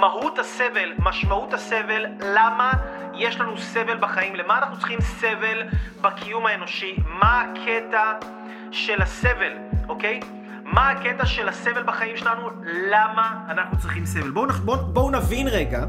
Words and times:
מהות 0.00 0.38
הסבל, 0.38 0.92
משמעות 0.98 1.54
הסבל, 1.54 2.06
למה 2.20 2.72
יש 3.14 3.40
לנו 3.40 3.58
סבל 3.58 3.98
בחיים, 4.00 4.34
למה 4.34 4.58
אנחנו 4.58 4.78
צריכים 4.78 5.00
סבל 5.00 5.62
בקיום 6.00 6.46
האנושי, 6.46 6.96
מה 7.20 7.42
הקטע 7.42 8.12
של 8.70 9.02
הסבל, 9.02 9.52
אוקיי? 9.88 10.20
מה 10.64 10.90
הקטע 10.90 11.26
של 11.26 11.48
הסבל 11.48 11.82
בחיים 11.82 12.16
שלנו, 12.16 12.48
למה 12.90 13.44
אנחנו 13.48 13.78
צריכים 13.78 14.06
סבל. 14.06 14.30
בואו 14.30 14.48
בוא, 14.52 14.76
בוא 14.76 15.10
נבין 15.12 15.48
רגע, 15.48 15.84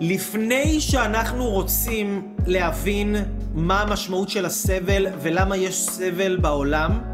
לפני 0.00 0.80
שאנחנו 0.80 1.44
רוצים 1.44 2.34
להבין 2.46 3.16
מה 3.54 3.82
המשמעות 3.82 4.28
של 4.28 4.46
הסבל 4.46 5.06
ולמה 5.22 5.56
יש 5.56 5.88
סבל 5.88 6.36
בעולם, 6.36 7.13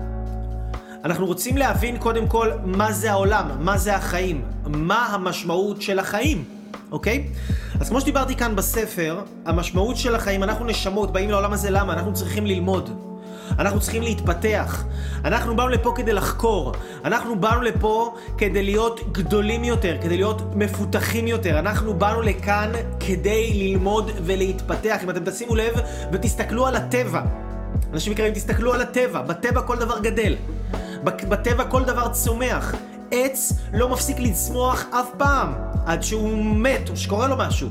אנחנו 1.04 1.26
רוצים 1.26 1.56
להבין 1.56 1.98
קודם 1.98 2.28
כל 2.28 2.50
מה 2.64 2.92
זה 2.92 3.10
העולם, 3.10 3.50
מה 3.60 3.78
זה 3.78 3.96
החיים, 3.96 4.44
מה 4.66 5.06
המשמעות 5.06 5.82
של 5.82 5.98
החיים, 5.98 6.44
אוקיי? 6.92 7.26
אז 7.80 7.88
כמו 7.88 8.00
שדיברתי 8.00 8.36
כאן 8.36 8.56
בספר, 8.56 9.20
המשמעות 9.46 9.96
של 9.96 10.14
החיים, 10.14 10.42
אנחנו 10.42 10.64
נשמות, 10.64 11.12
באים 11.12 11.30
לעולם 11.30 11.52
הזה 11.52 11.70
למה? 11.70 11.92
אנחנו 11.92 12.14
צריכים 12.14 12.46
ללמוד. 12.46 12.90
אנחנו 13.58 13.80
צריכים 13.80 14.02
להתפתח. 14.02 14.84
אנחנו 15.24 15.56
באנו 15.56 15.68
לפה 15.68 15.92
כדי 15.96 16.12
לחקור. 16.12 16.72
אנחנו 17.04 17.40
באנו 17.40 17.62
לפה 17.62 18.14
כדי 18.38 18.62
להיות 18.62 19.12
גדולים 19.12 19.64
יותר, 19.64 19.96
כדי 20.02 20.16
להיות 20.16 20.42
מפותחים 20.54 21.26
יותר. 21.26 21.58
אנחנו 21.58 21.94
באנו 21.94 22.22
לכאן 22.22 22.72
כדי 23.00 23.52
ללמוד 23.54 24.10
ולהתפתח. 24.24 24.96
אם 25.04 25.10
אתם 25.10 25.30
תשימו 25.30 25.54
לב 25.54 25.74
ותסתכלו 26.12 26.66
על 26.66 26.76
הטבע. 26.76 27.22
אנשים 27.92 28.12
יקרים, 28.12 28.34
תסתכלו 28.34 28.74
על 28.74 28.80
הטבע. 28.80 29.22
בטבע 29.22 29.62
כל 29.62 29.76
דבר 29.76 29.98
גדל. 29.98 30.34
בטבע 31.04 31.64
כל 31.64 31.84
דבר 31.84 32.08
צומח. 32.08 32.74
עץ 33.10 33.52
לא 33.72 33.88
מפסיק 33.88 34.18
לצמוח 34.20 34.84
אף 34.90 35.10
פעם, 35.18 35.52
עד 35.86 36.02
שהוא 36.02 36.44
מת 36.44 36.88
או 36.90 36.96
שקורה 36.96 37.28
לו 37.28 37.36
משהו. 37.38 37.68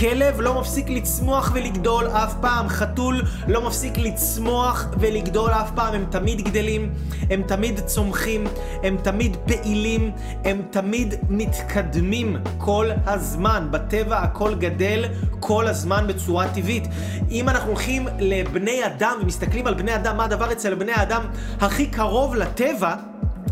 כלב 0.00 0.40
לא 0.40 0.60
מפסיק 0.60 0.88
לצמוח 0.88 1.50
ולגדול 1.54 2.08
אף 2.08 2.34
פעם, 2.40 2.68
חתול 2.68 3.22
לא 3.48 3.66
מפסיק 3.66 3.98
לצמוח 3.98 4.86
ולגדול 4.98 5.50
אף 5.50 5.70
פעם, 5.74 5.94
הם 5.94 6.04
תמיד 6.10 6.40
גדלים, 6.40 6.90
הם 7.30 7.42
תמיד 7.42 7.80
צומחים, 7.80 8.46
הם 8.82 8.96
תמיד 9.02 9.36
פעילים, 9.46 10.10
הם 10.44 10.62
תמיד 10.70 11.14
מתקדמים 11.28 12.36
כל 12.58 12.90
הזמן. 13.06 13.68
בטבע 13.70 14.18
הכל 14.18 14.54
גדל 14.54 15.04
כל 15.40 15.66
הזמן 15.66 16.06
בצורה 16.06 16.48
טבעית. 16.48 16.88
אם 17.30 17.48
אנחנו 17.48 17.68
הולכים 17.68 18.08
לבני 18.18 18.86
אדם 18.86 19.16
ומסתכלים 19.22 19.66
על 19.66 19.74
בני 19.74 19.94
אדם, 19.94 20.16
מה 20.16 20.24
הדבר 20.24 20.52
אצל 20.52 20.74
בני 20.74 20.92
אדם 20.94 21.22
הכי 21.60 21.86
קרוב 21.86 22.34
לטבע? 22.34 22.94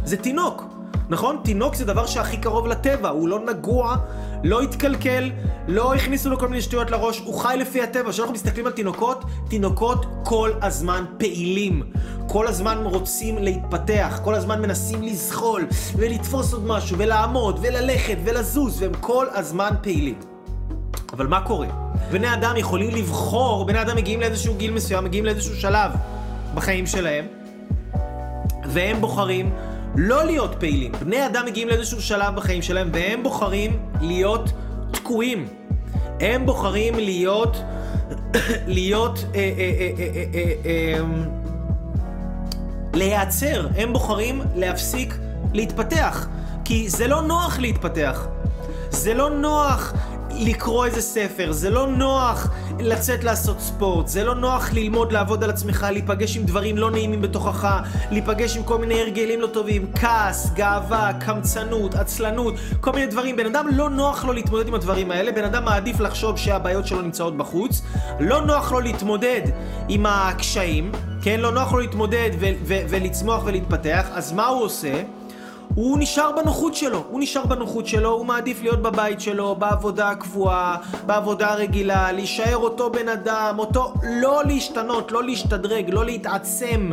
זה 0.04 0.16
תינוק. 0.16 0.69
נכון? 1.10 1.40
תינוק 1.44 1.74
זה 1.74 1.84
דבר 1.84 2.06
שהכי 2.06 2.36
קרוב 2.36 2.66
לטבע, 2.66 3.08
הוא 3.08 3.28
לא 3.28 3.40
נגוע, 3.40 3.96
לא 4.44 4.60
התקלקל, 4.60 5.30
לא 5.68 5.94
הכניסו 5.94 6.30
לו 6.30 6.38
כל 6.38 6.48
מיני 6.48 6.62
שטויות 6.62 6.90
לראש, 6.90 7.18
הוא 7.18 7.40
חי 7.40 7.56
לפי 7.58 7.82
הטבע. 7.82 8.10
כשאנחנו 8.10 8.34
מסתכלים 8.34 8.66
על 8.66 8.72
תינוקות, 8.72 9.24
תינוקות 9.48 10.06
כל 10.24 10.50
הזמן 10.62 11.04
פעילים. 11.18 11.82
כל 12.28 12.46
הזמן 12.46 12.78
רוצים 12.84 13.38
להתפתח, 13.38 14.20
כל 14.24 14.34
הזמן 14.34 14.62
מנסים 14.62 15.02
לזחול, 15.02 15.66
ולתפוס 15.96 16.52
עוד 16.52 16.66
משהו, 16.66 16.98
ולעמוד, 16.98 17.58
וללכת, 17.62 18.16
ולזוז, 18.24 18.82
והם 18.82 18.92
כל 19.00 19.26
הזמן 19.32 19.70
פעילים. 19.82 20.18
אבל 21.12 21.26
מה 21.26 21.40
קורה? 21.40 21.66
בני 22.10 22.34
אדם 22.34 22.56
יכולים 22.56 22.94
לבחור, 22.94 23.66
בני 23.66 23.82
אדם 23.82 23.96
מגיעים 23.96 24.20
לאיזשהו 24.20 24.54
גיל 24.54 24.70
מסוים, 24.70 25.04
מגיעים 25.04 25.24
לאיזשהו 25.24 25.54
שלב 25.54 25.92
בחיים 26.54 26.86
שלהם, 26.86 27.26
והם 28.64 29.00
בוחרים 29.00 29.52
לא 29.96 30.24
להיות 30.24 30.54
פעילים. 30.58 30.92
בני 30.92 31.26
אדם 31.26 31.46
מגיעים 31.46 31.68
לאיזשהו 31.68 32.02
שלב 32.02 32.36
בחיים 32.36 32.62
שלהם 32.62 32.90
והם 32.92 33.22
בוחרים 33.22 33.78
להיות 34.00 34.52
תקועים. 34.90 35.48
הם 36.20 36.46
בוחרים 36.46 36.94
להיות, 36.94 37.56
להיות, 38.76 39.24
אה, 39.34 39.52
אה, 39.58 39.90
אה, 40.64 41.00
להיעצר. 42.94 43.68
הם 43.76 43.92
בוחרים 43.92 44.42
להפסיק 44.54 45.18
להתפתח. 45.52 46.28
כי 46.64 46.88
זה 46.88 47.06
לא 47.06 47.22
נוח 47.22 47.58
להתפתח. 47.58 48.26
זה 48.90 49.14
לא 49.14 49.30
נוח 49.30 49.92
לקרוא 50.32 50.86
איזה 50.86 51.02
ספר, 51.02 51.52
זה 51.52 51.70
לא 51.70 51.86
נוח 51.86 52.48
לצאת 52.78 53.24
לעשות 53.24 53.60
ספורט, 53.60 54.08
זה 54.08 54.24
לא 54.24 54.34
נוח 54.34 54.72
ללמוד 54.72 55.12
לעבוד 55.12 55.44
על 55.44 55.50
עצמך, 55.50 55.86
להיפגש 55.92 56.36
עם 56.36 56.42
דברים 56.42 56.78
לא 56.78 56.90
נעימים 56.90 57.22
בתוכך, 57.22 57.82
להיפגש 58.10 58.56
עם 58.56 58.62
כל 58.62 58.78
מיני 58.78 59.00
הרגלים 59.00 59.40
לא 59.40 59.46
טובים, 59.46 59.92
כעס, 60.00 60.50
גאווה, 60.54 61.10
קמצנות, 61.20 61.94
עצלנות, 61.94 62.54
כל 62.80 62.92
מיני 62.92 63.06
דברים. 63.06 63.36
בן 63.36 63.46
אדם 63.46 63.68
לא 63.72 63.90
נוח 63.90 64.24
לו 64.24 64.32
להתמודד 64.32 64.68
עם 64.68 64.74
הדברים 64.74 65.10
האלה, 65.10 65.32
בן 65.32 65.44
אדם 65.44 65.64
מעדיף 65.64 66.00
לחשוב 66.00 66.38
שהבעיות 66.38 66.86
שלו 66.86 67.02
נמצאות 67.02 67.36
בחוץ, 67.36 67.82
לא 68.20 68.40
נוח 68.40 68.72
לו 68.72 68.80
להתמודד 68.80 69.42
עם 69.88 70.06
הקשיים, 70.06 70.92
כן? 71.22 71.40
לא 71.40 71.52
נוח 71.52 71.72
לו 71.72 71.78
להתמודד 71.78 72.30
ולצמוח 72.66 73.42
ולהתפתח, 73.44 74.06
אז 74.12 74.32
מה 74.32 74.46
הוא 74.46 74.62
עושה? 74.62 75.02
הוא 75.80 75.98
נשאר 75.98 76.32
בנוחות 76.32 76.74
שלו, 76.74 77.04
הוא 77.10 77.20
נשאר 77.20 77.46
בנוחות 77.46 77.86
שלו, 77.86 78.10
הוא 78.10 78.26
מעדיף 78.26 78.62
להיות 78.62 78.82
בבית 78.82 79.20
שלו, 79.20 79.54
בעבודה 79.54 80.08
הקבועה, 80.08 80.76
בעבודה 81.06 81.52
הרגילה, 81.52 82.12
להישאר 82.12 82.56
אותו 82.56 82.90
בן 82.90 83.08
אדם, 83.08 83.54
אותו... 83.58 83.94
לא 84.02 84.42
להשתנות, 84.44 85.12
לא 85.12 85.24
להשתדרג, 85.24 85.90
לא 85.90 86.04
להתעצם. 86.04 86.90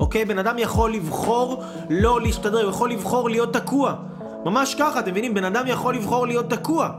אוקיי? 0.00 0.24
בן 0.24 0.38
אדם 0.38 0.58
יכול 0.58 0.94
לבחור 0.94 1.62
לא 1.90 2.20
להשתדרג, 2.20 2.64
הוא 2.64 2.70
יכול 2.70 2.90
לבחור 2.90 3.30
להיות 3.30 3.52
תקוע. 3.52 3.94
ממש 4.44 4.74
ככה, 4.74 5.00
אתם 5.00 5.10
מבינים? 5.10 5.34
בן 5.34 5.44
אדם 5.44 5.66
יכול 5.66 5.94
לבחור 5.94 6.26
להיות 6.26 6.50
תקוע. 6.50 6.90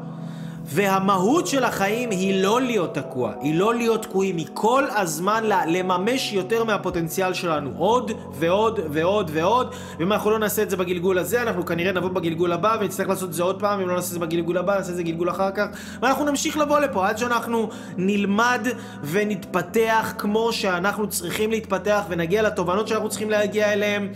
והמהות 0.66 1.48
של 1.48 1.64
החיים 1.64 2.10
היא 2.10 2.44
לא 2.44 2.62
להיות 2.62 2.96
תקוע, 2.96 3.34
היא 3.42 3.56
לא 3.56 3.76
להיות 3.76 4.02
תקועים, 4.02 4.38
היא 4.38 4.48
כל 4.54 4.84
הזמן 4.96 5.44
לממש 5.68 6.34
יותר 6.34 6.64
מהפוטנציאל 6.64 7.34
שלנו, 7.34 7.72
עוד 7.78 8.12
ועוד 8.34 8.80
ועוד 8.92 9.32
ועוד, 9.34 9.74
ואם 10.00 10.14
אנחנו 10.14 10.30
לא 10.32 10.40
נעשה 10.40 10.64
את 10.64 10.70
זה 10.70 10.78
בגלגול 10.78 11.18
הזה, 11.18 11.42
אנחנו 11.42 11.66
כנראה 11.66 11.92
נבוא 11.92 12.10
בגלגול 12.10 12.52
הבא 12.52 12.78
ונצטרך 12.82 13.10
לעשות 13.10 13.30
את 13.30 13.34
זה 13.34 13.44
עוד 13.44 13.60
פעם, 13.60 13.80
אם 13.80 13.88
לא 13.88 13.96
נעשה 13.96 14.08
את 14.08 14.14
זה 14.14 14.20
בגלגול 14.20 14.58
הבא, 14.58 14.78
נעשה 14.78 14.92
את 14.92 14.96
זה 14.96 15.04
גלגול 15.04 15.30
אחר 15.30 15.52
כך, 15.52 15.66
ואנחנו 16.02 16.26
נמשיך 16.26 16.58
לבוא 16.58 16.80
לפה 16.80 17.08
עד 17.08 17.18
שאנחנו 17.18 17.70
נלמד 17.98 18.68
ונתפתח 19.04 20.14
כמו 20.18 20.54
שאנחנו 20.54 21.10
צריכים 21.10 21.52
להתפתח 21.52 22.02
ונגיע 22.10 22.42
לתובנות 22.42 22.88
שאנחנו 22.88 23.10
צריכים 23.10 23.30
להגיע 23.30 23.74
אליהן. 23.74 24.08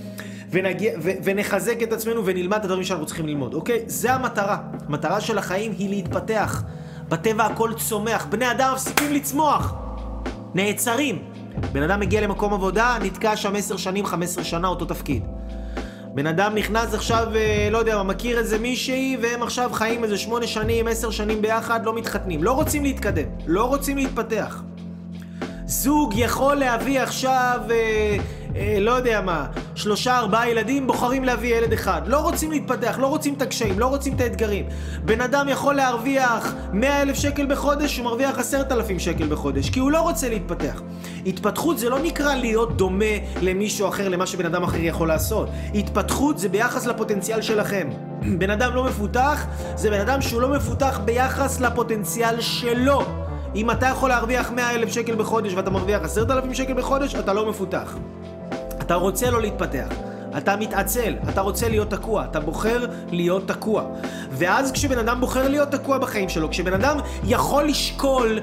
ונגיע, 0.52 0.94
ו, 1.02 1.12
ונחזק 1.24 1.84
את 1.84 1.94
עצמנו 1.94 2.26
ונלמד 2.26 2.58
את 2.58 2.64
הדברים 2.64 2.84
שאנחנו 2.84 3.06
צריכים 3.06 3.28
ללמוד, 3.28 3.54
אוקיי? 3.54 3.84
זה 3.88 4.14
המטרה. 4.14 4.58
המטרה 4.88 5.22
של 5.22 5.38
החיים 5.38 5.72
היא 5.78 5.90
להתפתח. 5.90 6.64
בטבע 7.10 7.46
הכל 7.46 7.74
צומח. 7.74 8.26
בני 8.26 8.52
אדם 8.52 8.72
מפסיקים 8.74 9.14
לצמוח. 9.14 9.74
נעצרים. 10.54 11.20
בן 11.72 11.84
אדם 11.84 12.00
מגיע 12.00 12.22
למקום 12.22 12.54
עבודה, 12.54 12.98
נתקע 13.02 13.36
שם 13.36 13.56
עשר 13.56 13.78
שנים, 13.78 14.06
חמש 14.06 14.30
עשרה 14.30 14.44
שנה, 14.44 14.68
אותו 14.68 14.86
תפקיד. 14.86 15.24
בן 16.14 16.28
אדם 16.28 16.56
נכנס 16.56 16.94
עכשיו, 16.94 17.28
אה, 17.36 17.68
לא 17.72 17.78
יודע 17.78 18.04
מכיר 18.04 18.40
איזה 18.40 18.60
מישהי, 18.60 19.18
והם 19.22 19.44
עכשיו 19.44 19.70
חיים 19.74 20.04
איזה 20.04 20.18
שמונה 20.18 20.48
שנים, 20.48 20.88
עשר 20.88 21.12
שנים 21.12 21.42
ביחד, 21.42 21.86
לא 21.86 21.96
מתחתנים. 21.96 22.44
לא 22.44 22.52
רוצים 22.52 22.84
להתקדם, 22.84 23.28
לא 23.46 23.64
רוצים 23.64 23.98
להתפתח. 23.98 24.64
זוג 25.66 26.14
יכול 26.16 26.56
להביא 26.56 27.02
עכשיו... 27.02 27.60
אה, 27.72 28.18
אה, 28.56 28.78
לא 28.80 28.92
יודע 28.92 29.22
מה, 29.22 29.46
שלושה 29.76 30.18
ארבעה 30.18 30.50
ילדים, 30.50 30.88
בוחרים 30.88 31.24
להביא 31.24 31.56
ילד 31.56 31.74
אחד. 31.74 32.02
לא 32.06 32.20
רוצים 32.20 32.52
להתפתח, 32.52 32.98
לא 33.02 33.08
רוצים 33.08 33.34
את 33.34 33.42
הקשיים, 33.42 33.80
לא 33.80 33.86
רוצים 33.86 34.16
את 34.16 34.22
האתגרים. 34.22 34.66
בן 35.06 35.22
אדם 35.22 35.48
יכול 35.50 35.76
להרוויח 35.76 36.56
מאה 36.74 37.02
אלף 37.02 37.16
שקל 37.16 37.46
בחודש, 37.46 37.98
הוא 37.98 38.06
מרוויח 38.06 38.40
עשרת 38.40 38.72
אלפים 38.72 39.00
שקל 39.00 39.28
בחודש, 39.28 39.70
כי 39.70 39.80
הוא 39.80 39.92
לא 39.92 40.02
רוצה 40.02 40.30
להתפתח. 40.30 40.82
התפתחות 41.26 41.80
זה 41.80 41.90
לא 41.90 42.00
נקרא 42.00 42.36
להיות 42.36 42.78
דומה 42.78 43.16
למישהו 43.42 43.88
אחר, 43.88 44.10
למה 44.10 44.26
שבן 44.26 44.46
אדם 44.46 44.64
אחר 44.64 44.80
יכול 44.80 45.08
לעשות. 45.08 45.50
התפתחות 45.76 46.40
זה 46.40 46.50
ביחס 46.50 46.86
לפוטנציאל 46.86 47.42
שלכם. 47.42 47.90
בן 48.40 48.50
אדם 48.50 48.76
לא 48.76 48.84
מפותח, 48.84 49.46
זה 49.76 49.90
בן 49.90 50.00
אדם 50.00 50.22
שהוא 50.22 50.42
לא 50.42 50.50
מפותח 50.50 51.00
ביחס 51.06 51.60
לפוטנציאל 51.60 52.42
שלו. 52.42 53.02
אם 53.56 53.72
אתה 53.72 53.86
יכול 53.86 54.10
להרוויח 54.10 54.52
100 54.52 54.76
אלף 54.76 54.92
שקל 54.92 55.16
בחודש 55.16 55.54
ואתה 55.54 55.70
מרוויח 55.70 56.02
10,000 56.04 56.54
שקל 56.54 56.74
בחודש, 56.74 57.16
אתה 57.16 57.34
לא 57.34 57.50
מפותח. 57.50 57.98
אתה 58.86 58.96
רוצה 58.96 59.32
לא 59.32 59.42
להתפתח. 59.42 59.88
אתה 60.38 60.56
מתעצל, 60.56 61.14
אתה 61.30 61.42
רוצה 61.42 61.70
להיות 61.70 61.90
תקוע, 61.90 62.26
אתה 62.26 62.40
בוחר 62.40 62.86
להיות 63.12 63.48
תקוע. 63.48 63.84
ואז 64.32 64.72
כשבן 64.72 64.98
אדם 64.98 65.20
בוחר 65.20 65.48
להיות 65.48 65.72
תקוע 65.72 65.98
בחיים 65.98 66.30
שלו, 66.30 66.50
כשבן 66.50 66.74
אדם 66.74 66.98
יכול 67.24 67.64
לשקול 67.64 68.40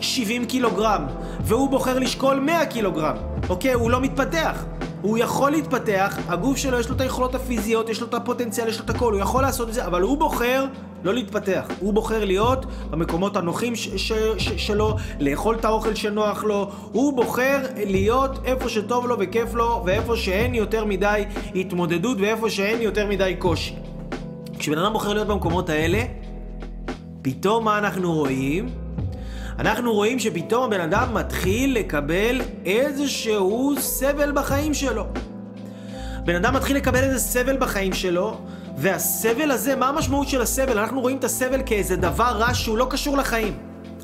70 0.00 0.44
קילוגרם, 0.46 1.06
והוא 1.40 1.70
בוחר 1.70 1.98
לשקול 1.98 2.40
100 2.40 2.66
קילוגרם, 2.66 3.16
אוקיי? 3.48 3.72
הוא 3.72 3.90
לא 3.90 4.00
מתפתח. 4.00 4.64
הוא 5.02 5.18
יכול 5.18 5.50
להתפתח, 5.50 6.18
הגוף 6.28 6.56
שלו 6.56 6.80
יש 6.80 6.88
לו 6.88 6.96
את 6.96 7.00
היכולות 7.00 7.34
הפיזיות, 7.34 7.88
יש 7.88 8.00
לו 8.00 8.06
את 8.06 8.14
הפוטנציאל, 8.14 8.68
יש 8.68 8.78
לו 8.78 8.84
את 8.84 8.90
הכל, 8.90 9.12
הוא 9.12 9.20
יכול 9.20 9.42
לעשות 9.42 9.68
את 9.68 9.74
זה, 9.74 9.86
אבל 9.86 10.02
הוא 10.02 10.18
בוחר 10.18 10.64
לא 11.06 11.14
להתפתח. 11.14 11.68
הוא 11.80 11.92
בוחר 11.92 12.24
להיות 12.24 12.66
במקומות 12.90 13.36
הנוחים 13.36 13.76
ש- 13.76 13.88
ש- 13.96 14.12
ש- 14.38 14.66
שלו, 14.66 14.96
לאכול 15.20 15.56
את 15.56 15.64
האוכל 15.64 15.94
שנוח 15.94 16.44
לו, 16.44 16.70
הוא 16.92 17.16
בוחר 17.16 17.58
להיות 17.86 18.38
איפה 18.44 18.68
שטוב 18.68 19.06
לו 19.06 19.16
וכיף 19.18 19.54
לו, 19.54 19.82
ואיפה 19.86 20.16
שאין 20.16 20.54
יותר 20.54 20.84
מדי 20.84 21.24
התמודדות, 21.54 22.18
ואיפה 22.20 22.50
שאין 22.50 22.82
יותר 22.82 23.06
מדי 23.06 23.34
קושי. 23.38 23.74
כשבן 24.58 24.78
אדם 24.78 24.92
בוחר 24.92 25.12
להיות 25.12 25.28
במקומות 25.28 25.70
האלה, 25.70 26.02
פתאום 27.22 27.64
מה 27.64 27.78
אנחנו 27.78 28.12
רואים? 28.12 28.68
אנחנו 29.58 29.92
רואים 29.94 30.18
שפתאום 30.18 30.64
הבן 30.64 30.80
אדם 30.80 31.14
מתחיל 31.14 31.74
לקבל 31.78 32.40
איזשהו 32.64 33.74
סבל 33.78 34.32
בחיים 34.32 34.74
שלו. 34.74 35.06
בן 36.24 36.34
אדם 36.34 36.54
מתחיל 36.54 36.76
לקבל 36.76 37.02
איזה 37.02 37.18
סבל 37.18 37.56
בחיים 37.56 37.92
שלו, 37.92 38.36
והסבל 38.76 39.50
הזה, 39.50 39.76
מה 39.76 39.88
המשמעות 39.88 40.28
של 40.28 40.42
הסבל? 40.42 40.78
אנחנו 40.78 41.00
רואים 41.00 41.16
את 41.16 41.24
הסבל 41.24 41.62
כאיזה 41.66 41.96
דבר 41.96 42.32
רע 42.38 42.54
שהוא 42.54 42.78
לא 42.78 42.86
קשור 42.90 43.16
לחיים. 43.16 43.54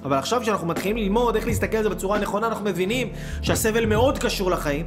אבל 0.05 0.19
עכשיו 0.19 0.41
כשאנחנו 0.41 0.67
מתחילים 0.67 0.97
ללמוד 0.97 1.37
איך 1.37 1.47
להסתכל 1.47 1.77
על 1.77 1.83
זה 1.83 1.89
בצורה 1.89 2.19
הנכונה, 2.19 2.47
אנחנו 2.47 2.65
מבינים 2.65 3.09
שהסבל 3.43 3.87
מאוד 3.87 4.19
קשור 4.19 4.51
לחיים. 4.51 4.87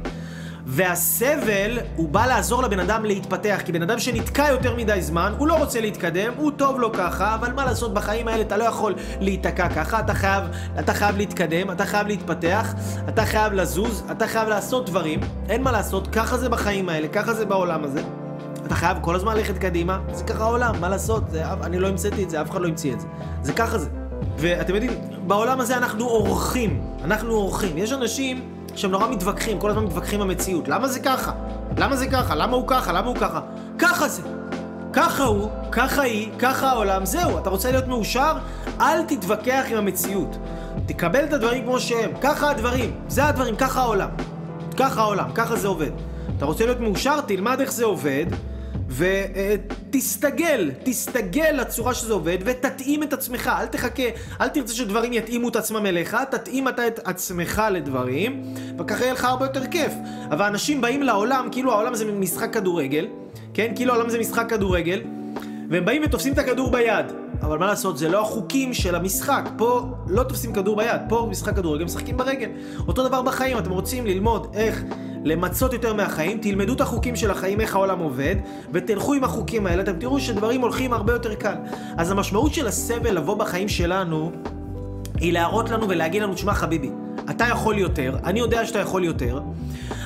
והסבל, 0.68 1.78
הוא 1.96 2.08
בא 2.08 2.26
לעזור 2.26 2.62
לבן 2.62 2.80
אדם 2.80 3.04
להתפתח, 3.04 3.60
כי 3.64 3.72
בן 3.72 3.82
אדם 3.82 3.98
שנתקע 3.98 4.48
יותר 4.50 4.76
מדי 4.76 5.02
זמן, 5.02 5.32
הוא 5.38 5.48
לא 5.48 5.54
רוצה 5.54 5.80
להתקדם, 5.80 6.32
הוא 6.36 6.50
טוב 6.56 6.80
לו 6.80 6.92
ככה, 6.92 7.34
אבל 7.34 7.52
מה 7.52 7.64
לעשות, 7.64 7.94
בחיים 7.94 8.28
האלה 8.28 8.42
אתה 8.42 8.56
לא 8.56 8.64
יכול 8.64 8.94
להיתקע 9.20 9.68
ככה, 9.68 10.00
אתה 10.00 10.14
חייב, 10.14 10.44
אתה 10.78 10.94
חייב 10.94 11.16
להתקדם, 11.16 11.70
אתה 11.70 11.86
חייב 11.86 12.06
להתפתח, 12.06 12.74
אתה 13.08 13.26
חייב 13.26 13.52
לזוז, 13.52 14.04
אתה 14.10 14.26
חייב 14.26 14.48
לעשות 14.48 14.86
דברים, 14.86 15.20
אין 15.48 15.62
מה 15.62 15.72
לעשות, 15.72 16.08
ככה 16.12 16.38
זה 16.38 16.48
בחיים 16.48 16.88
האלה, 16.88 17.08
ככה 17.08 17.34
זה 17.34 17.46
בעולם 17.46 17.84
הזה. 17.84 18.25
אתה 18.66 18.74
חייב 18.74 18.98
כל 19.00 19.14
הזמן 19.14 19.36
ללכת 19.36 19.58
קדימה, 19.58 19.98
זה 20.12 20.24
ככה 20.24 20.44
העולם, 20.44 20.80
מה 20.80 20.88
לעשות, 20.88 21.30
זה, 21.30 21.52
אני 21.52 21.78
לא 21.78 21.88
המצאתי 21.88 22.24
את 22.24 22.30
זה, 22.30 22.42
אף 22.42 22.50
אחד 22.50 22.60
לא 22.60 22.68
המציא 22.68 22.92
את 22.92 23.00
זה. 23.00 23.06
זה 23.42 23.52
ככה 23.52 23.78
זה. 23.78 23.88
ואתם 24.38 24.74
יודעים, 24.74 24.92
בעולם 25.26 25.60
הזה 25.60 25.76
אנחנו 25.76 26.04
אורחים, 26.04 26.80
אנחנו 27.04 27.32
אורחים. 27.32 27.78
יש 27.78 27.92
אנשים 27.92 28.48
שהם 28.74 28.90
נורא 28.90 29.08
מתווכחים, 29.08 29.58
כל 29.58 29.70
הזמן 29.70 29.84
מתווכחים 29.84 30.20
במציאות. 30.20 30.68
למה 30.68 30.88
זה 30.88 31.00
ככה? 31.00 31.32
למה 31.76 31.96
זה 31.96 32.06
ככה? 32.06 32.34
למה 32.34 32.56
הוא 32.56 32.64
ככה? 32.66 32.92
למה 32.92 33.06
הוא 33.06 33.16
ככה? 33.16 33.40
ככה 33.78 34.08
זה. 34.08 34.22
ככה 34.92 35.24
הוא, 35.24 35.48
ככה 35.72 36.02
היא, 36.02 36.30
ככה 36.38 36.68
העולם, 36.68 37.04
זהו, 37.04 37.38
אתה 37.38 37.50
רוצה 37.50 37.70
להיות 37.70 37.86
מאושר? 37.86 38.36
אל 38.80 39.02
תתווכח 39.02 39.64
עם 39.70 39.76
המציאות. 39.76 40.36
תקבל 40.86 41.24
את 41.24 41.32
הדברים 41.32 41.64
כמו 41.64 41.80
שהם, 41.80 42.10
ככה 42.20 42.50
הדברים, 42.50 42.92
זה 43.08 43.24
הדברים, 43.24 43.56
ככה 43.56 43.80
העולם. 43.80 44.08
ככה 44.76 45.00
העולם, 45.00 45.32
ככה 45.34 45.56
זה 45.56 45.68
עובד. 45.68 45.90
אתה 46.36 46.44
רוצה 46.44 46.64
להיות 46.64 46.80
מאושר? 46.80 47.20
תלמד 47.20 47.60
איך 47.60 47.72
זה 47.72 47.84
עובד, 47.84 48.26
ותסתגל, 48.88 50.70
תסתגל 50.82 51.50
לצורה 51.52 51.94
שזה 51.94 52.12
עובד, 52.12 52.38
ותתאים 52.44 53.02
את 53.02 53.12
עצמך, 53.12 53.50
אל 53.60 53.66
תחכה, 53.66 54.02
אל 54.40 54.48
תרצה 54.48 54.74
שדברים 54.74 55.12
יתאימו 55.12 55.48
את 55.48 55.56
עצמם 55.56 55.86
אליך, 55.86 56.16
תתאים 56.30 56.68
אתה 56.68 56.86
את 56.86 57.00
עצמך 57.04 57.62
לדברים, 57.70 58.54
וככה 58.78 59.04
יהיה 59.04 59.12
לך 59.12 59.24
הרבה 59.24 59.44
יותר 59.44 59.66
כיף. 59.66 59.92
אבל 60.30 60.44
אנשים 60.44 60.80
באים 60.80 61.02
לעולם, 61.02 61.48
כאילו 61.52 61.72
העולם 61.72 61.94
זה 61.94 62.04
משחק 62.04 62.52
כדורגל, 62.52 63.06
כן? 63.54 63.72
כאילו 63.76 63.92
העולם 63.92 64.08
זה 64.08 64.18
משחק 64.18 64.50
כדורגל, 64.50 65.02
והם 65.70 65.84
באים 65.84 66.02
ותופסים 66.04 66.32
את 66.32 66.38
הכדור 66.38 66.70
ביד. 66.70 67.06
אבל 67.42 67.58
מה 67.58 67.66
לעשות, 67.66 67.98
זה 67.98 68.08
לא 68.08 68.22
החוקים 68.22 68.74
של 68.74 68.94
המשחק. 68.94 69.48
פה 69.56 69.82
לא 70.06 70.22
תופסים 70.22 70.52
כדור 70.52 70.76
ביד, 70.76 71.00
פה 71.08 71.28
משחק 71.30 71.56
כדורגל 71.56 71.84
משחקים 71.84 72.16
ברגל. 72.16 72.50
אותו 72.88 73.08
דבר 73.08 73.22
בחיים, 73.22 73.58
אתם 73.58 73.70
רוצים 73.70 74.06
ללמוד 74.06 74.46
איך 74.54 74.82
למצות 75.24 75.72
יותר 75.72 75.94
מהחיים, 75.94 76.38
תלמדו 76.38 76.72
את 76.72 76.80
החוקים 76.80 77.16
של 77.16 77.30
החיים, 77.30 77.60
איך 77.60 77.74
העולם 77.74 77.98
עובד, 77.98 78.36
ותלכו 78.72 79.14
עם 79.14 79.24
החוקים 79.24 79.66
האלה, 79.66 79.82
אתם 79.82 79.98
תראו 79.98 80.20
שדברים 80.20 80.60
הולכים 80.60 80.92
הרבה 80.92 81.12
יותר 81.12 81.34
קל. 81.34 81.54
אז 81.96 82.10
המשמעות 82.10 82.54
של 82.54 82.66
הסבל 82.66 83.16
לבוא 83.16 83.34
בחיים 83.34 83.68
שלנו, 83.68 84.32
היא 85.20 85.32
להראות 85.32 85.70
לנו 85.70 85.88
ולהגיד 85.88 86.22
לנו, 86.22 86.34
תשמע 86.34 86.54
חביבי, 86.54 86.90
אתה 87.30 87.44
יכול 87.44 87.78
יותר, 87.78 88.16
אני 88.24 88.40
יודע 88.40 88.66
שאתה 88.66 88.78
יכול 88.78 89.04
יותר, 89.04 89.40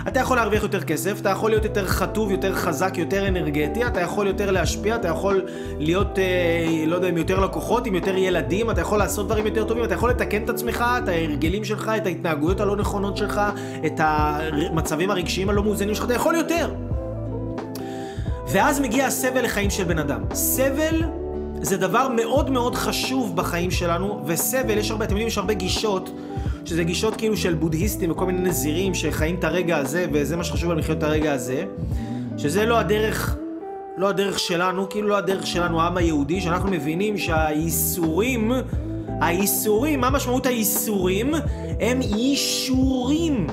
אתה 0.08 0.20
יכול 0.20 0.36
להרוויח 0.36 0.62
יותר 0.62 0.80
כסף, 0.80 1.20
אתה 1.20 1.28
יכול 1.28 1.50
להיות 1.50 1.64
יותר 1.64 1.86
חטוב, 1.86 2.30
יותר 2.30 2.54
חזק, 2.54 2.98
יותר 2.98 3.28
אנרגטי, 3.28 3.86
אתה 3.86 4.00
יכול 4.00 4.26
יותר 4.26 4.50
להשפיע, 4.50 4.94
אתה 4.96 5.08
יכול 5.08 5.42
להיות, 5.78 6.18
אה, 6.18 6.84
לא 6.86 6.94
יודע, 6.94 7.08
עם 7.08 7.16
יותר 7.16 7.40
לקוחות, 7.40 7.86
עם 7.86 7.94
יותר 7.94 8.16
ילדים, 8.16 8.70
אתה 8.70 8.80
יכול 8.80 8.98
לעשות 8.98 9.26
דברים 9.26 9.46
יותר 9.46 9.64
טובים, 9.64 9.84
אתה 9.84 9.94
יכול 9.94 10.10
לתקן 10.10 10.44
את 10.44 10.50
עצמך, 10.50 10.84
את 11.04 11.08
ההרגלים 11.08 11.64
שלך, 11.64 11.92
את 11.96 12.06
ההתנהגויות 12.06 12.60
הלא 12.60 12.76
נכונות 12.76 13.16
שלך, 13.16 13.40
את 13.86 13.94
המצבים 13.98 15.10
הרגשיים 15.10 15.50
הלא 15.50 15.62
מאוזנים 15.62 15.94
שלך, 15.94 16.04
אתה 16.04 16.14
יכול 16.14 16.34
יותר. 16.34 16.70
ואז 18.48 18.80
מגיע 18.80 19.06
הסבל 19.06 19.44
לחיים 19.44 19.70
של 19.70 19.84
בן 19.84 19.98
אדם. 19.98 20.20
סבל 20.32 21.02
זה 21.62 21.76
דבר 21.76 22.08
מאוד 22.08 22.50
מאוד 22.50 22.74
חשוב 22.74 23.36
בחיים 23.36 23.70
שלנו, 23.70 24.22
וסבל, 24.26 24.78
יש 24.78 24.90
הרבה, 24.90 25.04
אתם 25.04 25.12
יודעים, 25.12 25.28
יש 25.28 25.38
הרבה 25.38 25.54
גישות, 25.54 26.10
שזה 26.70 26.84
גישות 26.84 27.16
כאילו 27.16 27.36
של 27.36 27.54
בודהיסטים 27.54 28.10
וכל 28.10 28.26
מיני 28.26 28.48
נזירים 28.48 28.94
שחיים 28.94 29.34
את 29.34 29.44
הרגע 29.44 29.76
הזה, 29.76 30.06
וזה 30.12 30.36
מה 30.36 30.44
שחשוב 30.44 30.68
להם 30.68 30.78
לחיות 30.78 30.98
את 30.98 31.02
הרגע 31.02 31.32
הזה, 31.32 31.64
שזה 32.36 32.66
לא 32.66 32.78
הדרך, 32.78 33.36
לא 33.96 34.08
הדרך 34.08 34.38
שלנו, 34.38 34.88
כאילו 34.88 35.08
לא 35.08 35.16
הדרך 35.16 35.46
שלנו, 35.46 35.80
העם 35.80 35.96
היהודי, 35.96 36.40
שאנחנו 36.40 36.70
מבינים 36.70 37.18
שהאיסורים, 37.18 38.52
האיסורים, 39.20 40.00
מה 40.00 40.10
משמעות 40.10 40.46
האיסורים? 40.46 41.34
הם 41.80 42.00
אישורים. 42.02 43.46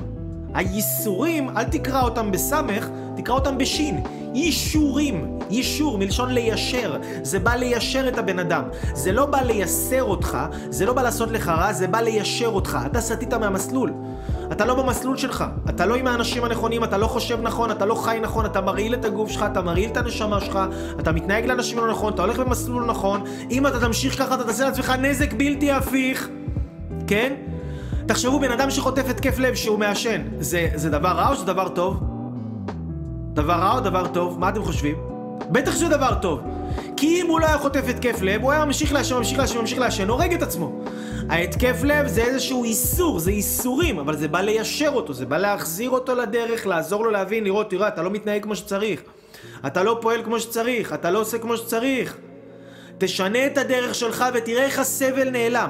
הייסורים, 0.58 1.58
אל 1.58 1.64
תקרא 1.64 2.02
אותם 2.02 2.32
בסמך, 2.32 2.90
תקרא 3.16 3.36
אותם 3.36 3.58
בשין. 3.58 4.04
אישורים, 4.36 5.40
אישור 5.50 5.98
מלשון 5.98 6.30
ליישר, 6.32 6.98
זה 7.24 7.40
בא 7.40 7.56
ליישר 7.56 8.08
את 8.08 8.18
הבן 8.18 8.40
אדם. 8.40 8.64
זה 8.94 9.12
לא 9.12 9.26
בא 9.26 9.42
לייסר 9.42 10.04
אותך, 10.04 10.38
זה 10.70 10.86
לא 10.86 10.94
בא 10.94 11.02
לעשות 11.02 11.32
לך 11.32 11.48
רע, 11.48 11.74
זה 11.74 11.88
בא 11.88 12.00
ליישר 12.00 12.48
אותך. 12.48 12.78
אתה 12.86 13.02
סטית 13.02 13.34
מהמסלול. 13.34 13.94
אתה 14.52 14.66
לא 14.66 14.76
במסלול 14.84 15.18
שלך, 15.18 15.46
אתה 15.70 15.86
לא 15.86 15.96
עם 15.96 16.08
האנשים 16.08 16.44
הנכונים, 16.44 16.84
אתה 16.84 16.98
לא 16.98 17.08
חושב 17.08 17.42
נכון, 17.42 17.72
אתה 17.72 17.86
לא 17.86 17.96
חי 17.96 18.20
נכון, 18.22 18.46
אתה 18.46 18.62
מרעיל 18.62 18.94
את 18.94 19.06
הגוף 19.06 19.30
שלך, 19.30 19.46
אתה 19.52 19.62
מרעיל 19.62 19.90
את 19.90 19.98
הנשמה 19.98 20.42
שלך, 20.42 20.60
אתה 21.00 21.12
מתנהג 21.12 21.46
לאנשים 21.46 21.78
לא 21.78 21.90
נכון, 21.92 22.14
אתה 22.14 22.22
הולך 22.22 22.40
במסלול 22.40 22.86
נכון, 22.86 23.24
אם 23.52 23.68
אתה 23.68 23.80
תמשיך 23.80 24.20
ככה 24.20 24.36
אתה 24.36 24.44
תעשה 24.44 24.66
לעצמך 24.66 24.90
נזק 24.90 25.34
בלתי 25.34 25.72
הפיך, 25.72 26.30
כן? 27.08 27.34
תחשבו, 28.08 28.40
בן 28.40 28.52
אדם 28.52 28.70
שחוטף 28.70 29.10
התקף 29.10 29.40
לב 29.40 29.56
שהוא 29.56 29.80
מעשן, 29.80 30.22
זה, 30.40 30.68
זה 30.76 30.90
דבר 30.90 31.10
רע 31.10 31.30
או 31.30 31.36
שזה 31.36 31.46
דבר 31.46 31.70
טוב? 31.70 32.00
דבר 33.34 33.54
רע 33.54 33.76
או 33.76 33.80
דבר 33.80 34.08
טוב? 34.08 34.40
מה 34.40 34.50
אתם 34.50 34.64
חושבים? 34.64 34.96
בטח 35.52 35.72
שזה 35.72 35.90
דבר 35.90 36.14
טוב. 36.22 36.40
כי 36.98 37.22
אם 37.22 37.28
הוא 37.28 37.40
לא 37.40 37.46
היה 37.46 37.58
חוטף 37.58 37.84
התקף 37.90 38.22
לב, 38.22 38.42
הוא 38.42 38.52
היה 38.52 38.66
ממשיך 38.66 38.94
לעשן, 38.94 39.16
ממשיך 39.18 39.38
לעשן, 39.40 39.60
ממשיך 39.60 39.80
לעשן, 39.80 40.10
הורג 40.10 40.34
את 40.34 40.42
עצמו. 40.42 40.84
ההתקף 41.30 41.84
לב 41.84 42.08
זה 42.08 42.22
איזשהו 42.22 42.64
איסור, 42.64 43.20
זה 43.20 43.32
איסורים, 43.32 44.00
אבל 44.00 44.18
זה 44.18 44.28
בא 44.28 44.42
ליישר 44.42 44.92
אותו, 44.94 45.14
זה 45.14 45.26
בא 45.26 45.38
להחזיר 45.38 45.90
אותו 45.90 46.16
לדרך, 46.16 46.68
לעזור 46.68 47.06
לו 47.06 47.12
להבין, 47.12 47.44
לראות, 47.44 47.70
תראה, 47.70 47.88
אתה 47.88 48.02
לא 48.02 48.10
מתנהג 48.10 48.44
כמו 48.44 48.56
שצריך. 48.56 49.02
אתה 49.68 49.84
לא 49.84 49.98
פועל 50.02 50.24
כמו 50.24 50.40
שצריך, 50.40 50.94
אתה 50.94 51.12
לא 51.12 51.20
עושה 51.20 51.38
כמו 51.38 51.58
שצריך. 51.58 52.18
תשנה 52.98 53.46
את 53.46 53.58
הדרך 53.58 53.96
שלך 53.96 54.26
ותראה 54.34 54.64
איך 54.64 54.80
הסבל 54.80 55.30
נעלם. 55.30 55.70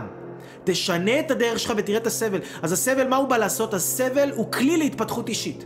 תשנה 0.71 1.19
את 1.19 1.31
הדרך 1.31 1.59
שלך 1.59 1.73
ותראה 1.77 1.97
את 1.97 2.07
הסבל. 2.07 2.39
אז 2.61 2.71
הסבל, 2.71 3.07
מה 3.07 3.15
הוא 3.15 3.27
בא 3.27 3.37
לעשות? 3.37 3.73
הסבל 3.73 4.31
הוא 4.35 4.51
כלי 4.51 4.77
להתפתחות 4.77 5.29
אישית. 5.29 5.65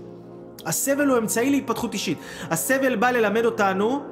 הסבל 0.66 1.08
הוא 1.08 1.18
אמצעי 1.18 1.50
להתפתחות 1.50 1.94
אישית. 1.94 2.18
הסבל 2.50 2.96
בא 2.96 3.12
ללמד 3.12 3.46
אותנו 3.46 4.04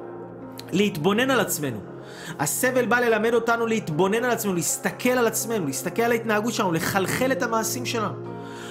להתבונן 0.72 1.30
על 1.30 1.40
עצמנו. 1.40 1.78
הסבל 2.38 2.86
בא 2.86 3.00
ללמד 3.00 3.34
אותנו 3.34 3.66
להתבונן 3.66 4.24
על 4.24 4.30
עצמנו, 4.30 4.54
להסתכל 4.54 5.10
על 5.10 5.26
עצמנו, 5.26 5.66
להסתכל 5.66 6.02
על 6.02 6.12
ההתנהגות 6.12 6.54
שלנו, 6.54 6.72
לחלחל 6.72 7.32
את 7.32 7.42
המעשים 7.42 7.86
שלנו. 7.86 8.14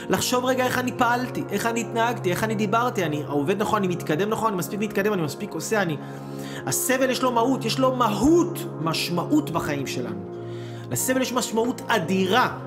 לחשוב 0.10 0.46
רגע 0.46 0.66
איך 0.66 0.78
אני 0.78 0.92
פעלתי, 0.98 1.44
איך 1.50 1.66
אני 1.66 1.82
התנהגתי, 1.82 2.32
איך 2.32 2.44
אני 2.44 2.56
דיברתי, 2.56 3.06
אני 3.06 3.24
עובד 3.28 3.62
נכון, 3.62 3.84
אני 3.84 3.88
מתקדם 3.88 4.30
נכון, 4.30 4.48
אני 4.48 4.58
מספיק 4.58 4.80
מתקדם, 4.80 5.14
אני 5.14 5.22
מספיק 5.22 5.54
עושה, 5.54 5.82
אני... 5.82 5.98
הסבל 6.66 7.10
יש 7.10 7.24
לו 7.24 7.32
מהות, 7.32 7.66
יש 7.66 7.80
לו 7.80 7.96
מהות, 7.96 8.60
משמעות 8.82 9.50
בחיים 9.50 9.88
שלנו. 9.88 10.29
לסבל 10.92 11.22
יש 11.22 11.34
משמעות 11.34 11.82
אדירה. 11.88 12.58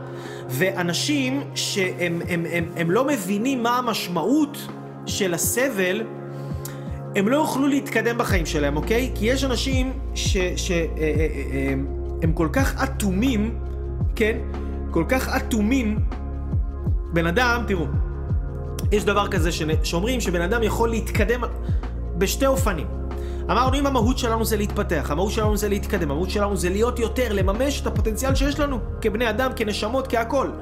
ואנשים 0.49 1.41
שהם 1.55 2.23
הם, 2.29 2.47
הם, 2.51 2.65
הם 2.77 2.91
לא 2.91 3.07
מבינים 3.07 3.63
מה 3.63 3.79
המשמעות 3.79 4.59
של 5.07 5.35
הסבל, 5.35 6.03
הם 7.17 7.29
לא 7.29 7.37
יוכלו 7.37 7.67
להתקדם 7.67 8.19
בחיים 8.19 8.47
שלהם, 8.47 8.77
אוקיי? 8.77 9.11
כי 9.15 9.27
יש 9.27 9.45
אנשים 9.45 9.93
שהם 10.15 10.89
אה, 10.99 11.03
אה, 11.03 11.75
אה, 12.25 12.33
כל 12.35 12.49
כך 12.53 12.83
אטומים, 12.83 13.59
כן? 14.17 14.39
כל 14.91 15.05
כך 15.09 15.29
אטומים. 15.29 15.99
בן 17.13 17.27
אדם, 17.27 17.65
תראו, 17.67 17.87
יש 18.93 19.05
דבר 19.05 19.29
כזה 19.29 19.51
שאומרים 19.83 20.21
שבן 20.21 20.41
אדם 20.41 20.63
יכול 20.63 20.89
להתקדם 20.89 21.41
בשתי 22.19 22.47
אופנים. 22.47 22.87
אמרנו 23.51 23.79
אם 23.79 23.87
המהות 23.87 24.19
שלנו 24.19 24.45
זה 24.45 24.57
להתפתח, 24.57 25.07
המהות 25.11 25.33
שלנו 25.33 25.57
זה 25.57 25.69
להתקדם, 25.69 26.11
המהות 26.11 26.31
שלנו 26.31 26.57
זה 26.57 26.69
להיות 26.69 26.99
יותר, 26.99 27.33
לממש 27.33 27.81
את 27.81 27.87
הפוטנציאל 27.87 28.35
שיש 28.35 28.61
לנו 28.61 28.79
כבני 29.01 29.31
אדם, 29.31 29.51
כנשמות, 29.57 30.07
כהכול. 30.07 30.53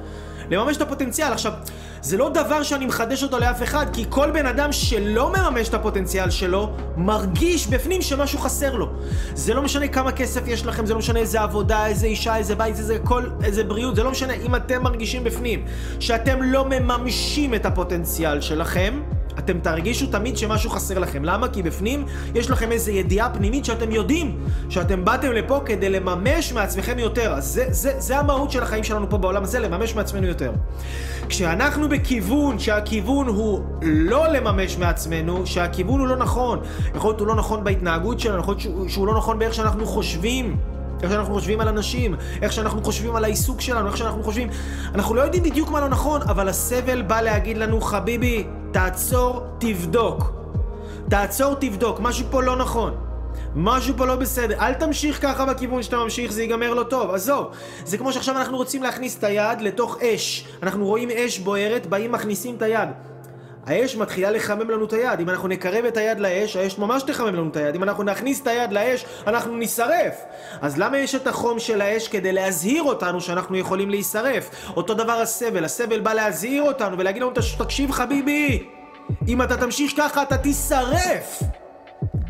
לממש 0.51 0.77
את 0.77 0.81
הפוטנציאל. 0.81 1.33
עכשיו, 1.33 1.53
זה 2.01 2.17
לא 2.17 2.29
דבר 2.29 2.63
שאני 2.63 2.85
מחדש 2.85 3.23
אותו 3.23 3.39
לאף 3.39 3.63
אחד, 3.63 3.85
כי 3.93 4.05
כל 4.09 4.31
בן 4.31 4.45
אדם 4.45 4.71
שלא 4.71 5.33
מממש 5.33 5.69
את 5.69 5.73
הפוטנציאל 5.73 6.29
שלו, 6.29 6.73
מרגיש 6.97 7.67
בפנים 7.67 8.01
שמשהו 8.01 8.39
חסר 8.39 8.75
לו. 8.75 8.89
זה 9.33 9.53
לא 9.53 9.61
משנה 9.61 9.87
כמה 9.87 10.11
כסף 10.11 10.47
יש 10.47 10.65
לכם, 10.65 10.85
זה 10.85 10.93
לא 10.93 10.99
משנה 10.99 11.19
איזה 11.19 11.41
עבודה, 11.41 11.85
איזה 11.85 12.07
אישה, 12.07 12.37
איזה 12.37 12.55
בית, 12.55 12.77
איזה 12.77 12.97
כל, 13.03 13.23
איזה 13.43 13.63
בריאות, 13.63 13.95
זה 13.95 14.03
לא 14.03 14.11
משנה. 14.11 14.33
אם 14.33 14.55
אתם 14.55 14.83
מרגישים 14.83 15.23
בפנים 15.23 15.65
שאתם 15.99 16.41
לא 16.41 16.65
מממשים 16.69 17.55
את 17.55 17.65
הפוטנציאל 17.65 18.41
שלכם, 18.41 19.01
אתם 19.45 19.59
תרגישו 19.59 20.07
תמיד 20.07 20.37
שמשהו 20.37 20.69
חסר 20.69 20.99
לכם. 20.99 21.25
למה? 21.25 21.47
כי 21.47 21.63
בפנים 21.63 22.05
יש 22.35 22.49
לכם 22.49 22.71
איזו 22.71 22.91
ידיעה 22.91 23.29
פנימית 23.29 23.65
שאתם 23.65 23.91
יודעים 23.91 24.37
שאתם 24.69 25.05
באתם 25.05 25.31
לפה 25.31 25.61
כדי 25.65 25.89
לממש 25.89 26.53
מעצמכם 26.53 26.99
יותר. 26.99 27.33
אז 27.33 27.45
זה, 27.45 27.65
זה, 27.69 27.99
זה 27.99 28.19
המהות 28.19 28.51
של 28.51 28.63
החיים 28.63 28.83
שלנו 28.83 29.09
פה 29.09 29.17
בעולם 29.17 29.43
הזה, 29.43 29.59
לממש 29.59 29.95
מעצמנו 29.95 30.27
יותר. 30.27 30.51
כשאנחנו 31.29 31.89
בכיוון 31.89 32.59
שהכיוון 32.59 33.27
הוא 33.27 33.61
לא 33.81 34.27
לממש 34.27 34.77
מעצמנו, 34.77 35.45
שהכיוון 35.45 35.99
הוא 35.99 36.07
לא 36.07 36.15
נכון, 36.15 36.59
יכול 36.95 37.09
להיות 37.09 37.19
הוא 37.19 37.27
לא 37.27 37.35
נכון 37.35 37.63
בהתנהגות 37.63 38.19
שלנו, 38.19 38.39
יכול 38.39 38.55
להיות 38.57 38.89
שהוא 38.89 39.07
לא 39.07 39.17
נכון 39.17 39.39
באיך 39.39 39.53
שאנחנו 39.53 39.85
חושבים. 39.85 40.57
איך 41.03 41.11
שאנחנו 41.11 41.33
חושבים 41.33 41.61
על 41.61 41.67
אנשים, 41.67 42.15
איך 42.41 42.53
שאנחנו 42.53 42.83
חושבים 42.83 43.15
על 43.15 43.23
העיסוק 43.23 43.61
שלנו, 43.61 43.87
איך 43.87 43.97
שאנחנו 43.97 44.23
חושבים... 44.23 44.49
אנחנו 44.95 45.15
לא 45.15 45.21
יודעים 45.21 45.43
בדיוק 45.43 45.69
מה 45.69 45.79
לא 45.79 45.89
נכון, 45.89 46.21
אבל 46.21 46.49
הסבל 46.49 47.01
בא 47.01 47.21
להגיד 47.21 47.57
לנו, 47.57 47.81
חביבי, 47.81 48.47
תעצור, 48.71 49.43
תבדוק. 49.59 50.31
תעצור, 51.09 51.55
תבדוק, 51.55 51.99
משהו 51.99 52.25
פה 52.31 52.43
לא 52.43 52.55
נכון. 52.55 52.95
משהו 53.55 53.97
פה 53.97 54.05
לא 54.05 54.15
בסדר. 54.15 54.59
אל 54.59 54.73
תמשיך 54.73 55.21
ככה 55.21 55.45
בכיוון 55.45 55.83
שאתה 55.83 55.97
ממשיך, 55.97 56.31
זה 56.31 56.41
ייגמר 56.41 56.73
לא 56.73 56.83
טוב. 56.83 57.11
עזוב. 57.11 57.47
זה 57.85 57.97
כמו 57.97 58.13
שעכשיו 58.13 58.37
אנחנו 58.37 58.57
רוצים 58.57 58.83
להכניס 58.83 59.17
את 59.17 59.23
היד 59.23 59.61
לתוך 59.61 59.97
אש. 60.01 60.47
אנחנו 60.63 60.85
רואים 60.85 61.09
אש 61.09 61.39
בוערת, 61.39 61.87
באים 61.87 62.11
מכניסים 62.11 62.55
את 62.55 62.61
היד. 62.61 62.89
האש 63.65 63.95
מתחילה 63.95 64.31
לחמם 64.31 64.69
לנו 64.69 64.85
את 64.85 64.93
היד. 64.93 65.19
אם 65.19 65.29
אנחנו 65.29 65.47
נקרב 65.47 65.85
את 65.85 65.97
היד 65.97 66.19
לאש, 66.19 66.55
האש 66.55 66.77
ממש 66.77 67.03
תחמם 67.03 67.35
לנו 67.35 67.49
את 67.49 67.55
היד. 67.55 67.75
אם 67.75 67.83
אנחנו 67.83 68.03
נכניס 68.03 68.41
את 68.41 68.47
היד 68.47 68.71
לאש, 68.71 69.05
אנחנו 69.27 69.57
נשרף. 69.57 70.23
אז 70.61 70.77
למה 70.77 70.97
יש 70.97 71.15
את 71.15 71.27
החום 71.27 71.59
של 71.59 71.81
האש? 71.81 72.07
כדי 72.07 72.31
להזהיר 72.31 72.83
אותנו 72.83 73.21
שאנחנו 73.21 73.57
יכולים 73.57 73.89
להישרף. 73.89 74.49
אותו 74.75 74.93
דבר 74.93 75.21
הסבל. 75.21 75.65
הסבל 75.65 75.99
בא 75.99 76.13
להזהיר 76.13 76.63
אותנו 76.63 76.97
ולהגיד 76.97 77.21
לנו, 77.21 77.31
תקשיב 77.57 77.91
חביבי, 77.91 78.63
אם 79.27 79.41
אתה 79.41 79.57
תמשיך 79.57 79.93
ככה 79.97 80.23
אתה 80.23 80.37
תישרף. 80.37 81.43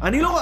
אני 0.01 0.21
לא... 0.21 0.39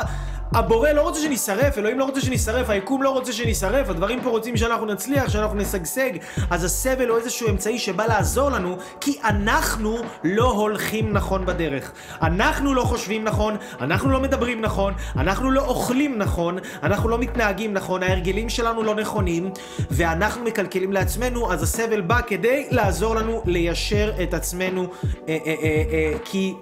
הבורא 0.54 0.90
לא 0.90 1.02
רוצה 1.02 1.20
שנשרף, 1.22 1.78
אלוהים 1.78 2.00
לא 2.00 2.04
רוצה 2.04 2.22
שנשרף, 2.22 2.70
היקום 2.70 3.04
לא 3.04 3.10
רוצה 3.10 3.34
שנשרף, 3.34 3.90
הדברים 3.90 4.22
פה 4.22 4.30
רוצים 4.30 4.58
שאנחנו 4.58 4.86
נצליח, 4.86 5.30
שאנחנו 5.30 5.58
נשגשג, 5.58 6.12
אז 6.50 6.64
הסבל 6.64 7.08
הוא 7.10 7.18
איזשהו 7.18 7.50
אמצעי 7.50 7.80
שבא 7.80 8.06
לעזור 8.06 8.50
לנו, 8.50 8.78
כי 9.02 9.20
אנחנו 9.24 9.98
לא 10.24 10.52
הולכים 10.52 11.14
נכון 11.14 11.46
בדרך. 11.46 11.92
אנחנו 12.22 12.74
לא 12.74 12.82
חושבים 12.82 13.24
נכון, 13.24 13.58
אנחנו 13.82 14.10
לא 14.12 14.20
מדברים 14.20 14.62
נכון, 14.62 14.94
אנחנו 15.16 15.52
לא 15.52 15.62
אוכלים 15.62 16.18
נכון, 16.18 16.58
אנחנו 16.84 17.10
לא 17.10 17.18
מתנהגים 17.18 17.74
נכון, 17.74 18.04
ההרגלים 18.04 18.50
שלנו 18.50 18.84
לא 18.84 18.96
נכונים, 18.96 19.52
ואנחנו 19.92 20.44
מקלקלים 20.44 20.94
לעצמנו, 20.94 21.54
אז 21.54 21.64
הסבל 21.64 22.02
בא 22.02 22.22
כדי 22.28 22.68
לעזור 22.72 23.16
לנו 23.16 23.42
ליישר 23.46 24.12
את 24.24 24.34
עצמנו, 24.34 24.88
אה, 25.28 25.38
אה, 25.46 25.56
אה, 25.64 25.84
אה, 25.92 26.14
כי... 26.26 26.54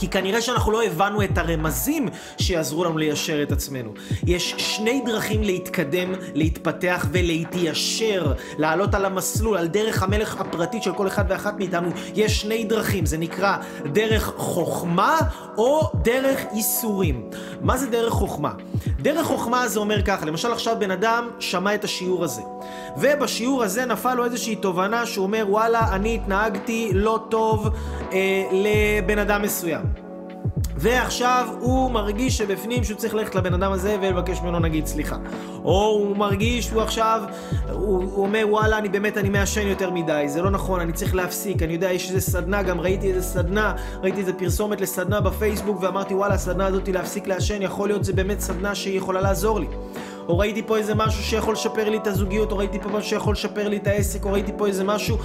כי 0.00 0.08
כנראה 0.08 0.40
שאנחנו 0.40 0.72
לא 0.72 0.82
הבנו 0.82 1.22
את 1.22 1.38
הרמזים 1.38 2.08
שיעזרו 2.38 2.84
לנו 2.84 2.98
ליישר 2.98 3.42
את 3.42 3.52
עצמנו. 3.52 3.92
יש 4.26 4.54
שני 4.58 5.02
דרכים 5.06 5.42
להתקדם, 5.42 6.12
להתפתח 6.34 7.06
ולהתיישר, 7.12 8.32
לעלות 8.58 8.94
על 8.94 9.04
המסלול, 9.04 9.56
על 9.56 9.66
דרך 9.66 10.02
המלך 10.02 10.40
הפרטית 10.40 10.82
של 10.82 10.92
כל 10.94 11.06
אחד 11.06 11.24
ואחת 11.28 11.58
מאיתנו. 11.58 11.90
יש 12.14 12.40
שני 12.40 12.64
דרכים, 12.64 13.06
זה 13.06 13.18
נקרא 13.18 13.56
דרך 13.92 14.32
חוכמה 14.36 15.18
או 15.56 15.90
דרך 16.02 16.40
ייסורים. 16.52 17.30
מה 17.60 17.76
זה 17.76 17.86
דרך 17.86 18.12
חוכמה? 18.12 18.52
דרך 19.00 19.26
חוכמה 19.26 19.68
זה 19.68 19.80
אומר 19.80 20.02
ככה, 20.02 20.26
למשל 20.26 20.52
עכשיו 20.52 20.76
בן 20.78 20.90
אדם 20.90 21.28
שמע 21.38 21.74
את 21.74 21.84
השיעור 21.84 22.24
הזה, 22.24 22.42
ובשיעור 22.96 23.62
הזה 23.62 23.86
נפל 23.86 24.14
לו 24.14 24.24
איזושהי 24.24 24.56
תובנה 24.56 25.06
שהוא 25.06 25.22
אומר 25.22 25.44
וואלה, 25.48 25.94
אני 25.94 26.14
התנהגתי 26.14 26.90
לא 26.94 27.20
טוב 27.28 27.68
אה, 28.12 28.44
לבן 28.52 29.18
אדם 29.18 29.42
מסוים. 29.42 29.89
ועכשיו 30.80 31.48
הוא 31.60 31.90
מרגיש 31.90 32.38
שבפנים 32.38 32.84
שהוא 32.84 32.96
צריך 32.96 33.14
ללכת 33.14 33.34
לבן 33.34 33.54
אדם 33.54 33.72
הזה 33.72 33.96
ולבקש 34.02 34.40
ממנו 34.40 34.58
נגיד 34.58 34.86
סליחה. 34.86 35.16
או 35.64 35.86
הוא 35.86 36.16
מרגיש 36.16 36.66
שהוא 36.66 36.82
עכשיו, 36.82 37.22
הוא, 37.70 38.04
הוא 38.04 38.22
אומר 38.26 38.44
וואלה 38.48 38.78
אני 38.78 38.88
באמת 38.88 39.18
אני 39.18 39.28
מעשן 39.28 39.66
יותר 39.66 39.90
מדי, 39.90 40.24
זה 40.28 40.42
לא 40.42 40.50
נכון, 40.50 40.80
אני 40.80 40.92
צריך 40.92 41.14
להפסיק, 41.14 41.62
אני 41.62 41.72
יודע 41.72 41.92
יש 41.92 42.08
איזה 42.08 42.20
סדנה, 42.20 42.62
גם 42.62 42.80
ראיתי 42.80 43.08
איזה 43.12 43.22
סדנה, 43.22 43.74
ראיתי 44.02 44.20
איזה 44.20 44.32
פרסומת 44.32 44.80
לסדנה 44.80 45.20
בפייסבוק 45.20 45.82
ואמרתי 45.82 46.14
וואלה 46.14 46.34
הסדנה 46.34 46.66
הזאת 46.66 46.88
להפסיק 46.88 47.26
לעשן, 47.26 47.62
יכול 47.62 47.88
להיות 47.88 48.04
זה 48.04 48.12
באמת 48.12 48.40
סדנה 48.40 48.74
שהיא 48.74 48.98
יכולה 48.98 49.20
לעזור 49.20 49.60
לי. 49.60 49.66
או 50.28 50.38
ראיתי 50.38 50.62
פה 50.62 50.76
איזה 50.76 50.94
משהו 50.94 51.22
שיכול 51.22 51.52
לשפר 51.52 51.88
לי 51.88 51.96
את 51.96 52.06
הזוגיות, 52.06 52.52
או 52.52 52.56
ראיתי 52.58 52.78
פה 52.78 52.88
משהו 52.88 53.10
שיכול 53.10 53.32
לשפר 53.32 53.68
לי 53.68 53.76
את 53.76 53.86
העסק, 53.86 54.24
או 54.24 54.32
ראיתי 54.32 54.52
פה 54.56 54.66
איזה 54.66 54.84
משהו. 54.84 55.18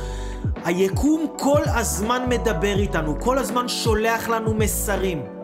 היקום 0.66 1.26
כל 1.38 1.62
הזמן 1.66 2.26
מדבר 2.30 2.80
איתנו, 2.80 3.20
כל 3.20 3.38
הזמן 3.38 3.68
שולח 3.68 4.30
לנו 4.30 4.54
מסרים. 4.54 5.35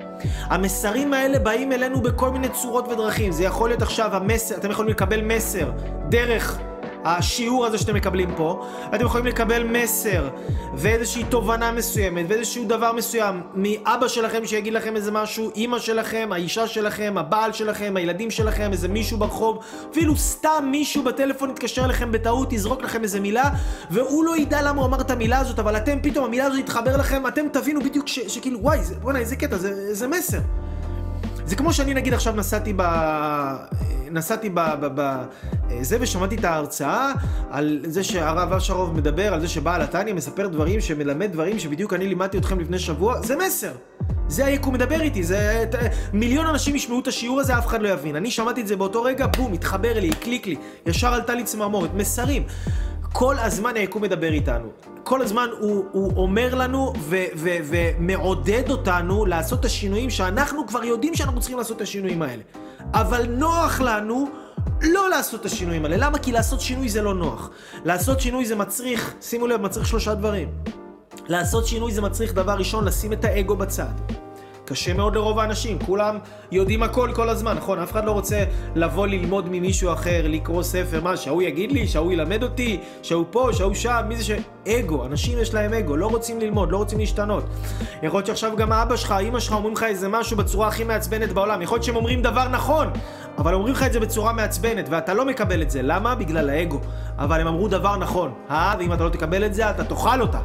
המסרים 0.44 1.14
האלה 1.14 1.40
באים 1.40 1.72
אלינו 1.72 2.02
בכל 2.02 2.30
מיני 2.30 2.50
צורות 2.50 2.88
ודרכים. 2.88 3.32
זה 3.32 3.44
יכול 3.44 3.70
להיות 3.70 3.82
עכשיו 3.82 4.16
המסר, 4.16 4.56
אתם 4.56 4.72
יכולים 4.72 4.92
לקבל 4.92 5.22
מסר 5.22 5.72
דרך 6.10 6.60
השיעור 7.04 7.66
הזה 7.66 7.78
שאתם 7.78 7.96
מקבלים 7.96 8.30
פה, 8.38 8.68
אתם 8.96 9.06
יכולים 9.06 9.26
לקבל 9.26 9.64
מסר 9.64 10.30
ואיזושהי 10.74 11.24
תובנה 11.24 11.72
מסוימת 11.72 12.26
ואיזשהו 12.30 12.66
דבר 12.66 12.92
מסוים 12.92 13.42
מאבא 13.56 14.08
שלכם 14.08 14.46
שיגיד 14.46 14.74
לכם 14.74 14.96
איזה 14.96 15.12
משהו, 15.12 15.52
אימא 15.56 15.80
שלכם, 15.80 16.30
האישה 16.32 16.68
שלכם, 16.68 17.14
הבעל 17.18 17.54
שלכם, 17.54 17.94
הילדים 17.98 18.32
שלכם, 18.32 18.72
איזה 18.72 18.88
מישהו 18.88 19.18
ברחוב, 19.18 19.60
אפילו 19.92 20.16
סתם 20.16 20.68
מישהו 20.72 21.04
בטלפון 21.04 21.50
יתקשר 21.50 21.86
אליכם 21.86 22.12
בטעות, 22.12 22.54
יזרוק 22.54 22.82
לכם 22.84 23.04
איזה 23.04 23.20
מילה, 23.20 23.50
והוא 23.90 24.26
לא 24.26 24.38
ידע 24.38 24.62
למה 24.62 24.82
הוא 24.82 24.88
אמר 24.88 25.02
את 25.02 25.12
המילה 25.12 25.40
הזאת, 25.40 25.60
אבל 25.60 25.78
אתם 25.78 25.98
פתאום, 26.04 26.26
המילה 26.26 26.46
הזאת 26.46 26.60
יתחבר 26.60 26.98
לכם, 26.98 27.28
אתם 27.28 27.46
תבינו 27.54 27.82
בדיוק 27.82 28.08
שכאילו, 28.08 28.60
וואי, 28.62 28.80
בוא'נה, 29.02 29.20
איזה 29.20 29.36
קטע, 29.36 29.58
זה, 29.58 29.96
זה 29.96 30.08
מסר. 30.08 30.40
זה 31.52 31.58
כמו 31.58 31.74
שאני 31.74 31.94
נגיד 31.94 32.14
עכשיו 32.14 32.36
נסעתי 32.36 32.74
ב... 32.76 32.82
נסעתי 34.12 34.50
ב... 34.50 34.60
ב... 34.60 34.88
ב... 34.96 35.24
זה 35.82 35.98
ושמעתי 36.00 36.36
את 36.36 36.44
ההרצאה 36.44 37.12
על 37.50 37.80
זה 37.84 38.04
שהרב 38.04 38.54
אשרוב 38.54 38.96
מדבר, 38.98 39.34
על 39.34 39.42
זה 39.42 39.48
שבעל 39.48 39.82
התניא 39.82 40.14
מספר 40.14 40.48
דברים, 40.48 40.82
שמלמד 40.82 41.32
דברים 41.32 41.60
שבדיוק 41.60 41.94
אני 41.94 42.08
לימדתי 42.08 42.38
אתכם 42.38 42.60
לפני 42.60 42.80
שבוע, 42.80 43.22
זה 43.22 43.36
מסר. 43.46 43.72
זה 44.28 44.46
היקום 44.46 44.74
מדבר 44.74 45.02
איתי, 45.02 45.24
זה... 45.24 45.66
מיליון 46.14 46.48
אנשים 46.48 46.76
ישמעו 46.76 47.00
את 47.00 47.08
השיעור 47.08 47.40
הזה, 47.40 47.58
אף 47.58 47.68
אחד 47.68 47.82
לא 47.82 47.90
יבין. 47.90 48.16
אני 48.16 48.32
שמעתי 48.32 48.62
את 48.62 48.68
זה 48.68 48.76
באותו 48.76 49.04
רגע, 49.04 49.28
בום, 49.28 49.54
התחבר 49.54 50.00
לי, 50.00 50.10
הקליק 50.10 50.48
לי, 50.48 50.56
ישר 50.86 51.14
עלתה 51.14 51.36
לי 51.36 51.44
צמרמורת, 51.44 51.94
מסרים. 51.94 52.44
כל 53.14 53.40
הזמן 53.40 53.76
היקום 53.76 54.02
מדבר 54.02 54.34
איתנו. 54.34 54.70
כל 55.04 55.22
הזמן 55.22 55.48
הוא, 55.60 55.86
הוא 55.92 56.24
אומר 56.24 56.56
לנו 56.56 56.94
ו, 57.00 57.16
ו, 57.36 57.50
ומעודד 57.64 58.70
אותנו 58.70 59.26
לעשות 59.26 59.60
את 59.60 59.66
השינויים 59.66 60.10
שאנחנו 60.10 60.68
כבר 60.68 60.84
יודעים 60.84 61.16
שאנחנו 61.16 61.40
צריכים 61.40 61.58
לעשות 61.58 61.78
את 61.78 61.82
השינויים 61.82 62.22
האלה. 62.22 62.44
אבל 62.94 63.26
נוח 63.26 63.82
לנו 63.82 64.30
לא 64.82 65.10
לעשות 65.10 65.42
את 65.42 65.46
השינויים 65.46 65.86
האלה. 65.86 65.98
למה? 65.98 66.18
כי 66.18 66.32
לעשות 66.32 66.62
שינוי 66.62 66.90
זה 66.90 67.02
לא 67.02 67.14
נוח. 67.14 67.50
לעשות 67.86 68.20
שינוי 68.20 68.46
זה 68.46 68.56
מצריך, 68.56 69.14
שימו 69.22 69.48
לב, 69.48 69.62
מצריך 69.62 69.88
שלושה 69.88 70.14
דברים. 70.14 70.50
לעשות 71.28 71.68
שינוי 71.68 71.92
זה 71.92 72.02
מצריך 72.02 72.34
דבר 72.34 72.54
ראשון, 72.54 72.86
לשים 72.86 73.14
את 73.14 73.26
האגו 73.26 73.56
בצד. 73.56 73.94
קשה 74.72 74.94
מאוד 74.94 75.16
לרוב 75.16 75.40
האנשים, 75.40 75.80
כולם 75.86 76.18
יודעים 76.52 76.84
הכל 76.84 77.12
כל 77.16 77.30
הזמן, 77.30 77.58
נכון? 77.58 77.80
אף 77.80 77.92
אחד 77.92 78.06
לא 78.06 78.12
רוצה 78.12 78.44
לבוא 78.76 79.08
ללמוד 79.08 79.48
ממישהו 79.52 79.94
אחר, 79.94 80.22
לקרוא 80.24 80.64
ספר, 80.64 81.02
מה, 81.02 81.18
שההוא 81.18 81.42
יגיד 81.42 81.72
לי, 81.72 81.88
שההוא 81.88 82.12
ילמד 82.12 82.44
אותי, 82.44 82.80
שההוא 83.02 83.26
פה, 83.32 83.50
שההוא 83.54 83.74
שם, 83.74 84.02
מי 84.08 84.16
זה 84.16 84.24
ש... 84.24 84.32
אגו, 84.68 85.06
אנשים 85.06 85.40
יש 85.40 85.54
להם 85.54 85.74
אגו, 85.74 85.98
לא 85.98 86.08
רוצים 86.08 86.40
ללמוד, 86.40 86.72
לא 86.72 86.78
רוצים 86.78 87.00
להשתנות. 87.00 87.44
יכול 88.04 88.18
להיות 88.18 88.28
שעכשיו 88.28 88.56
גם 88.58 88.72
האבא 88.72 88.96
שלך, 88.96 89.12
האמא 89.12 89.40
שלך 89.40 89.54
אומרים 89.54 89.74
לך 89.74 89.84
איזה 89.84 90.08
משהו 90.08 90.38
בצורה 90.38 90.68
הכי 90.68 90.84
מעצבנת 90.84 91.34
בעולם, 91.34 91.62
יכול 91.62 91.76
להיות 91.76 91.84
שהם 91.84 91.96
אומרים 91.96 92.22
דבר 92.22 92.48
נכון, 92.48 92.88
אבל 93.38 93.54
אומרים 93.54 93.74
לך 93.74 93.84
את 93.84 93.94
זה 93.94 94.00
בצורה 94.00 94.34
מעצבנת, 94.34 94.86
ואתה 94.90 95.14
לא 95.14 95.26
מקבל 95.26 95.62
את 95.62 95.72
זה, 95.72 95.82
למה? 95.82 96.16
בגלל 96.16 96.50
האגו. 96.50 96.80
אבל 97.20 97.42
הם 97.42 97.48
אמרו 97.48 97.68
דבר 97.68 97.98
נכון, 97.98 98.34
אה? 98.50 98.76
ואם 98.80 98.94
אתה 98.94 99.04
לא 99.04 99.10
תקבל 99.10 99.46
את 99.46 99.54
זה, 99.54 99.70
אתה 99.70 99.84
תאכל 99.84 100.22
אותה. 100.22 100.40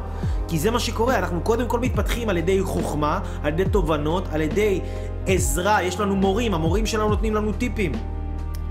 כי 0.47 0.59
זה 0.59 0.71
מה 0.71 0.79
שקורה, 0.79 1.17
אנחנו 1.17 1.41
קודם 1.41 1.67
כל 1.67 1.79
מתפתחים 1.79 2.29
על 2.29 2.37
ידי 2.37 2.61
חוכמה, 2.61 3.19
על 3.43 3.53
ידי 3.53 3.65
תובנות, 3.65 4.23
על 4.31 4.41
ידי 4.41 4.81
עזרה, 5.25 5.83
יש 5.83 5.99
לנו 5.99 6.15
מורים, 6.15 6.53
המורים 6.53 6.85
שלנו 6.85 7.09
נותנים 7.09 7.35
לנו 7.35 7.51
טיפים. 7.51 7.91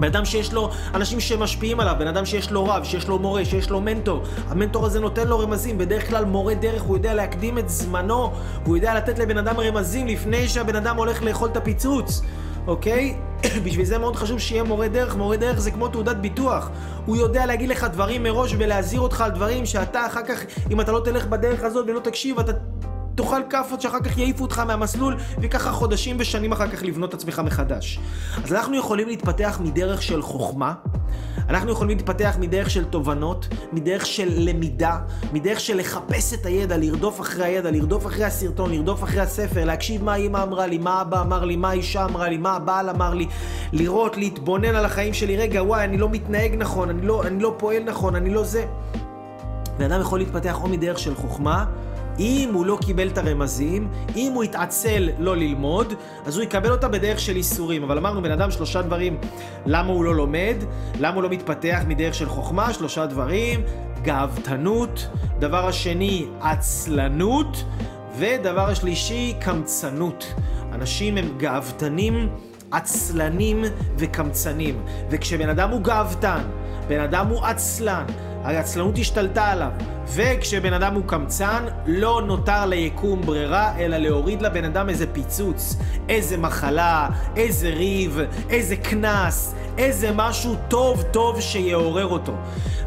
בן 0.00 0.06
אדם 0.06 0.25
שיש 0.25 0.52
לו 0.52 0.71
אנשים 0.95 1.21
שמשפיעים 1.21 1.80
עליו, 1.80 1.95
בן 1.99 2.06
אדם 2.06 2.26
שיש 2.26 2.50
לו 2.50 2.64
רב, 2.64 2.85
שיש 2.85 3.09
לו 3.09 3.18
מורה, 3.18 3.45
שיש 3.45 3.71
לו 3.71 3.80
מנטור. 3.80 4.23
המנטור 4.49 4.87
הזה 4.87 5.00
נותן 5.00 5.28
לו 5.28 5.38
רמזים, 5.38 5.78
בדרך 5.78 6.09
כלל 6.09 6.25
מורה 6.25 6.54
דרך, 6.54 6.83
הוא 6.83 6.97
יודע 6.97 7.14
להקדים 7.14 7.59
את 7.59 7.68
זמנו, 7.68 8.33
הוא 8.64 8.76
יודע 8.76 8.95
לתת 8.95 9.18
לבן 9.18 9.38
אדם 9.38 9.61
רמזים 9.61 10.06
לפני 10.06 10.49
שהבן 10.49 10.76
אדם 10.76 10.97
הולך 10.97 11.23
לאכול 11.23 11.49
את 11.49 11.56
הפיצוץ. 11.56 12.23
אוקיי? 12.66 13.16
בשביל 13.64 13.85
זה 13.85 13.99
מאוד 13.99 14.16
חשוב 14.16 14.38
שיהיה 14.38 14.62
מורה 14.62 14.88
דרך. 14.88 15.16
מורה 15.16 15.37
דרך 15.37 15.58
זה 15.61 15.70
כמו 15.70 15.88
תעודת 15.88 16.16
ביטוח. 16.16 16.70
הוא 17.06 17.16
יודע 17.16 17.46
להגיד 17.46 17.68
לך 17.68 17.85
דברים 17.85 18.23
מראש 18.23 18.54
ולהזהיר 18.58 19.00
אותך 19.00 19.20
על 19.20 19.30
דברים 19.30 19.66
שאתה 19.66 20.06
אחר 20.06 20.23
כך, 20.23 20.44
אם 20.70 20.80
אתה 20.80 20.92
לא 20.92 21.00
תלך 21.04 21.26
בדרך 21.26 21.62
הזאת 21.62 21.85
ולא 21.88 22.00
תקשיב, 22.00 22.38
אתה 22.38 22.52
תאכל 23.16 23.40
כאפות 23.50 23.80
שאחר 23.80 24.00
כך 24.00 24.18
יעיפו 24.18 24.42
אותך 24.42 24.58
מהמסלול, 24.58 25.16
וככה 25.40 25.73
חודשים 25.73 26.16
ושנים 26.18 26.52
אחר 26.52 26.68
כך 26.68 26.82
לבנות 26.82 27.08
את 27.08 27.14
עצמך 27.14 27.42
מחדש. 27.44 27.99
אז 28.44 28.52
אנחנו 28.52 28.76
יכולים 28.76 29.08
להתפתח 29.08 29.61
מדרך 29.64 30.02
של 30.02 30.23
חוכמה, 30.23 30.75
אנחנו 31.49 31.70
יכולים 31.70 31.96
להתפתח 31.96 32.37
מדרך 32.40 32.70
של 32.70 32.85
תובנות, 32.85 33.49
מדרך 33.73 34.06
של 34.06 34.28
למידה, 34.37 34.99
מדרך 35.32 35.61
של 35.61 35.76
לחפש 35.76 36.35
את 36.35 36.46
הידע, 36.46 36.76
לרדוף 36.76 37.20
אחרי 37.20 37.44
הידע, 37.44 37.70
לרדוף 37.70 38.06
אחרי 38.06 38.25
הסרטון, 38.25 38.70
לרדוף 38.70 39.04
אחרי 39.04 39.20
הספר, 39.20 39.64
להקשיב 39.64 40.04
מה 40.04 40.14
אימא 40.14 40.42
אמרה 40.42 40.66
לי, 40.66 40.78
מה 40.78 41.00
אבא 41.00 41.20
אמר 41.20 41.44
לי, 41.44 41.56
מה 41.56 41.70
האישה 41.70 42.04
אמרה 42.04 42.28
לי, 42.28 42.37
מה 42.37 42.52
הבעל 42.52 42.90
אמר 42.90 43.14
לי, 43.14 43.26
לראות, 43.73 44.16
להתבונן 44.16 44.75
על 44.75 44.85
החיים 44.85 45.14
שלי, 45.14 45.37
רגע, 45.37 45.62
וואי, 45.62 45.85
אני 45.85 45.99
לא 45.99 46.08
מתנהג 46.08 46.54
נכון, 46.54 46.90
אני 46.90 47.06
לא, 47.06 47.23
אני 47.26 47.42
לא 47.42 47.54
פועל 47.58 47.82
נכון, 47.82 48.14
אני 48.14 48.30
לא 48.30 48.44
זה. 48.44 48.66
בן 49.78 49.92
אדם 49.92 50.00
יכול 50.00 50.18
להתפתח 50.18 50.62
או 50.62 50.68
מדרך 50.68 50.99
של 50.99 51.14
חוכמה, 51.14 51.64
אם 52.18 52.50
הוא 52.52 52.66
לא 52.66 52.78
קיבל 52.87 53.08
את 53.08 53.18
הרמזים, 53.18 53.88
אם 54.16 54.32
הוא 54.35 54.42
התעצל 54.42 55.08
לא 55.18 55.37
ללמוד, 55.37 55.94
אז 56.26 56.37
הוא 56.37 56.44
יקבל 56.44 56.73
אותה 56.73 56.88
בדרך 56.88 57.20
של 57.20 57.37
איסורים. 57.37 57.82
אבל 57.82 57.99
אמרנו, 57.99 58.23
בן 58.23 58.30
אדם 58.30 58.50
שלושה 58.50 58.82
דברים, 58.82 59.18
למה 59.66 59.92
הוא 59.92 60.04
לא 60.04 60.14
לומד, 60.14 60.56
למה 61.00 61.14
הוא 61.14 61.23
לא 61.23 61.28
מתפתח 61.28 61.80
מדרך 61.87 62.14
של 62.14 62.28
חוכמה, 62.28 62.73
שלושה 62.73 63.06
דברים, 63.06 63.62
גאוותנות, 64.02 65.08
דבר 65.38 65.66
השני, 65.66 66.26
עצלנות, 66.40 67.64
ודבר 68.18 68.68
השלישי, 68.70 69.35
קמצנות. 69.40 70.35
אנשים 70.73 71.16
הם 71.16 71.28
גאוותנים, 71.38 72.28
עצלנים 72.70 73.64
וקמצנים. 73.99 74.82
וכשבן 75.11 75.49
אדם 75.49 75.70
הוא 75.70 75.80
גאוותן, 75.80 76.42
בן 76.88 77.00
אדם 77.00 77.26
הוא 77.26 77.44
עצלן, 77.44 78.04
העצלנות 78.44 78.99
השתלטה 78.99 79.49
עליו. 79.49 79.70
וכשבן 80.08 80.72
אדם 80.72 80.94
הוא 80.94 81.02
קמצן, 81.06 81.64
לא 81.86 82.22
נותר 82.26 82.66
ליקום 82.66 83.22
ברירה, 83.22 83.78
אלא 83.78 83.96
להוריד 83.96 84.42
לבן 84.42 84.64
אדם 84.64 84.88
איזה 84.88 85.06
פיצוץ, 85.06 85.76
איזה 86.08 86.36
מחלה, 86.36 87.08
איזה 87.36 87.68
ריב, 87.68 88.18
איזה 88.50 88.76
קנס, 88.76 89.54
איזה 89.78 90.10
משהו 90.14 90.56
טוב 90.68 91.02
טוב 91.02 91.40
שיעורר 91.40 92.06
אותו. 92.06 92.32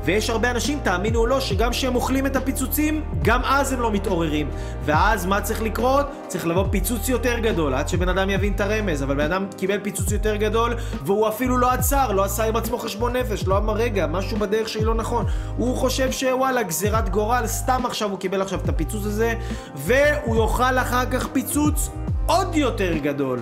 ויש 0.03 0.29
הרבה 0.29 0.51
אנשים, 0.51 0.79
תאמינו 0.83 1.19
או 1.19 1.27
לא, 1.27 1.39
שגם 1.39 1.71
כשהם 1.71 1.95
אוכלים 1.95 2.25
את 2.25 2.35
הפיצוצים, 2.35 3.03
גם 3.23 3.41
אז 3.43 3.73
הם 3.73 3.81
לא 3.81 3.91
מתעוררים. 3.91 4.49
ואז 4.85 5.25
מה 5.25 5.41
צריך 5.41 5.61
לקרות? 5.61 6.05
צריך 6.27 6.47
לבוא 6.47 6.65
פיצוץ 6.71 7.09
יותר 7.09 7.39
גדול, 7.39 7.73
עד 7.73 7.87
שבן 7.89 8.09
אדם 8.09 8.29
יבין 8.29 8.53
את 8.53 8.61
הרמז. 8.61 9.03
אבל 9.03 9.15
בן 9.15 9.31
אדם 9.31 9.45
קיבל 9.57 9.79
פיצוץ 9.79 10.11
יותר 10.11 10.35
גדול, 10.35 10.75
והוא 11.05 11.27
אפילו 11.27 11.57
לא 11.57 11.71
עצר, 11.71 12.11
לא 12.11 12.23
עשה 12.23 12.43
עם 12.43 12.55
עצמו 12.55 12.77
חשבון 12.77 13.15
נפש, 13.15 13.47
לא 13.47 13.57
אמר, 13.57 13.73
רגע, 13.73 14.07
משהו 14.07 14.37
בדרך 14.37 14.69
שלי 14.69 14.85
לא 14.85 14.95
נכון. 14.95 15.25
הוא 15.57 15.75
חושב 15.77 16.11
שוואלה, 16.11 16.63
גזירת 16.63 17.08
גורל, 17.11 17.47
סתם 17.47 17.81
עכשיו 17.85 18.09
הוא 18.09 18.19
קיבל 18.19 18.41
עכשיו 18.41 18.59
את 18.59 18.69
הפיצוץ 18.69 19.05
הזה, 19.05 19.33
והוא 19.75 20.35
יאכל 20.35 20.77
אחר 20.77 21.05
כך 21.05 21.27
פיצוץ 21.27 21.89
עוד 22.25 22.55
יותר 22.55 22.97
גדול. 22.97 23.39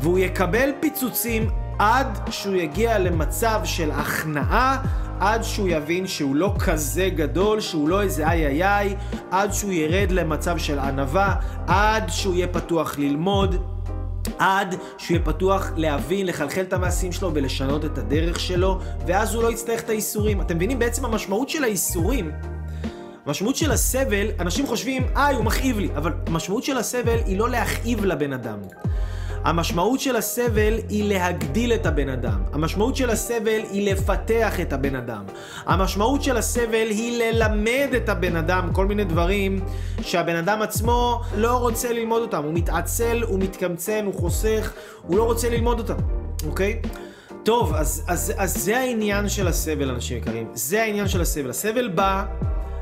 והוא 0.00 0.18
יקבל 0.18 0.70
פיצוצים 0.80 1.50
עד 1.78 2.18
שהוא 2.30 2.54
יגיע 2.54 2.98
למצב 2.98 3.60
של 3.64 3.90
הכנעה, 3.90 4.82
עד 5.20 5.42
שהוא 5.42 5.68
יבין 5.68 6.06
שהוא 6.06 6.36
לא 6.36 6.54
כזה 6.58 7.08
גדול, 7.14 7.60
שהוא 7.60 7.88
לא 7.88 8.02
איזה 8.02 8.28
איי 8.28 8.46
איי 8.46 8.64
איי, 8.64 8.96
עד 9.30 9.52
שהוא 9.52 9.72
ירד 9.72 10.10
למצב 10.10 10.58
של 10.58 10.78
ענווה, 10.78 11.34
עד 11.66 12.08
שהוא 12.08 12.34
יהיה 12.34 12.46
פתוח 12.46 12.98
ללמוד. 12.98 13.56
עד 14.38 14.74
שהוא 14.98 15.14
יהיה 15.14 15.24
פתוח 15.24 15.70
להבין, 15.76 16.26
לחלחל 16.26 16.60
את 16.60 16.72
המעשים 16.72 17.12
שלו 17.12 17.30
ולשנות 17.34 17.84
את 17.84 17.98
הדרך 17.98 18.40
שלו, 18.40 18.78
ואז 19.06 19.34
הוא 19.34 19.42
לא 19.42 19.52
יצטרך 19.52 19.80
את 19.80 19.88
האיסורים. 19.88 20.40
אתם 20.40 20.56
מבינים? 20.56 20.78
בעצם 20.78 21.04
המשמעות 21.04 21.48
של 21.48 21.64
האיסורים, 21.64 22.30
המשמעות 23.30 23.56
של 23.56 23.72
הסבל, 23.72 24.26
אנשים 24.40 24.66
חושבים, 24.66 25.06
איי, 25.16 25.34
הוא 25.34 25.44
מכאיב 25.44 25.78
לי, 25.78 25.88
אבל 25.96 26.12
המשמעות 26.26 26.64
של 26.64 26.78
הסבל 26.78 27.18
היא 27.26 27.38
לא 27.38 27.50
להכאיב 27.50 28.04
לבן 28.04 28.32
אדם. 28.32 28.58
המשמעות 29.44 30.00
של 30.00 30.16
הסבל 30.16 30.78
היא 30.88 31.08
להגדיל 31.08 31.72
את 31.72 31.86
הבן 31.86 32.08
אדם. 32.08 32.42
המשמעות 32.52 32.96
של 32.96 33.10
הסבל 33.10 33.60
היא 33.70 33.92
לפתח 33.92 34.60
את 34.60 34.72
הבן 34.72 34.96
אדם. 34.96 35.24
המשמעות 35.66 36.22
של 36.22 36.36
הסבל 36.36 36.86
היא 36.90 37.18
ללמד 37.18 37.88
את 37.96 38.08
הבן 38.08 38.36
אדם 38.36 38.68
כל 38.72 38.86
מיני 38.86 39.04
דברים 39.04 39.60
שהבן 40.02 40.36
אדם 40.36 40.62
עצמו 40.62 41.20
לא 41.36 41.56
רוצה 41.56 41.92
ללמוד 41.92 42.22
אותם. 42.22 42.44
הוא 42.44 42.54
מתעצל, 42.54 43.22
הוא 43.22 43.38
מתקמצן, 43.38 44.04
הוא 44.04 44.14
חוסך, 44.14 44.72
הוא 45.02 45.16
לא 45.16 45.24
רוצה 45.24 45.50
ללמוד 45.50 45.78
אותם, 45.78 46.02
אוקיי? 46.46 46.80
טוב, 47.42 47.74
אז, 47.74 48.04
אז, 48.06 48.32
אז 48.36 48.56
זה 48.56 48.78
העניין 48.78 49.28
של 49.28 49.48
הסבל, 49.48 49.90
אנשים 49.90 50.16
יקרים. 50.16 50.48
זה 50.54 50.82
העניין 50.82 51.08
של 51.08 51.20
הסבל. 51.20 51.50
הסבל 51.50 51.88
בא 51.88 52.24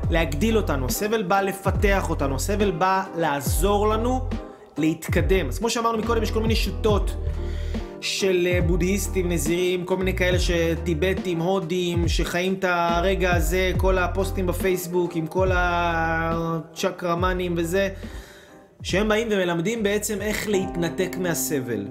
להגדיל 0.09 0.57
אותנו, 0.57 0.85
הסבל 0.85 1.23
בא 1.23 1.41
לפתח 1.41 2.09
אותנו, 2.09 2.35
הסבל 2.35 2.71
בא 2.71 3.03
לעזור 3.17 3.87
לנו 3.87 4.19
להתקדם. 4.77 5.47
אז 5.47 5.59
כמו 5.59 5.69
שאמרנו 5.69 5.97
מקודם, 5.97 6.23
יש 6.23 6.31
כל 6.31 6.41
מיני 6.41 6.55
שיטות 6.55 7.15
של 8.01 8.47
אה, 8.51 8.61
בודהיסטים, 8.61 9.31
נזירים, 9.31 9.85
כל 9.85 9.97
מיני 9.97 10.17
כאלה 10.17 10.39
שטיבטים, 10.39 11.39
הודים, 11.39 12.07
שחיים 12.07 12.53
את 12.53 12.65
הרגע 12.67 13.35
הזה, 13.35 13.71
כל 13.77 13.97
הפוסטים 13.97 14.47
בפייסבוק 14.47 15.15
עם 15.15 15.27
כל 15.27 15.49
הצ'קרמנים 15.53 17.53
וזה, 17.57 17.89
שהם 18.81 19.07
באים 19.07 19.27
ומלמדים 19.31 19.83
בעצם 19.83 20.21
איך 20.21 20.49
להתנתק 20.49 21.15
מהסבל, 21.19 21.87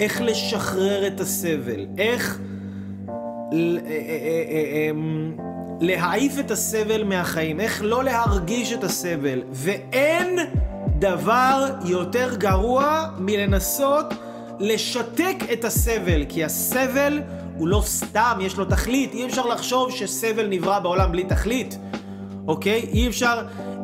איך 0.00 0.20
לשחרר 0.20 1.06
את 1.06 1.20
הסבל, 1.20 1.86
איך 1.98 2.38
אה, 3.52 3.78
אה, 3.86 4.90
אמ, 4.90 5.53
להעיף 5.80 6.38
את 6.38 6.50
הסבל 6.50 7.04
מהחיים, 7.04 7.60
איך 7.60 7.82
לא 7.84 8.04
להרגיש 8.04 8.72
את 8.72 8.84
הסבל, 8.84 9.42
ואין 9.52 10.38
דבר 10.98 11.66
יותר 11.84 12.36
גרוע 12.36 13.08
מלנסות 13.18 14.06
לשתק 14.58 15.36
את 15.52 15.64
הסבל, 15.64 16.24
כי 16.28 16.44
הסבל 16.44 17.20
הוא 17.56 17.68
לא 17.68 17.82
סתם, 17.86 18.38
יש 18.40 18.56
לו 18.56 18.64
תכלית. 18.64 19.12
אי 19.12 19.26
אפשר 19.26 19.46
לחשוב 19.46 19.90
שסבל 19.90 20.46
נברא 20.46 20.78
בעולם 20.78 21.12
בלי 21.12 21.24
תכלית, 21.24 21.78
אוקיי? 22.46 22.80
אי 22.92 23.08
אפשר, 23.08 23.42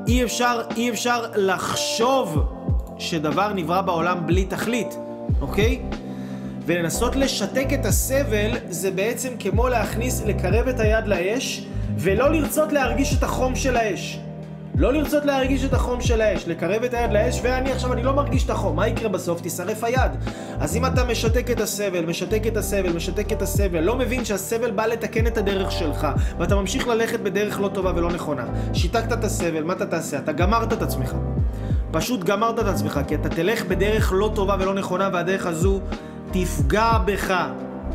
אי 0.08 0.24
אפשר, 0.24 0.60
אי 0.76 0.90
אפשר 0.90 1.24
לחשוב 1.34 2.38
שדבר 2.98 3.52
נברא 3.52 3.80
בעולם 3.80 4.26
בלי 4.26 4.44
תכלית, 4.44 4.96
אוקיי? 5.40 5.82
ולנסות 6.66 7.16
לשתק 7.16 7.66
את 7.74 7.86
הסבל 7.86 8.50
זה 8.68 8.90
בעצם 8.90 9.28
כמו 9.38 9.68
להכניס, 9.68 10.22
לקרב 10.22 10.68
את 10.68 10.80
היד 10.80 11.06
לאש 11.06 11.66
ולא 12.02 12.32
לרצות 12.32 12.72
להרגיש 12.72 13.18
את 13.18 13.22
החום 13.22 13.56
של 13.56 13.76
האש. 13.76 14.20
לא 14.74 14.92
לרצות 14.92 15.24
להרגיש 15.24 15.64
את 15.64 15.72
החום 15.72 16.00
של 16.00 16.20
האש, 16.20 16.48
לקרב 16.48 16.82
את 16.82 16.94
היד 16.94 17.12
לאש, 17.12 17.40
ואני 17.42 17.72
עכשיו, 17.72 17.92
אני 17.92 18.02
לא 18.02 18.14
מרגיש 18.14 18.44
את 18.44 18.50
החום, 18.50 18.76
מה 18.76 18.88
יקרה 18.88 19.08
בסוף? 19.08 19.40
תישרף 19.40 19.84
היד. 19.84 20.10
אז 20.60 20.76
אם 20.76 20.86
אתה 20.86 21.04
משתק 21.04 21.50
את 21.50 21.60
הסבל, 21.60 22.06
משתק 22.06 22.46
את 22.46 22.56
הסבל, 22.56 22.92
משתק 22.92 23.32
את 23.32 23.42
הסבל, 23.42 23.80
לא 23.80 23.96
מבין 23.96 24.24
שהסבל 24.24 24.70
בא 24.70 24.86
לתקן 24.86 25.26
את 25.26 25.38
הדרך 25.38 25.72
שלך, 25.72 26.08
ואתה 26.38 26.54
ממשיך 26.54 26.88
ללכת 26.88 27.20
בדרך 27.20 27.60
לא 27.60 27.68
טובה 27.68 27.92
ולא 27.96 28.12
נכונה. 28.12 28.44
שיתקת 28.72 29.12
את 29.12 29.24
הסבל, 29.24 29.62
מה 29.62 29.72
אתה 29.72 29.86
תעשה? 29.86 30.18
אתה 30.18 30.32
גמרת 30.32 30.72
את 30.72 30.82
עצמך. 30.82 31.14
פשוט 31.90 32.24
גמרת 32.24 32.58
את 32.58 32.66
עצמך, 32.66 33.00
כי 33.08 33.14
אתה 33.14 33.28
תלך 33.28 33.64
בדרך 33.64 34.12
לא 34.16 34.30
טובה 34.34 34.56
ולא 34.60 34.74
נכונה, 34.74 35.08
והדרך 35.12 35.46
הזו 35.46 35.80
תפגע 36.30 36.98
בך, 37.04 37.34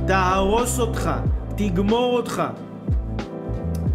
תהרוס 0.08 0.80
אותך, 0.80 1.12
תגמור 1.56 2.18
אותך. 2.18 2.44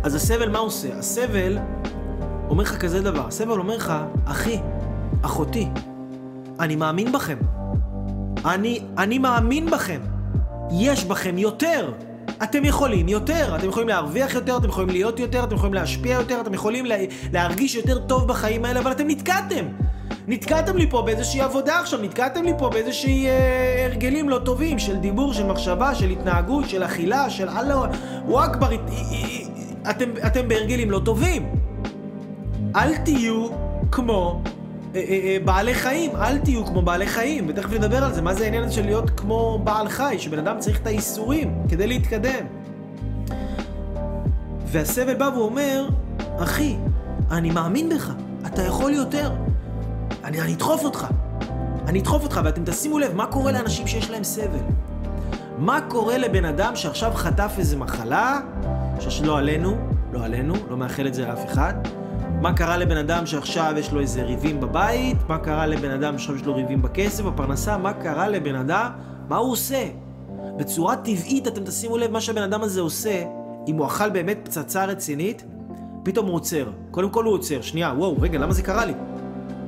אז 0.02 0.14
הסבל 0.14 0.48
מה 0.48 0.58
עושה? 0.58 0.88
הסבל 0.98 1.58
אומר 2.48 2.62
לך 2.62 2.76
כזה 2.76 3.02
דבר, 3.02 3.26
הסבל 3.26 3.58
אומר 3.58 3.76
לך, 3.76 3.92
אחי, 4.24 4.58
אחותי, 5.22 5.68
אני 6.60 6.76
מאמין 6.76 7.12
בכם. 7.12 7.38
אני, 8.44 8.80
אני 8.98 9.18
מאמין 9.18 9.70
בכם. 9.70 10.00
יש 10.70 11.04
בכם 11.04 11.38
יותר. 11.38 11.92
אתם 12.42 12.64
יכולים 12.64 13.08
יותר, 13.08 13.56
אתם 13.56 13.68
יכולים 13.68 13.88
להרוויח 13.88 14.34
יותר, 14.34 14.56
אתם 14.56 14.68
יכולים 14.68 14.88
להיות 14.88 15.18
יותר, 15.18 15.44
אתם 15.44 15.54
יכולים 15.54 15.74
להשפיע 15.74 16.14
יותר, 16.14 16.40
אתם 16.40 16.54
יכולים 16.54 16.86
לה, 16.86 16.96
להרגיש 17.32 17.74
יותר 17.74 17.98
טוב 17.98 18.28
בחיים 18.28 18.64
האלה, 18.64 18.80
אבל 18.80 18.92
אתם 18.92 19.04
נתקעתם. 19.06 19.64
נתקעתם 20.28 20.76
לי 20.76 20.90
פה 20.90 21.02
באיזושהי 21.02 21.40
עבודה 21.40 21.80
עכשיו, 21.80 22.02
נתקעתם 22.02 22.44
לי 22.44 22.52
פה 22.58 22.68
באיזושהי 22.68 23.26
אה, 23.26 23.86
הרגלים 23.86 24.28
לא 24.28 24.38
טובים 24.44 24.78
של 24.78 24.96
דיבור, 24.96 25.32
של 25.32 25.46
מחשבה, 25.46 25.94
של 25.94 26.10
התנהגות, 26.10 26.68
של 26.68 26.84
אכילה, 26.84 27.30
של 27.30 27.48
אללה, 27.48 27.76
וואכבר, 28.24 28.68
אתם, 29.90 30.10
אתם 30.26 30.48
בהרגלים 30.48 30.90
לא 30.90 31.00
טובים. 31.04 31.48
אל 32.76 32.96
תהיו 32.96 33.48
כמו 33.92 34.42
אה, 34.94 35.00
אה, 35.00 35.20
אה, 35.24 35.36
בעלי 35.44 35.74
חיים, 35.74 36.16
אל 36.16 36.38
תהיו 36.38 36.66
כמו 36.66 36.82
בעלי 36.82 37.06
חיים, 37.06 37.46
ותכף 37.48 37.72
נדבר 37.72 38.04
על 38.04 38.12
זה, 38.12 38.22
מה 38.22 38.34
זה 38.34 38.44
העניין 38.44 38.64
הזה 38.64 38.72
של 38.72 38.84
להיות 38.84 39.10
כמו 39.10 39.60
בעל 39.64 39.88
חי, 39.88 40.16
שבן 40.18 40.38
אדם 40.38 40.58
צריך 40.58 40.80
את 40.80 40.86
האיסורים 40.86 41.54
כדי 41.68 41.86
להתקדם. 41.86 42.44
והסבל 44.66 45.14
בא 45.14 45.30
ואומר, 45.36 45.88
אחי, 46.38 46.76
אני 47.30 47.50
מאמין 47.50 47.88
בך, 47.88 48.12
אתה 48.46 48.62
יכול 48.62 48.92
יותר. 48.92 49.32
אני, 50.24 50.40
אני 50.40 50.54
אדחוף 50.54 50.84
אותך. 50.84 51.06
אני 51.86 52.00
אדחוף 52.00 52.22
אותך, 52.22 52.40
ואתם 52.44 52.62
תשימו 52.64 52.98
לב, 52.98 53.14
מה 53.14 53.26
קורה 53.26 53.52
לאנשים 53.52 53.86
שיש 53.86 54.10
להם 54.10 54.24
סבל? 54.24 54.58
מה 55.58 55.80
קורה 55.88 56.18
לבן 56.18 56.44
אדם 56.44 56.76
שעכשיו 56.76 57.12
חטף 57.14 57.52
איזה 57.58 57.76
מחלה, 57.76 58.40
שלא 59.08 59.38
עלינו, 59.38 59.76
לא 60.12 60.24
עלינו, 60.24 60.54
לא 60.70 60.76
מאחל 60.76 61.06
את 61.06 61.14
זה 61.14 61.26
לאף 61.26 61.46
אחד, 61.46 61.74
מה 62.40 62.52
קרה 62.52 62.76
לבן 62.76 62.96
אדם 62.96 63.26
שעכשיו 63.26 63.74
יש 63.78 63.92
לו 63.92 64.00
איזה 64.00 64.22
ריבים 64.22 64.60
בבית, 64.60 65.16
מה 65.28 65.38
קרה 65.38 65.66
לבן 65.66 65.90
אדם 65.90 66.18
שעכשיו 66.18 66.36
יש 66.36 66.44
לו 66.44 66.54
ריבים 66.54 66.82
בכסף, 66.82 67.24
בפרנסה, 67.24 67.78
מה 67.78 67.92
קרה 67.92 68.28
לבן 68.28 68.54
אדם, 68.54 68.90
מה 69.28 69.36
הוא 69.36 69.52
עושה? 69.52 69.88
בצורה 70.56 70.96
טבעית 70.96 71.48
אתם 71.48 71.64
תשימו 71.64 71.98
לב 71.98 72.10
מה 72.10 72.20
שהבן 72.20 72.42
אדם 72.42 72.62
הזה 72.62 72.80
עושה, 72.80 73.24
אם 73.68 73.76
הוא 73.76 73.86
אכל 73.86 74.10
באמת 74.10 74.38
פצצה 74.44 74.84
רצינית, 74.84 75.44
פתאום 76.02 76.26
הוא 76.26 76.34
עוצר. 76.34 76.70
קודם 76.90 77.10
כל 77.10 77.24
הוא 77.24 77.34
עוצר, 77.34 77.60
שנייה, 77.60 77.92
וואו, 77.96 78.16
רגע, 78.20 78.38
למה 78.38 78.52
זה 78.52 78.62
קרה 78.62 78.84
לי? 78.84 78.94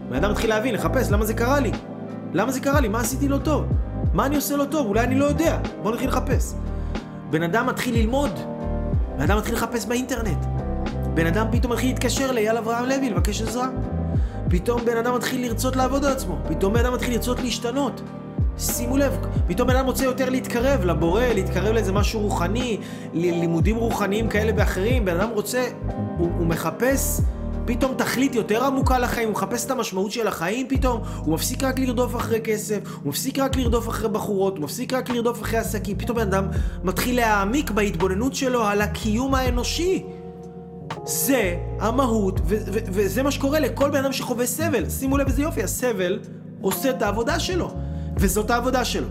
בן 0.08 0.16
אדם 0.16 0.30
מתחיל 0.30 0.50
להבין, 0.50 0.74
לחפש, 0.74 1.10
למה 1.10 1.24
זה 1.24 1.34
קרה 1.34 1.60
לי? 1.60 1.70
למה 2.32 2.52
זה 2.52 2.60
קרה 2.60 2.80
לי? 2.80 2.88
מה 2.88 3.00
עשיתי 3.00 3.28
לא 3.28 3.38
טוב? 3.38 3.64
מה 4.12 4.26
אני 4.26 4.36
עושה 4.36 4.56
לא 4.56 4.64
טוב? 4.64 4.86
אולי 4.86 5.00
אני 5.00 5.18
לא 5.18 5.24
יודע. 5.24 5.58
בוא 5.82 5.92
נתחיל 5.92 6.08
לחפש. 6.08 6.54
בן 7.30 7.42
אדם 7.42 7.66
מתחיל 7.66 7.94
ללמוד. 7.94 8.30
בן 9.16 9.22
אדם 9.22 9.38
מתחיל 9.38 9.54
לחפש 9.54 9.86
באינטרנט. 9.86 10.38
בן 11.14 11.26
אדם 11.26 11.46
פתאום 11.52 11.72
מתחיל 11.72 11.88
להתקשר 11.88 12.32
לאייל 12.32 12.56
אברהם 12.56 12.88
לוי 12.88 13.10
לבקש 13.10 13.42
עזרה. 13.42 13.68
פתאום 14.48 14.84
בן 14.84 14.96
אדם 14.96 15.14
מתחיל 15.14 15.46
לרצות 15.46 15.76
לעבוד 15.76 16.04
על 16.04 16.12
עצמו. 16.12 16.38
פתאום 16.48 16.72
בן 16.74 16.80
אדם 16.80 16.94
מתחיל 16.94 17.14
לרצות 17.14 17.40
להשתנות. 17.40 18.02
שימו 18.58 18.96
לב, 18.96 19.16
פתאום 19.46 19.68
בן 19.68 19.76
אדם 19.76 19.86
רוצה 19.86 20.04
יותר 20.04 20.30
להתקרב 20.30 20.84
לבורא, 20.84 21.22
להתקרב 21.22 21.74
לאיזה 21.74 21.92
משהו 21.92 22.20
רוחני, 22.20 22.78
לימודים 23.12 23.76
רוחניים 23.76 24.28
כאלה 24.28 24.52
ואחרים. 24.56 25.04
בן 25.04 25.20
אדם 25.20 25.30
רוצה, 25.30 25.64
הוא, 26.18 26.30
הוא 26.38 26.46
מחפש 26.46 27.20
פתאום 27.66 27.94
תכלית 27.94 28.34
יותר 28.34 28.64
עמוקה 28.64 28.98
לחיים, 28.98 29.28
הוא 29.28 29.34
מחפש 29.34 29.66
את 29.66 29.70
המשמעות 29.70 30.12
של 30.12 30.28
החיים 30.28 30.66
פתאום, 30.68 31.02
הוא 31.18 31.34
מפסיק 31.34 31.64
רק 31.64 31.78
לרדוף 31.78 32.16
אחרי 32.16 32.40
כסף, 32.44 32.78
הוא 33.02 33.08
מפסיק 33.08 33.38
רק 33.38 33.56
לרדוף 33.56 33.88
אחרי 33.88 34.08
בחורות, 34.08 34.56
הוא 34.56 34.64
מפסיק 34.64 34.92
רק 34.92 35.10
לרדוף 35.10 35.42
אחרי 35.42 35.58
עסקים, 35.58 35.98
פתאום 35.98 36.16
בן 36.16 36.22
אדם 36.22 36.46
מתחיל 36.84 37.16
להעמיק 37.16 37.70
בהתבוננות 37.70 38.34
שלו 38.34 38.64
על 38.64 38.80
הקיום 38.80 39.34
האנושי. 39.34 40.04
זה 41.04 41.56
המהות, 41.80 42.40
וזה 42.46 43.22
מה 43.22 43.30
שקורה 43.30 43.60
לכל 43.60 43.90
בן 43.90 44.04
אדם 44.04 44.12
שחווה 44.12 44.46
סבל. 44.46 44.90
שימו 44.90 45.18
לב 45.18 45.26
איזה 45.26 45.42
יופי, 45.42 45.62
הסבל 45.62 46.18
עושה 46.60 46.90
את 46.90 47.02
העבודה 47.02 47.40
שלו, 47.40 47.74
וזאת 48.16 48.50
העבודה 48.50 48.84
שלו. 48.84 49.06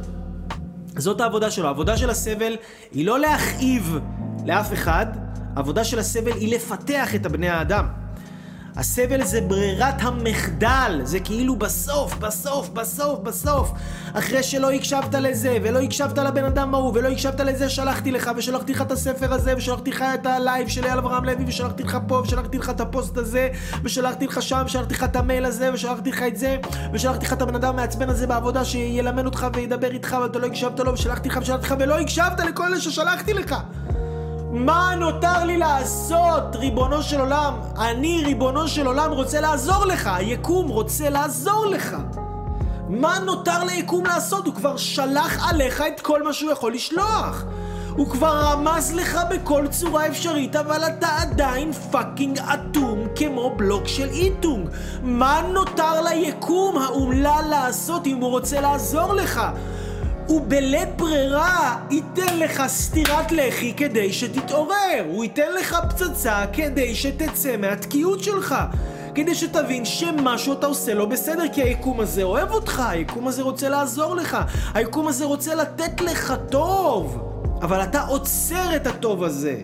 זאת 0.97 1.21
העבודה 1.21 1.51
שלו. 1.51 1.67
העבודה 1.67 1.97
של 1.97 2.09
הסבל 2.09 2.55
היא 2.91 3.05
לא 3.05 3.19
להכאיב 3.19 3.99
לאף 4.45 4.73
אחד, 4.73 5.05
העבודה 5.55 5.83
של 5.83 5.99
הסבל 5.99 6.31
היא 6.31 6.55
לפתח 6.55 7.15
את 7.15 7.25
הבני 7.25 7.49
האדם. 7.49 8.00
הסבל 8.75 9.23
זה 9.23 9.41
ברירת 9.41 9.95
המחדל, 10.01 11.01
זה 11.03 11.19
כאילו 11.19 11.55
בסוף, 11.55 12.17
בסוף, 12.17 12.69
בסוף, 12.69 13.19
בסוף. 13.19 13.71
אחרי 14.13 14.43
שלא 14.43 14.71
הקשבת 14.71 15.15
לזה, 15.15 15.57
ולא 15.63 15.79
הקשבת 15.79 16.17
לבן 16.17 16.43
אדם 16.43 16.75
ההוא, 16.75 16.91
ולא 16.95 17.07
הקשבת 17.07 17.39
לזה, 17.39 17.69
שלחתי 17.69 18.11
לך, 18.11 18.31
ושלחתי 18.37 18.73
לך 18.73 18.81
את 18.81 18.91
הספר 18.91 19.33
הזה, 19.33 19.53
ושלחתי 19.57 19.91
לך 19.91 20.01
את 20.13 20.25
ה 20.25 20.34
live 20.34 20.67
של 20.67 20.85
אייל 20.85 20.97
אברהם 20.97 21.25
לוי, 21.25 21.45
ושלחתי 21.47 21.83
לך 21.83 21.97
פה, 22.07 22.15
ושלחתי 22.15 22.57
לך 22.57 22.69
את 22.69 22.81
הפוסט 22.81 23.17
הזה, 23.17 23.49
ושלחתי 23.83 24.27
לך 24.27 24.41
שם, 24.41 24.63
ושלחתי 24.65 24.93
לך 24.93 25.03
את 25.03 25.15
המייל 25.15 25.45
הזה, 25.45 25.73
ושלחתי 25.73 26.09
לך 26.11 26.23
את 26.23 26.37
זה, 26.37 26.57
ושלחתי 26.93 27.25
לך 27.25 27.33
את 27.33 27.41
הבן 27.41 27.55
אדם 27.55 27.69
המעצבן 27.73 28.09
הזה 28.09 28.27
בעבודה 28.27 28.65
שילמד 28.65 29.25
אותך 29.25 29.47
וידבר 29.53 29.91
איתך, 29.91 30.17
ואתה 30.21 30.39
לא 30.39 30.47
הקשבת 30.47 30.79
לו, 30.79 30.93
ושלחתי 30.93 31.29
לך, 31.29 31.39
ושלחתי 31.41 31.65
לך, 31.65 31.75
ולא 31.79 31.99
הקשבת 31.99 32.39
לכל 32.39 32.65
אלה 32.65 32.81
ששלחתי 32.81 33.33
לך. 33.33 33.55
מה 34.51 34.95
נותר 34.99 35.43
לי 35.43 35.57
לעשות, 35.57 36.55
ריבונו 36.55 37.01
של 37.03 37.19
עולם? 37.19 37.53
אני, 37.77 38.23
ריבונו 38.25 38.67
של 38.67 38.87
עולם, 38.87 39.11
רוצה 39.11 39.41
לעזור 39.41 39.85
לך. 39.85 40.09
היקום 40.13 40.67
רוצה 40.67 41.09
לעזור 41.09 41.65
לך. 41.65 41.95
מה 42.89 43.19
נותר 43.19 43.63
ליקום 43.63 44.05
לעשות? 44.05 44.45
הוא 44.45 44.53
כבר 44.53 44.77
שלח 44.77 45.49
עליך 45.49 45.83
את 45.87 46.01
כל 46.01 46.23
מה 46.23 46.33
שהוא 46.33 46.51
יכול 46.51 46.73
לשלוח. 46.73 47.43
הוא 47.95 48.09
כבר 48.09 48.41
רמז 48.41 48.93
לך 48.93 49.19
בכל 49.29 49.67
צורה 49.67 50.07
אפשרית, 50.07 50.55
אבל 50.55 50.83
אתה 50.83 51.07
עדיין 51.21 51.73
fucking 51.73 52.39
אטום 52.39 52.99
כמו 53.15 53.53
בלוק 53.55 53.87
של 53.87 54.09
איטונג. 54.09 54.69
מה 55.03 55.41
נותר 55.53 56.01
ליקום 56.01 56.77
האומלל 56.77 57.45
לעשות 57.49 58.07
אם 58.07 58.17
הוא 58.17 58.29
רוצה 58.29 58.61
לעזור 58.61 59.13
לך? 59.13 59.41
הוא 60.31 60.41
בלית 60.47 60.89
ברירה 60.97 61.77
ייתן 61.89 62.39
לך 62.39 62.63
סטירת 62.67 63.31
לחי 63.31 63.73
כדי 63.77 64.13
שתתעורר. 64.13 65.05
הוא 65.07 65.23
ייתן 65.23 65.51
לך 65.59 65.77
פצצה 65.89 66.45
כדי 66.53 66.95
שתצא 66.95 67.57
מהתקיעות 67.57 68.23
שלך. 68.23 68.55
כדי 69.15 69.35
שתבין 69.35 69.85
שמשהו 69.85 70.53
אתה 70.53 70.67
עושה 70.67 70.93
לא 70.93 71.05
בסדר, 71.05 71.43
כי 71.53 71.61
היקום 71.61 71.99
הזה 71.99 72.23
אוהב 72.23 72.51
אותך, 72.51 72.79
היקום 72.79 73.27
הזה 73.27 73.41
רוצה 73.41 73.69
לעזור 73.69 74.15
לך, 74.15 74.37
היקום 74.73 75.07
הזה 75.07 75.25
רוצה 75.25 75.55
לתת 75.55 76.01
לך 76.01 76.33
טוב. 76.49 77.17
אבל 77.61 77.83
אתה 77.83 78.01
עוצר 78.01 78.75
את 78.75 78.87
הטוב 78.87 79.23
הזה. 79.23 79.55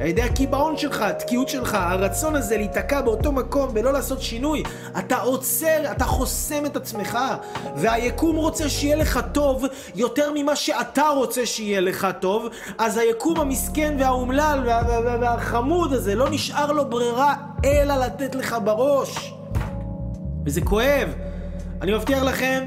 על 0.00 0.06
ידי 0.06 0.22
הקיבעון 0.22 0.76
שלך, 0.76 1.00
התקיעות 1.00 1.48
שלך, 1.48 1.74
הרצון 1.80 2.36
הזה 2.36 2.56
להיתקע 2.56 3.00
באותו 3.00 3.32
מקום 3.32 3.70
ולא 3.74 3.92
לעשות 3.92 4.22
שינוי, 4.22 4.62
אתה 4.98 5.16
עוצר, 5.16 5.92
אתה 5.92 6.04
חוסם 6.04 6.66
את 6.66 6.76
עצמך, 6.76 7.18
והיקום 7.76 8.36
רוצה 8.36 8.68
שיהיה 8.68 8.96
לך 8.96 9.20
טוב 9.32 9.64
יותר 9.94 10.30
ממה 10.34 10.56
שאתה 10.56 11.08
רוצה 11.08 11.46
שיהיה 11.46 11.80
לך 11.80 12.06
טוב, 12.20 12.48
אז 12.78 12.96
היקום 12.96 13.40
המסכן 13.40 13.96
והאומלל 13.98 14.62
וה, 14.66 14.82
וה, 14.88 15.00
וה, 15.04 15.16
והחמוד 15.20 15.92
הזה, 15.92 16.14
לא 16.14 16.30
נשאר 16.30 16.72
לו 16.72 16.90
ברירה 16.90 17.34
אלא 17.64 17.94
לתת 17.94 18.34
לך 18.34 18.56
בראש. 18.64 19.32
וזה 20.46 20.60
כואב. 20.60 21.08
אני 21.82 21.94
מבטיח 21.94 22.22
לכם, 22.22 22.64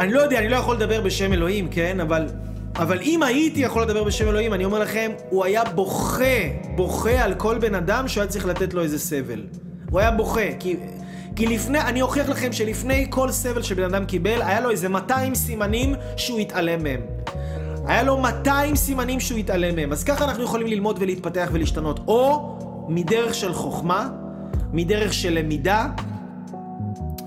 אני 0.00 0.12
לא 0.12 0.20
יודע, 0.20 0.38
אני 0.38 0.48
לא 0.48 0.56
יכול 0.56 0.76
לדבר 0.76 1.00
בשם 1.00 1.32
אלוהים, 1.32 1.68
כן? 1.68 2.00
אבל 2.00 2.28
אבל 2.76 3.00
אם 3.02 3.22
הייתי 3.22 3.60
יכול 3.60 3.82
לדבר 3.82 4.04
בשם 4.04 4.28
אלוהים, 4.28 4.54
אני 4.54 4.64
אומר 4.64 4.78
לכם, 4.78 5.10
הוא 5.30 5.44
היה 5.44 5.64
בוכה, 5.64 6.24
בוכה 6.76 7.24
על 7.24 7.34
כל 7.34 7.58
בן 7.58 7.74
אדם 7.74 8.08
שהיה 8.08 8.26
צריך 8.26 8.46
לתת 8.46 8.74
לו 8.74 8.82
איזה 8.82 8.98
סבל. 8.98 9.42
הוא 9.90 10.00
היה 10.00 10.10
בוכה, 10.10 10.40
כי, 10.58 10.76
כי 11.36 11.46
לפני, 11.46 11.80
אני 11.80 12.02
אוכיח 12.02 12.28
לכם 12.28 12.52
שלפני 12.52 13.06
כל 13.10 13.30
סבל 13.30 13.62
שבן 13.62 13.84
אדם 13.84 14.04
קיבל, 14.04 14.42
היה 14.42 14.60
לו 14.60 14.70
איזה 14.70 14.88
200 14.88 15.34
סימנים 15.34 15.94
שהוא 16.16 16.38
התעלם 16.38 16.82
מהם. 16.82 17.00
היה 17.86 18.02
לו 18.02 18.18
200 18.18 18.76
סימנים 18.76 19.20
שהוא 19.20 19.38
התעלם 19.38 19.76
מהם. 19.76 19.92
אז 19.92 20.04
ככה 20.04 20.24
אנחנו 20.24 20.44
יכולים 20.44 20.66
ללמוד 20.66 20.96
ולהתפתח 21.00 21.48
ולהשתנות. 21.52 22.00
או 22.08 22.56
מדרך 22.88 23.34
של 23.34 23.52
חוכמה, 23.52 24.08
מדרך 24.72 25.12
של 25.12 25.38
למידה, 25.38 25.86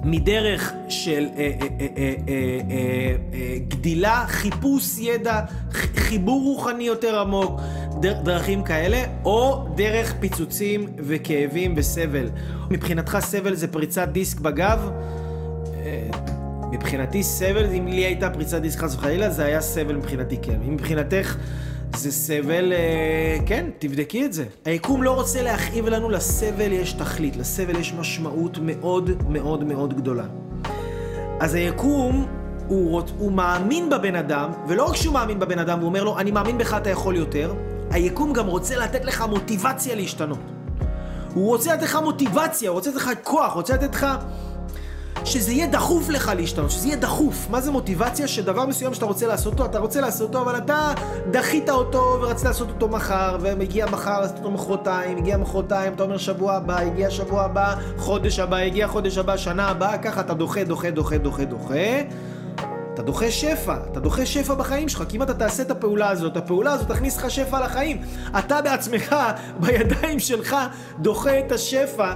מדרך 0.07 0.73
של 0.89 1.27
אה, 1.37 1.51
אה, 1.61 1.67
אה, 1.79 1.87
אה, 1.97 2.13
אה, 2.27 3.15
אה, 3.33 3.57
גדילה, 3.67 4.25
חיפוש 4.27 4.99
ידע, 4.99 5.41
חיבור 5.71 6.43
רוחני 6.43 6.83
יותר 6.83 7.19
עמוק, 7.19 7.61
דר, 8.01 8.21
דרכים 8.23 8.63
כאלה, 8.63 9.03
או 9.25 9.67
דרך 9.75 10.13
פיצוצים 10.19 10.87
וכאבים 10.97 11.73
וסבל. 11.77 12.29
מבחינתך 12.69 13.17
סבל 13.21 13.53
זה 13.53 13.67
פריצת 13.67 14.07
דיסק 14.07 14.39
בגב? 14.39 14.91
מבחינתי 16.71 17.23
סבל, 17.23 17.65
אם 17.65 17.87
לי 17.87 18.05
הייתה 18.05 18.29
פריצת 18.29 18.61
דיסק 18.61 18.79
חס 18.79 18.95
וחלילה, 18.95 19.29
זה 19.29 19.45
היה 19.45 19.61
סבל 19.61 19.95
מבחינתי 19.95 20.37
כן. 20.41 20.57
אם 20.67 20.73
מבחינתך... 20.73 21.37
זה 21.95 22.11
סבל, 22.11 22.73
אה, 22.73 23.37
כן, 23.45 23.65
תבדקי 23.79 24.25
את 24.25 24.33
זה. 24.33 24.45
היקום 24.65 25.03
לא 25.03 25.11
רוצה 25.11 25.41
להכאיב 25.41 25.87
לנו, 25.87 26.09
לסבל 26.09 26.71
יש 26.71 26.93
תכלית, 26.93 27.35
לסבל 27.35 27.75
יש 27.75 27.93
משמעות 27.93 28.57
מאוד 28.61 29.09
מאוד 29.29 29.63
מאוד 29.63 29.93
גדולה. 29.93 30.25
אז 31.39 31.53
היקום, 31.53 32.25
הוא, 32.67 32.91
רוצ, 32.91 33.11
הוא 33.17 33.31
מאמין 33.31 33.89
בבן 33.89 34.15
אדם, 34.15 34.51
ולא 34.67 34.83
רק 34.83 34.95
שהוא 34.95 35.13
מאמין 35.13 35.39
בבן 35.39 35.59
אדם, 35.59 35.79
הוא 35.79 35.87
אומר 35.87 36.03
לו, 36.03 36.19
אני 36.19 36.31
מאמין 36.31 36.57
בך, 36.57 36.73
אתה 36.73 36.89
יכול 36.89 37.15
יותר, 37.15 37.53
היקום 37.91 38.33
גם 38.33 38.47
רוצה 38.47 38.77
לתת 38.77 39.05
לך 39.05 39.25
מוטיבציה 39.29 39.95
להשתנות. 39.95 40.39
הוא 41.33 41.47
רוצה 41.47 41.73
לתת 41.73 41.83
לך 41.83 41.95
מוטיבציה, 42.03 42.69
הוא 42.69 42.75
רוצה 42.75 42.89
לתת 42.89 42.99
לך 42.99 43.11
כוח, 43.23 43.53
הוא 43.53 43.59
רוצה 43.59 43.73
לתת 43.73 43.95
לך... 43.95 44.07
שזה 45.27 45.51
יהיה 45.51 45.67
דחוף 45.67 46.09
לך 46.09 46.31
להשתנות, 46.37 46.71
שזה 46.71 46.87
יהיה 46.87 46.97
דחוף. 46.97 47.47
מה 47.49 47.61
זה 47.61 47.71
מוטיבציה? 47.71 48.27
שדבר 48.27 48.65
מסוים 48.65 48.93
שאתה 48.93 49.05
רוצה 49.05 49.27
לעשות 49.27 49.53
אותו, 49.53 49.65
אתה 49.65 49.79
רוצה 49.79 50.01
לעשות 50.01 50.27
אותו, 50.35 50.41
אבל 50.41 50.57
אתה 50.57 50.93
דחית 51.31 51.69
אותו 51.69 52.17
ורצית 52.21 52.45
לעשות 52.45 52.69
אותו 52.69 52.87
מחר, 52.87 53.37
ומגיע 53.41 53.85
מחר, 53.85 54.21
לעשות 54.21 54.37
אותו 54.37 54.51
מחרתיים, 54.51 55.17
הגיע 55.17 55.37
מחרתיים, 55.37 55.93
אתה 55.93 56.03
אומר 56.03 56.17
שבוע 56.17 56.53
הבא, 56.53 56.79
הגיע 56.79 57.09
שבוע 57.09 57.43
הבא, 57.43 57.75
חודש 57.97 58.39
הבא, 58.39 58.57
הגיע 58.57 58.87
חודש 58.87 59.17
הבא, 59.17 59.37
שנה 59.37 59.67
הבאה, 59.67 59.97
ככה 59.97 60.21
אתה 60.21 60.33
דוחה, 60.33 60.63
דוחה, 60.63 60.91
דוחה, 60.91 61.17
דוחה, 61.17 61.45
דוחה. 61.45 62.01
אתה 62.97 63.05
דוחה 63.05 63.31
שפע, 63.31 63.77
אתה 63.91 63.99
דוחה 63.99 64.25
שפע 64.25 64.53
בחיים 64.53 64.89
שלך, 64.89 65.03
כי 65.09 65.17
אם 65.17 65.23
אתה 65.23 65.33
תעשה 65.33 65.63
את 65.63 65.71
הפעולה 65.71 66.09
הזאת, 66.09 66.37
הפעולה 66.37 66.71
הזאת 66.71 66.87
תכניס 66.87 67.17
לך 67.17 67.31
שפע 67.31 67.65
לחיים. 67.65 68.01
אתה 68.39 68.61
בעצמך, 68.61 69.15
בידיים 69.61 70.19
שלך, 70.19 70.55
דוחה 70.99 71.39
את 71.39 71.51
השפע 71.51 72.13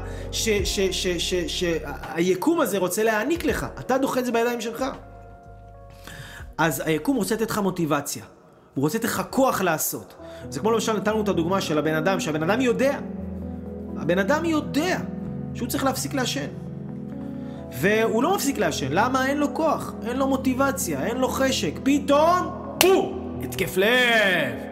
שהיקום 1.48 2.62
הזה 2.62 2.78
רוצה 2.78 3.04
להעניק 3.04 3.46
לך. 3.46 3.66
אתה 3.80 3.98
דוחה 3.98 4.20
את 4.20 4.26
זה 4.26 4.32
בידיים 4.32 4.62
שלך. 4.62 4.86
אז 6.58 6.82
היקום 6.86 7.18
רוצה 7.18 7.36
לתת 7.36 7.50
לך 7.52 7.58
מוטיבציה. 7.58 8.24
הוא 8.74 8.82
רוצה 8.82 8.98
לתת 8.98 9.06
לך 9.06 9.22
כוח 9.30 9.62
לעשות. 9.62 10.16
זה 10.50 10.60
כמו 10.60 10.72
למשל 10.72 10.94
נתנו 10.94 11.22
את 11.22 11.28
הדוגמה 11.28 11.62
של 11.62 11.78
הבן 11.78 11.96
אדם, 11.96 12.20
שהבן 12.20 12.44
אדם 12.44 12.62
יודע. 12.62 13.00
הבן 13.98 14.20
אדם 14.20 14.46
יודע 14.46 15.00
שהוא 15.54 15.68
צריך 15.68 15.84
להפסיק 15.84 16.14
לעשן. 16.14 16.48
והוא 17.74 18.24
לא 18.24 18.36
מפסיק 18.36 18.58
לעשן. 18.58 18.88
למה? 18.90 19.28
אין 19.28 19.38
לו 19.38 19.54
כוח, 19.54 19.94
אין 20.06 20.18
לו 20.18 20.28
מוטיבציה, 20.28 21.06
אין 21.06 21.18
לו 21.18 21.28
חשק. 21.28 21.74
פתאום, 21.84 22.40
בום! 22.84 23.40
התקף 23.44 23.78
לב! 23.78 24.72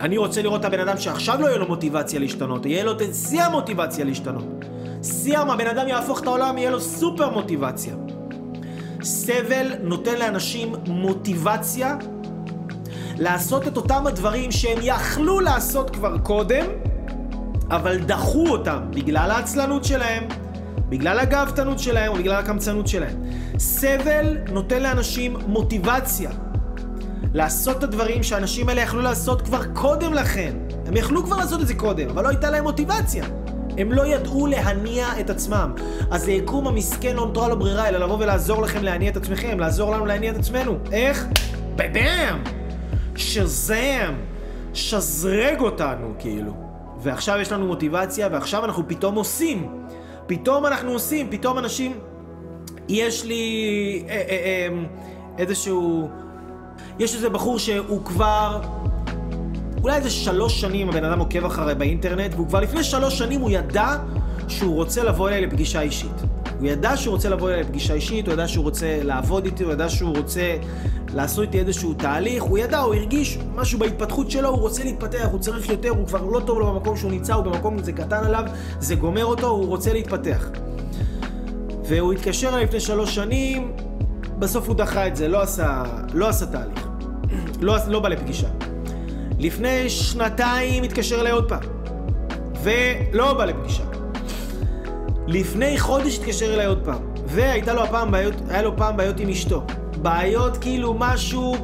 אני 0.00 0.18
רוצה 0.18 0.42
לראות 0.42 0.60
את 0.60 0.64
הבן 0.64 0.80
אדם 0.80 0.98
שעכשיו 0.98 1.40
לא 1.40 1.46
יהיה 1.46 1.58
לו 1.58 1.68
מוטיבציה 1.68 2.20
להשתנות, 2.20 2.66
יהיה 2.66 2.84
לו 2.84 2.92
את 2.92 3.14
שיא 3.14 3.42
המוטיבציה 3.42 4.04
להשתנות. 4.04 4.64
שיא 5.02 5.38
הבן 5.38 5.66
אדם 5.66 5.88
יהפוך 5.88 6.20
את 6.20 6.26
העולם, 6.26 6.58
יהיה 6.58 6.70
לו 6.70 6.80
סופר 6.80 7.30
מוטיבציה. 7.30 7.94
סבל 9.02 9.72
נותן 9.82 10.18
לאנשים 10.18 10.74
מוטיבציה 10.86 11.96
לעשות 13.18 13.68
את 13.68 13.76
אותם 13.76 14.06
הדברים 14.06 14.52
שהם 14.52 14.78
יכלו 14.82 15.40
לעשות 15.40 15.90
כבר 15.90 16.18
קודם, 16.18 16.66
אבל 17.70 17.98
דחו 17.98 18.48
אותם 18.48 18.78
בגלל 18.90 19.30
העצלנות 19.30 19.84
שלהם, 19.84 20.24
בגלל 20.88 21.18
הגאוותנות 21.18 21.78
שלהם 21.78 22.12
או 22.12 22.16
בגלל 22.18 22.34
הקמצנות 22.34 22.88
שלהם. 22.88 23.22
סבל 23.58 24.38
נותן 24.52 24.82
לאנשים 24.82 25.36
מוטיבציה 25.46 26.30
לעשות 27.34 27.78
את 27.78 27.82
הדברים 27.82 28.22
שהאנשים 28.22 28.68
האלה 28.68 28.80
יכלו 28.80 29.02
לעשות 29.02 29.42
כבר 29.42 29.64
קודם 29.72 30.14
לכן. 30.14 30.56
הם 30.86 30.96
יכלו 30.96 31.24
כבר 31.24 31.36
לעשות 31.36 31.60
את 31.60 31.66
זה 31.66 31.74
קודם, 31.74 32.08
אבל 32.08 32.22
לא 32.22 32.28
הייתה 32.28 32.50
להם 32.50 32.64
מוטיבציה. 32.64 33.24
הם 33.78 33.92
לא 33.92 34.06
ידעו 34.06 34.46
להניע 34.46 35.06
את 35.20 35.30
עצמם. 35.30 35.72
אז 36.10 36.28
היקום 36.28 36.68
המסכן 36.68 37.16
לא 37.16 37.26
נותרה 37.26 37.48
לו 37.48 37.58
ברירה, 37.58 37.88
אלא 37.88 37.98
לבוא 37.98 38.18
ולעזור 38.18 38.62
לכם 38.62 38.82
להניע 38.82 39.10
את 39.10 39.16
עצמכם, 39.16 39.60
לעזור 39.60 39.92
לנו 39.94 40.06
להניע 40.06 40.30
את 40.30 40.36
עצמנו. 40.36 40.78
איך? 40.92 41.26
בבאם! 41.76 42.42
שזם! 43.16 44.14
שזרג 44.74 45.60
אותנו, 45.60 46.14
כאילו. 46.18 46.52
ועכשיו 47.02 47.38
יש 47.40 47.52
לנו 47.52 47.66
מוטיבציה, 47.66 48.28
ועכשיו 48.32 48.64
אנחנו 48.64 48.88
פתאום 48.88 49.14
עושים. 49.14 49.84
פתאום 50.26 50.66
אנחנו 50.66 50.92
עושים, 50.92 51.30
פתאום 51.30 51.58
אנשים... 51.58 51.98
יש 52.88 53.24
לי 53.24 54.04
אה, 54.08 54.14
אה, 54.14 54.20
אה, 54.28 54.68
איזשהו... 55.38 56.08
יש 56.98 57.14
איזה 57.14 57.28
בחור 57.28 57.58
שהוא 57.58 58.04
כבר... 58.04 58.60
אולי 59.82 59.96
איזה 59.96 60.10
שלוש 60.10 60.60
שנים 60.60 60.88
הבן 60.88 61.04
אדם 61.04 61.18
עוקב 61.18 61.44
אחרי 61.44 61.74
באינטרנט, 61.74 62.34
והוא 62.34 62.48
כבר 62.48 62.60
לפני 62.60 62.84
שלוש 62.84 63.18
שנים 63.18 63.40
הוא 63.40 63.50
ידע 63.50 63.96
שהוא 64.48 64.74
רוצה 64.74 65.04
לבוא 65.04 65.28
אליי 65.28 65.46
לפגישה 65.46 65.80
אישית. 65.80 66.22
הוא 66.58 66.66
ידע 66.68 66.96
שהוא 66.96 67.14
רוצה 67.14 67.28
לבוא 67.28 67.50
אליי 67.50 67.60
לפגישה 67.60 67.94
אישית, 67.94 68.26
הוא 68.26 68.32
ידע 68.32 68.48
שהוא 68.48 68.64
רוצה 68.64 68.98
לעבוד 69.02 69.44
איתי, 69.44 69.64
הוא 69.64 69.72
ידע 69.72 69.88
שהוא 69.88 70.16
רוצה 70.16 70.56
לעשות 71.14 71.42
איתי 71.42 71.60
איזשהו 71.60 71.94
תהליך, 71.94 72.42
הוא 72.42 72.58
ידע, 72.58 72.78
הוא 72.78 72.94
הרגיש 72.94 73.38
משהו 73.54 73.78
בהתפתחות 73.78 74.30
שלו, 74.30 74.48
הוא 74.48 74.58
רוצה 74.58 74.84
להתפתח, 74.84 75.28
הוא 75.32 75.40
צריך 75.40 75.68
יותר, 75.68 75.90
הוא 75.90 76.06
כבר 76.06 76.24
לא 76.24 76.40
טוב 76.40 76.58
לו 76.58 76.74
במקום 76.74 76.96
שהוא 76.96 77.10
נמצא, 77.10 77.34
הוא 77.34 77.44
במקום 77.44 77.82
זה 77.82 77.92
קטן 77.92 78.24
עליו, 78.24 78.44
זה 78.80 78.94
גומר 78.94 79.24
אותו, 79.24 79.46
הוא 79.46 79.66
רוצה 79.66 79.92
להתפתח. 79.92 80.48
והוא 81.88 82.12
התקשר 82.12 82.48
אליי 82.48 82.64
לפני 82.64 82.80
שלוש 82.80 83.14
שנים, 83.14 83.72
בסוף 84.38 84.68
הוא 84.68 84.76
דחה 84.76 85.06
את 85.06 85.16
זה, 85.16 85.28
לא 85.28 85.42
עשה, 85.42 85.82
לא 86.12 86.28
עשה 86.28 86.46
תהליך. 86.46 86.88
לא, 87.60 87.76
לא 87.88 88.00
בא 88.00 88.08
לפגישה. 88.08 88.48
לפני 89.38 89.90
שנתיים 89.90 90.82
התקשר 90.82 91.20
אליי 91.20 91.32
עוד 91.32 91.48
פעם, 91.48 91.62
ולא 92.62 93.32
בא 93.32 93.44
לפגישה. 93.44 93.84
לפני 95.26 95.78
חודש 95.78 96.18
התקשר 96.18 96.54
אליי 96.54 96.66
עוד 96.66 96.84
פעם, 96.84 97.02
והייתה 97.26 97.74
לו 97.74 97.82
הפעם 97.82 98.10
בעיות, 98.10 98.34
היה 98.48 98.62
לו 98.62 98.76
פעם 98.76 98.96
בעיות 98.96 99.20
עם 99.20 99.28
אשתו. 99.28 99.62
בעיות 100.02 100.56
כאילו 100.56 100.94
משהו, 100.98 101.54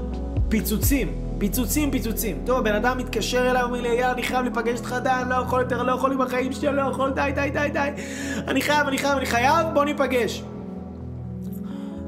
פיצוצים. 0.48 1.12
פיצוצים, 1.38 1.90
פיצוצים. 1.90 2.42
טוב, 2.46 2.58
הבן 2.58 2.74
אדם 2.74 2.98
מתקשר 2.98 3.50
אליי, 3.50 3.62
אומר 3.62 3.80
לי, 3.80 3.88
יאללה, 3.88 4.12
אני 4.12 4.22
חייב 4.22 4.42
להיפגש 4.42 4.78
איתך, 4.78 4.96
די, 5.02 5.10
אני 5.22 5.30
לא 5.30 5.34
יכול 5.34 5.60
יותר, 5.60 5.82
לא 5.82 5.92
יכול 5.92 6.12
עם 6.12 6.20
החיים 6.20 6.52
שלי, 6.52 6.72
לא 6.72 6.82
יכול, 6.82 7.10
די, 7.10 7.30
די, 7.34 7.50
די, 7.52 7.68
די. 7.72 7.88
אני 8.48 8.62
חייב, 8.62 8.86
אני 8.86 8.98
חייב, 8.98 9.16
אני 9.16 9.26
חייב, 9.26 9.66
בוא 9.74 9.84
ניפגש. 9.84 10.42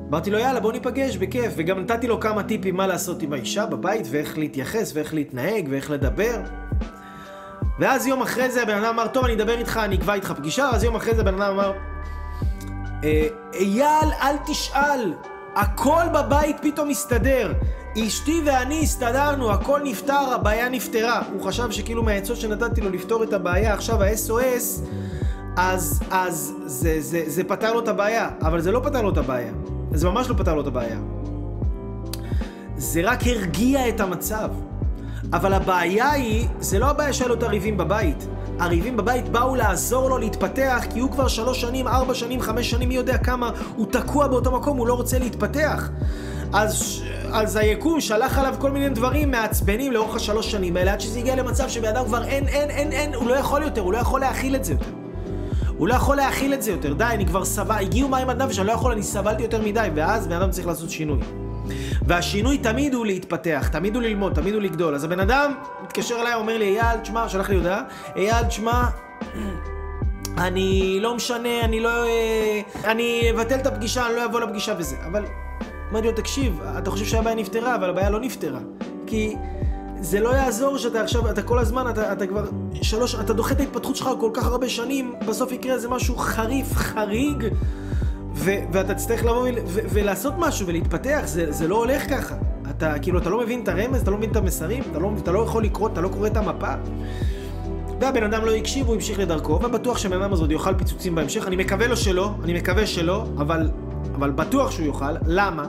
אמרתי 0.08 0.30
לו, 0.30 0.38
יאללה, 0.38 0.60
בוא 0.60 0.72
ניפגש, 0.72 1.16
בכיף. 1.16 1.52
וגם 1.56 1.80
נתתי 1.80 2.06
לו 2.06 2.20
כמה 2.20 2.42
טיפים 2.42 2.76
מה 2.76 2.86
לעשות 2.86 3.22
עם 3.22 3.32
האישה 3.32 3.66
בבית, 3.66 4.06
ואיך 4.10 4.38
להתייחס, 4.38 4.92
ואיך 4.94 5.14
להתנהג, 5.14 5.66
ואיך 5.70 5.90
לדבר. 5.90 6.36
ואז 7.78 8.06
יום 8.06 8.22
אחרי 8.22 8.50
זה 8.50 8.62
הבן 8.62 8.76
אדם 8.76 8.94
אמר, 8.94 9.06
טוב, 9.06 9.24
אני 9.24 9.34
אדבר 9.34 9.58
איתך, 9.58 9.80
אני 9.84 9.96
אקבע 9.96 10.14
איתך 10.14 10.32
פגישה, 10.36 10.68
ואז 10.72 10.84
יום 10.84 10.96
אחרי 10.96 11.14
זה 11.14 11.20
הבן 11.20 11.34
אדם 11.34 11.52
אמר, 11.54 11.72
אה, 13.04 13.28
אייל, 13.54 14.08
אל 14.22 14.36
תשאל, 14.46 15.14
הכל 15.54 16.02
בבית 16.14 16.56
פתאום 16.62 16.88
מסתדר. 16.88 17.52
אשתי 17.98 18.42
ואני 18.44 18.82
הסתדרנו, 18.82 19.52
הכל 19.52 19.80
נפתר, 19.84 20.34
הבעיה 20.34 20.68
נפתרה. 20.68 21.22
הוא 21.32 21.42
חשב 21.42 21.70
שכאילו 21.70 22.02
מהעצות 22.02 22.36
שנתתי 22.36 22.80
לו 22.80 22.90
לפתור 22.90 23.22
את 23.22 23.32
הבעיה, 23.32 23.74
עכשיו 23.74 24.02
ה-SOS, 24.02 24.80
אז, 25.56 26.02
אז 26.10 26.54
זה, 26.64 26.96
זה, 27.00 27.22
זה 27.26 27.44
פתר 27.44 27.72
לו 27.72 27.80
את 27.80 27.88
הבעיה, 27.88 28.30
אבל 28.42 28.60
זה 28.60 28.72
לא 28.72 28.80
פתר 28.84 29.02
לו 29.02 29.10
את 29.10 29.16
הבעיה. 29.16 29.52
זה 29.92 30.08
ממש 30.08 30.28
לא 30.28 30.34
פתר 30.38 30.54
לו 30.54 30.60
את 30.60 30.66
הבעיה. 30.66 30.98
זה 32.76 33.00
רק 33.04 33.26
הרגיע 33.26 33.88
את 33.88 34.00
המצב. 34.00 34.50
אבל 35.32 35.52
הבעיה 35.52 36.10
היא, 36.10 36.48
זה 36.60 36.78
לא 36.78 36.90
הבעיה 36.90 37.12
שהיו 37.12 37.28
לו 37.28 37.34
את 37.34 37.42
הריבים 37.42 37.76
בבית. 37.76 38.26
הריבים 38.58 38.96
בבית 38.96 39.28
באו 39.28 39.56
לעזור 39.56 40.10
לו 40.10 40.18
להתפתח, 40.18 40.84
כי 40.92 41.00
הוא 41.00 41.10
כבר 41.10 41.28
שלוש 41.28 41.60
שנים, 41.60 41.88
ארבע 41.88 42.14
שנים, 42.14 42.40
חמש 42.40 42.70
שנים, 42.70 42.88
מי 42.88 42.94
יודע 42.94 43.18
כמה, 43.18 43.50
הוא 43.76 43.86
תקוע 43.86 44.26
באותו 44.26 44.52
מקום, 44.52 44.78
הוא 44.78 44.86
לא 44.86 44.94
רוצה 44.94 45.18
להתפתח. 45.18 45.90
אז, 46.52 47.02
אז 47.32 47.56
היקום 47.56 48.00
שלח 48.00 48.38
עליו 48.38 48.54
כל 48.58 48.70
מיני 48.70 48.88
דברים 48.88 49.30
מעצבנים 49.30 49.92
לאורך 49.92 50.16
השלוש 50.16 50.50
שנים 50.50 50.76
האלה, 50.76 50.92
עד 50.92 51.00
שזה 51.00 51.18
הגיע 51.18 51.36
למצב 51.36 51.68
שבן 51.68 51.88
אדם 51.88 52.04
כבר 52.04 52.24
אין, 52.24 52.48
אין, 52.48 52.70
אין, 52.70 52.92
אין, 52.92 53.14
הוא 53.14 53.28
לא 53.28 53.34
יכול 53.34 53.62
יותר, 53.62 53.80
הוא 53.80 53.92
לא 53.92 53.98
יכול 53.98 54.20
להכיל 54.20 54.56
את 54.56 54.64
זה 54.64 54.72
יותר. 54.72 54.90
הוא 55.78 55.88
לא 55.88 55.94
יכול 55.94 56.16
להכיל 56.16 56.54
את 56.54 56.62
זה 56.62 56.70
יותר, 56.70 56.92
די, 56.92 57.04
אני 57.04 57.26
כבר 57.26 57.44
סבל, 57.44 57.76
הגיעו 57.80 58.08
מים 58.08 58.30
עד 58.30 58.42
נפש, 58.42 58.58
אני 58.58 58.66
לא 58.66 58.72
יכול, 58.72 58.92
אני 58.92 59.02
סבלתי 59.02 59.42
יותר 59.42 59.62
מדי, 59.62 59.88
ואז 59.94 60.26
בן 60.26 60.36
אדם 60.36 60.50
צריך 60.50 60.66
לעשות 60.66 60.90
שינוי. 60.90 61.18
והשינוי 62.06 62.58
תמיד 62.58 62.94
הוא 62.94 63.06
להתפתח, 63.06 63.68
תמיד 63.72 63.94
הוא 63.94 64.02
ללמוד, 64.02 64.34
תמיד 64.34 64.54
הוא 64.54 64.62
לגדול. 64.62 64.94
אז 64.94 65.04
הבן 65.04 65.20
אדם 65.20 65.54
מתקשר 65.82 66.14
אליי, 66.20 66.34
אומר 66.34 66.58
לי, 66.58 66.80
אייל, 66.80 67.00
תשמע, 67.00 67.28
שלח 67.28 67.50
לי 67.50 67.56
הודעה, 67.56 67.82
אייל, 68.16 68.44
תשמע, 68.44 68.82
אני 70.38 70.98
לא 71.00 71.14
משנה, 71.16 71.60
אני 71.60 71.80
לא... 71.80 72.06
אה, 72.06 72.60
אני 72.84 73.30
אבטל 73.30 73.54
את 73.54 73.66
הפגישה, 73.66 74.06
אני 74.06 74.16
לא 74.16 74.24
אבוא 74.24 74.40
לפגישה 74.40 74.74
וזה. 74.78 74.96
אבל 75.06 75.24
אמרתי 75.90 76.06
לו, 76.06 76.12
תקשיב, 76.12 76.60
אתה 76.78 76.90
חושב 76.90 77.04
שהבעיה 77.04 77.36
נפתרה, 77.36 77.74
אבל 77.74 77.90
הבעיה 77.90 78.10
לא 78.10 78.20
נפתרה. 78.20 78.60
כי 79.06 79.36
זה 80.00 80.20
לא 80.20 80.28
יעזור 80.28 80.78
שאתה 80.78 81.00
עכשיו, 81.00 81.30
אתה 81.30 81.42
כל 81.42 81.58
הזמן, 81.58 81.90
אתה, 81.90 82.12
אתה 82.12 82.26
כבר 82.26 82.44
שלוש, 82.82 83.14
אתה 83.14 83.32
דוחה 83.32 83.54
את 83.54 83.60
ההתפתחות 83.60 83.96
שלך 83.96 84.10
כל 84.20 84.30
כך 84.34 84.46
הרבה 84.46 84.68
שנים, 84.68 85.14
בסוף 85.26 85.52
יקרה 85.52 85.74
איזה 85.74 85.88
משהו 85.88 86.16
חריף, 86.16 86.72
חריג, 86.72 87.44
ו- 88.34 88.64
ואתה 88.72 88.94
תצטרך 88.94 89.24
לבוא 89.24 89.48
ו- 89.66 89.80
ולעשות 89.88 90.34
משהו 90.38 90.66
ולהתפתח, 90.66 91.20
זה, 91.24 91.52
זה 91.52 91.68
לא 91.68 91.76
הולך 91.76 92.10
ככה. 92.10 92.34
אתה 92.70 92.98
כאילו, 92.98 93.18
אתה 93.18 93.30
לא 93.30 93.40
מבין 93.40 93.62
את 93.62 93.68
הרמז, 93.68 94.00
אתה 94.00 94.10
לא 94.10 94.16
מבין 94.16 94.30
את 94.30 94.36
המסרים, 94.36 94.82
אתה 94.90 94.98
לא, 94.98 95.10
אתה 95.22 95.32
לא 95.32 95.38
יכול 95.38 95.64
לקרוא, 95.64 95.88
אתה 95.88 96.00
לא 96.00 96.08
קורא 96.08 96.26
את 96.26 96.36
המפה. 96.36 96.72
והבן 98.00 98.22
אדם 98.22 98.44
לא 98.44 98.54
הקשיב, 98.54 98.86
הוא 98.86 98.94
המשיך 98.94 99.18
לדרכו, 99.18 99.52
ובטוח 99.52 99.98
שהבן 99.98 100.22
אדם 100.22 100.32
הזה 100.32 100.42
עוד 100.42 100.52
יאכל 100.52 100.74
פיצוצים 100.74 101.14
בהמשך. 101.14 101.46
אני 101.46 101.56
מקווה 101.56 101.86
לו 101.86 101.96
שלא, 101.96 102.30
אני 102.44 102.52
מקווה 102.54 102.86
שלא, 102.86 103.24
אבל, 103.38 103.70
אבל 104.14 104.30
בטוח 104.30 104.70
שהוא 104.70 104.86
יאכל. 104.86 105.14
למה? 105.26 105.66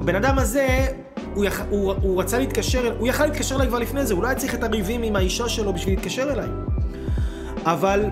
הבן 0.00 0.14
אדם 0.14 0.38
הזה, 0.38 0.86
הוא, 1.34 1.44
יח, 1.44 1.62
הוא, 1.70 1.94
הוא 2.02 2.20
רצה 2.20 2.38
להתקשר, 2.38 2.94
הוא 2.98 3.08
יכל 3.08 3.26
להתקשר 3.26 3.56
אליי 3.56 3.68
כבר 3.68 3.78
לפני 3.78 4.06
זה, 4.06 4.14
הוא 4.14 4.22
לא 4.22 4.28
היה 4.28 4.36
צריך 4.36 4.54
את 4.54 4.62
הריבים 4.62 5.02
עם 5.02 5.16
האישה 5.16 5.48
שלו 5.48 5.72
בשביל 5.72 5.94
להתקשר 5.94 6.32
אליי. 6.32 6.48
אבל 7.64 8.04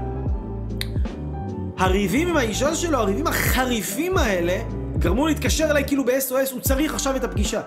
הריבים 1.79 2.29
עם 2.29 2.37
האישה 2.37 2.75
שלו, 2.75 2.99
הריבים 2.99 3.27
החריפים 3.27 4.19
האלה, 4.19 4.59
גרמו 4.99 5.27
להתקשר 5.27 5.71
אליי 5.71 5.85
כאילו 5.87 6.05
ב-SOS, 6.05 6.53
הוא 6.53 6.61
צריך 6.61 6.95
עכשיו 6.95 7.17
את 7.17 7.25
הפגישה. 7.25 7.61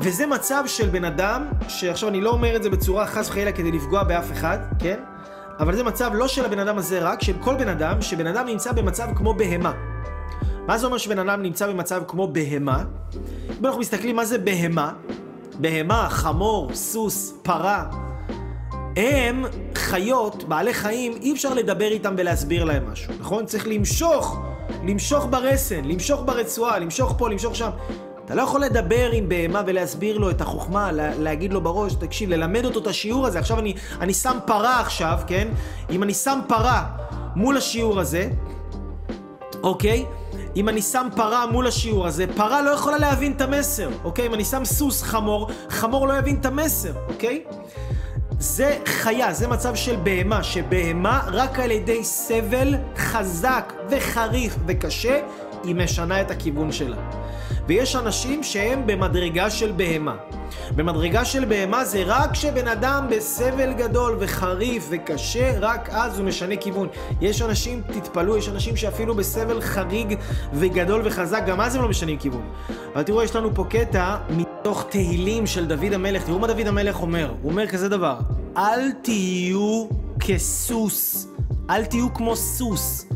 וזה 0.00 0.26
מצב 0.26 0.64
של 0.66 0.88
בן 0.88 1.04
אדם, 1.04 1.46
שעכשיו 1.68 2.08
אני 2.08 2.20
לא 2.20 2.30
אומר 2.30 2.56
את 2.56 2.62
זה 2.62 2.70
בצורה 2.70 3.06
חס 3.06 3.28
וחלילה 3.28 3.52
כדי 3.52 3.72
לפגוע 3.72 4.02
באף 4.02 4.32
אחד, 4.32 4.58
כן? 4.78 5.00
אבל 5.60 5.76
זה 5.76 5.84
מצב 5.84 6.10
לא 6.14 6.28
של 6.28 6.44
הבן 6.44 6.58
אדם 6.58 6.78
הזה 6.78 7.00
רק, 7.00 7.22
של 7.22 7.32
כל 7.40 7.56
בן 7.56 7.68
אדם, 7.68 8.02
שבן 8.02 8.26
אדם 8.26 8.46
נמצא 8.46 8.72
במצב 8.72 9.08
כמו 9.16 9.34
בהמה. 9.34 9.72
מה 10.66 10.78
זה 10.78 10.86
אומר 10.86 10.98
שבן 10.98 11.18
אדם 11.18 11.42
נמצא 11.42 11.66
במצב 11.66 12.02
כמו 12.08 12.28
בהמה? 12.28 12.84
אם 13.60 13.66
אנחנו 13.66 13.80
מסתכלים 13.80 14.16
מה 14.16 14.24
זה 14.24 14.38
בהמה, 14.38 14.92
בהמה, 15.60 16.06
חמור, 16.10 16.70
סוס, 16.74 17.34
פרה, 17.42 17.84
הם 18.96 19.44
חיות, 19.74 20.44
בעלי 20.44 20.74
חיים, 20.74 21.12
אי 21.22 21.32
אפשר 21.32 21.54
לדבר 21.54 21.88
איתם 21.88 22.14
ולהסביר 22.18 22.64
להם 22.64 22.92
משהו, 22.92 23.12
נכון? 23.20 23.46
צריך 23.46 23.66
למשוך, 23.66 24.40
למשוך 24.84 25.26
ברסן, 25.30 25.84
למשוך 25.84 26.22
ברצועה, 26.24 26.78
למשוך 26.78 27.14
פה, 27.18 27.28
למשוך 27.28 27.56
שם. 27.56 27.70
אתה 28.24 28.34
לא 28.34 28.42
יכול 28.42 28.60
לדבר 28.60 29.10
עם 29.12 29.28
בהמה 29.28 29.62
ולהסביר 29.66 30.18
לו 30.18 30.30
את 30.30 30.40
החוכמה, 30.40 30.92
לה, 30.92 31.18
להגיד 31.18 31.52
לו 31.52 31.60
בראש, 31.60 31.94
תקשיב, 31.94 32.30
ללמד 32.30 32.64
אותו 32.64 32.80
את 32.80 32.86
השיעור 32.86 33.26
הזה. 33.26 33.38
עכשיו 33.38 33.58
אני, 33.58 33.74
אני 34.00 34.14
שם 34.14 34.38
פרה 34.46 34.80
עכשיו, 34.80 35.18
כן? 35.26 35.48
אם 35.90 36.02
אני 36.02 36.14
שם 36.14 36.38
פרה 36.48 36.86
מול 37.36 37.56
השיעור 37.56 38.00
הזה, 38.00 38.30
אוקיי? 39.62 40.04
אם 40.56 40.68
אני 40.68 40.82
שם 40.82 41.08
פרה 41.16 41.46
מול 41.46 41.66
השיעור 41.66 42.06
הזה, 42.06 42.26
פרה 42.36 42.62
לא 42.62 42.70
יכולה 42.70 42.98
להבין 42.98 43.32
את 43.32 43.40
המסר, 43.40 43.88
אוקיי? 44.04 44.26
אם 44.26 44.34
אני 44.34 44.44
שם 44.44 44.64
סוס 44.64 45.02
חמור, 45.02 45.50
חמור 45.68 46.08
לא 46.08 46.14
יבין 46.18 46.36
את 46.40 46.46
המסר, 46.46 46.92
אוקיי? 47.08 47.44
זה 48.42 48.78
חיה, 48.86 49.32
זה 49.32 49.48
מצב 49.48 49.74
של 49.74 49.96
בהמה, 50.02 50.42
שבהמה 50.42 51.20
רק 51.32 51.58
על 51.58 51.70
ידי 51.70 52.04
סבל 52.04 52.74
חזק 52.96 53.72
וחריף 53.90 54.56
וקשה, 54.66 55.20
היא 55.64 55.74
משנה 55.74 56.20
את 56.20 56.30
הכיוון 56.30 56.72
שלה. 56.72 56.96
ויש 57.66 57.96
אנשים 57.96 58.42
שהם 58.42 58.86
במדרגה 58.86 59.50
של 59.50 59.72
בהמה. 59.76 60.16
במדרגה 60.76 61.24
של 61.24 61.44
בהמה 61.44 61.84
זה 61.84 62.02
רק 62.06 62.32
כשבן 62.32 62.68
אדם 62.68 63.06
בסבל 63.10 63.72
גדול 63.72 64.16
וחריף 64.20 64.88
וקשה, 64.90 65.58
רק 65.60 65.88
אז 65.92 66.18
הוא 66.18 66.26
משנה 66.26 66.56
כיוון. 66.56 66.88
יש 67.20 67.42
אנשים, 67.42 67.82
תתפלאו, 67.86 68.36
יש 68.36 68.48
אנשים 68.48 68.76
שאפילו 68.76 69.14
בסבל 69.14 69.60
חריג 69.60 70.18
וגדול 70.52 71.02
וחזק, 71.04 71.42
גם 71.46 71.60
אז 71.60 71.74
הם 71.74 71.82
לא 71.82 71.88
משנים 71.88 72.18
כיוון. 72.18 72.42
אבל 72.94 73.02
תראו, 73.02 73.22
יש 73.22 73.36
לנו 73.36 73.54
פה 73.54 73.64
קטע 73.70 74.16
מתוך 74.62 74.86
תהילים 74.90 75.46
של 75.46 75.66
דוד 75.66 75.92
המלך. 75.92 76.24
תראו 76.24 76.38
מה 76.38 76.46
דוד 76.46 76.66
המלך 76.66 77.02
אומר. 77.02 77.34
הוא 77.42 77.50
אומר 77.50 77.66
כזה 77.66 77.88
דבר, 77.88 78.18
אל 78.56 78.92
תהיו 78.92 79.86
כסוס, 80.20 81.28
אל 81.70 81.84
תהיו 81.84 82.14
כמו 82.14 82.36
סוס. 82.36 83.06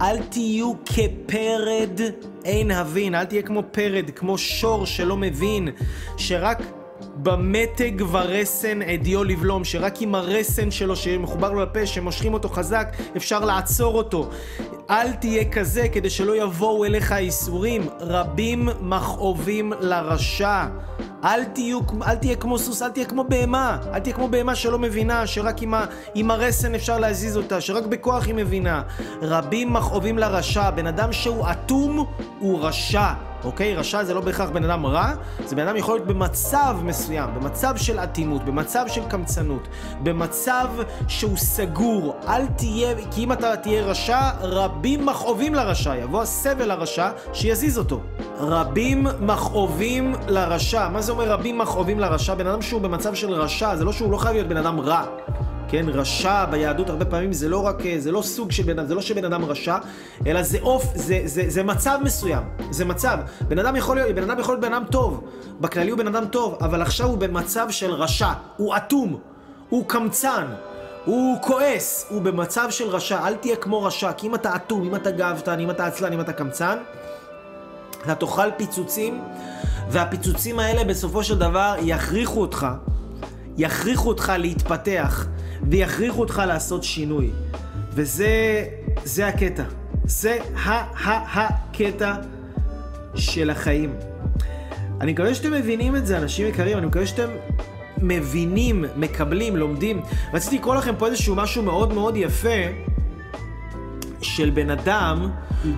אל 0.00 0.18
תהיו 0.22 0.72
כפרד 0.84 2.00
אין 2.44 2.70
הבין, 2.70 3.14
אל 3.14 3.24
תהיה 3.24 3.42
כמו 3.42 3.62
פרד, 3.70 4.10
כמו 4.10 4.38
שור 4.38 4.86
שלא 4.86 5.16
מבין, 5.16 5.68
שרק 6.16 6.62
במתג 7.16 7.92
ורסן 8.10 8.82
עדיו 8.82 9.24
לבלום, 9.24 9.64
שרק 9.64 10.02
עם 10.02 10.14
הרסן 10.14 10.70
שלו 10.70 10.96
שמחובר 10.96 11.52
לו 11.52 11.62
לפה, 11.62 11.86
שמושכים 11.86 12.34
אותו 12.34 12.48
חזק, 12.48 12.96
אפשר 13.16 13.44
לעצור 13.44 13.94
אותו. 13.94 14.28
אל 14.90 15.12
תהיה 15.12 15.44
כזה 15.50 15.88
כדי 15.88 16.10
שלא 16.10 16.42
יבואו 16.42 16.84
אליך 16.84 17.12
האיסורים. 17.12 17.86
רבים 18.00 18.68
מכאובים 18.80 19.72
לרשע. 19.80 20.66
אל, 21.24 21.44
תהיו, 21.44 21.80
אל 22.06 22.14
תהיה 22.14 22.36
כמו 22.36 22.58
סוס, 22.58 22.82
אל 22.82 22.88
תהיה 22.88 23.06
כמו 23.06 23.24
בהמה. 23.24 23.78
אל 23.94 23.98
תהיה 23.98 24.14
כמו 24.14 24.28
בהמה 24.28 24.54
שלא 24.54 24.78
מבינה, 24.78 25.26
שרק 25.26 25.62
עם, 25.62 25.74
ה, 25.74 25.84
עם 26.14 26.30
הרסן 26.30 26.74
אפשר 26.74 26.98
להזיז 26.98 27.36
אותה, 27.36 27.60
שרק 27.60 27.86
בכוח 27.86 28.26
היא 28.26 28.34
מבינה. 28.34 28.82
רבים 29.22 29.72
מכאובים 29.72 30.18
לרשע. 30.18 30.70
בן 30.70 30.86
אדם 30.86 31.12
שהוא 31.12 31.46
אטום 31.50 32.06
הוא 32.38 32.60
רשע. 32.62 33.31
אוקיי? 33.44 33.74
רשע 33.74 34.04
זה 34.04 34.14
לא 34.14 34.20
בהכרח 34.20 34.50
בן 34.50 34.64
אדם 34.64 34.86
רע, 34.86 35.12
זה 35.46 35.56
בן 35.56 35.68
אדם 35.68 35.76
יכול 35.76 35.94
להיות 35.94 36.06
במצב 36.06 36.76
מסוים, 36.82 37.30
במצב 37.34 37.76
של 37.76 37.98
אטימות, 37.98 38.44
במצב 38.44 38.84
של 38.88 39.02
קמצנות, 39.08 39.68
במצב 40.02 40.66
שהוא 41.08 41.36
סגור. 41.36 42.16
אל 42.28 42.46
תהיה, 42.46 42.94
כי 43.10 43.24
אם 43.24 43.32
אתה 43.32 43.56
תהיה 43.56 43.82
רשע, 43.82 44.30
רבים 44.40 45.06
מכאובים 45.06 45.54
לרשע, 45.54 45.96
יבוא 45.96 46.22
הסבל 46.22 46.68
לרשע 46.68 47.10
שיזיז 47.32 47.78
אותו. 47.78 48.00
רבים 48.38 49.06
מכאובים 49.20 50.14
לרשע. 50.28 50.88
מה 50.88 51.02
זה 51.02 51.12
אומר 51.12 51.30
רבים 51.30 51.58
מכאובים 51.58 52.00
לרשע? 52.00 52.34
בן 52.34 52.46
אדם 52.46 52.62
שהוא 52.62 52.80
במצב 52.80 53.14
של 53.14 53.32
רשע, 53.32 53.76
זה 53.76 53.84
לא 53.84 53.92
שהוא 53.92 54.12
לא 54.12 54.16
חייב 54.16 54.34
להיות 54.34 54.48
בן 54.48 54.56
אדם 54.56 54.80
רע. 54.80 55.04
כן, 55.68 55.88
רשע 55.88 56.44
ביהדות 56.44 56.90
הרבה 56.90 57.04
פעמים 57.04 57.32
זה 57.32 57.48
לא 57.48 57.66
רק, 57.66 57.76
זה 57.98 58.12
לא 58.12 58.22
סוג 58.22 58.52
של 58.52 58.62
בן 58.62 58.78
אדם, 58.78 58.86
זה 58.86 58.94
לא 58.94 59.00
שבן 59.00 59.24
אדם 59.24 59.44
רשע, 59.44 59.76
אלא 60.26 60.42
זה 60.42 60.58
אוף, 60.62 60.84
זה, 60.94 61.20
זה, 61.24 61.42
זה 61.48 61.62
מצב 61.62 61.98
מסוים, 62.02 62.42
זה 62.70 62.84
מצב. 62.84 63.18
בן 63.48 63.58
אדם 63.58 63.76
יכול 63.76 63.96
להיות, 63.96 64.14
בן 64.14 64.22
אדם 64.30 64.38
יכול 64.38 64.54
להיות 64.54 64.64
בן 64.64 64.72
אדם 64.72 64.84
טוב, 64.90 65.24
בכללי 65.60 65.90
הוא 65.90 65.98
בן 65.98 66.06
אדם 66.06 66.24
טוב, 66.26 66.56
אבל 66.60 66.82
עכשיו 66.82 67.06
הוא 67.06 67.18
במצב 67.18 67.66
של 67.70 67.90
רשע, 67.90 68.32
הוא 68.56 68.76
אטום, 68.76 69.18
הוא 69.68 69.88
קמצן, 69.88 70.46
הוא 71.04 71.42
כועס, 71.42 72.06
הוא 72.10 72.22
במצב 72.22 72.66
של 72.70 72.88
רשע, 72.88 73.26
אל 73.26 73.34
תהיה 73.34 73.56
כמו 73.56 73.82
רשע, 73.82 74.12
כי 74.12 74.26
אם 74.26 74.34
אתה 74.34 74.56
אטום, 74.56 74.82
אם 74.82 74.94
אתה 74.94 75.10
גאוותן, 75.10 75.60
אם 75.60 75.70
אתה 75.70 75.86
עצלן, 75.86 76.12
אם 76.12 76.20
אתה 76.20 76.32
קמצן, 76.32 76.78
אתה 78.02 78.14
תאכל 78.14 78.50
פיצוצים, 78.56 79.20
והפיצוצים 79.90 80.58
האלה 80.58 80.84
בסופו 80.84 81.24
של 81.24 81.38
דבר 81.38 81.74
יכריחו 81.80 82.40
אותך, 82.40 82.66
יכריחו 83.56 84.08
אותך 84.08 84.32
להתפתח. 84.38 85.26
ויכריחו 85.70 86.20
אותך 86.20 86.42
לעשות 86.46 86.84
שינוי. 86.84 87.30
וזה 87.94 88.64
זה 89.04 89.28
הקטע. 89.28 89.62
זה 90.04 90.38
ה-ה-הקטע 90.64 92.14
של 93.14 93.50
החיים. 93.50 93.94
אני 95.00 95.12
מקווה 95.12 95.34
שאתם 95.34 95.52
מבינים 95.52 95.96
את 95.96 96.06
זה, 96.06 96.18
אנשים 96.18 96.46
יקרים, 96.48 96.78
אני 96.78 96.86
מקווה 96.86 97.06
שאתם 97.06 97.28
מבינים, 97.98 98.84
מקבלים, 98.96 99.56
לומדים. 99.56 100.00
רציתי 100.32 100.58
לקרוא 100.58 100.74
לכם 100.74 100.94
פה 100.98 101.06
איזשהו 101.06 101.34
משהו 101.34 101.62
מאוד 101.62 101.92
מאוד 101.92 102.16
יפה 102.16 102.48
של 104.22 104.50
בן 104.50 104.70
אדם 104.70 105.30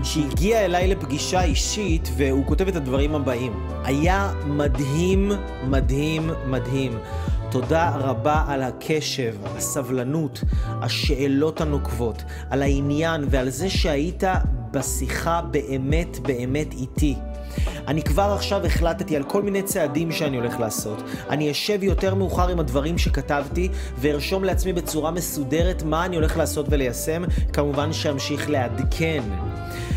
שהגיע 0.02 0.64
אליי 0.64 0.88
לפגישה 0.88 1.42
אישית 1.42 2.08
והוא 2.16 2.46
כותב 2.46 2.68
את 2.68 2.76
הדברים 2.76 3.14
הבאים. 3.14 3.52
היה 3.84 4.32
מדהים, 4.46 5.32
מדהים, 5.68 6.30
מדהים. 6.46 6.92
תודה 7.54 7.90
רבה 7.96 8.44
על 8.48 8.62
הקשב, 8.62 9.34
הסבלנות, 9.44 10.40
השאלות 10.66 11.60
הנוקבות, 11.60 12.22
על 12.50 12.62
העניין 12.62 13.24
ועל 13.30 13.50
זה 13.50 13.70
שהיית 13.70 14.24
בשיחה 14.70 15.40
באמת 15.50 16.18
באמת 16.18 16.72
איתי. 16.72 17.16
אני 17.88 18.02
כבר 18.02 18.32
עכשיו 18.34 18.66
החלטתי 18.66 19.16
על 19.16 19.22
כל 19.22 19.42
מיני 19.42 19.62
צעדים 19.62 20.12
שאני 20.12 20.36
הולך 20.36 20.60
לעשות. 20.60 21.02
אני 21.30 21.50
אשב 21.50 21.82
יותר 21.82 22.14
מאוחר 22.14 22.48
עם 22.48 22.60
הדברים 22.60 22.98
שכתבתי 22.98 23.68
וארשום 23.98 24.44
לעצמי 24.44 24.72
בצורה 24.72 25.10
מסודרת 25.10 25.82
מה 25.82 26.04
אני 26.04 26.16
הולך 26.16 26.36
לעשות 26.36 26.66
וליישם. 26.70 27.22
כמובן 27.52 27.92
שאמשיך 27.92 28.50
לעדכן. 28.50 29.22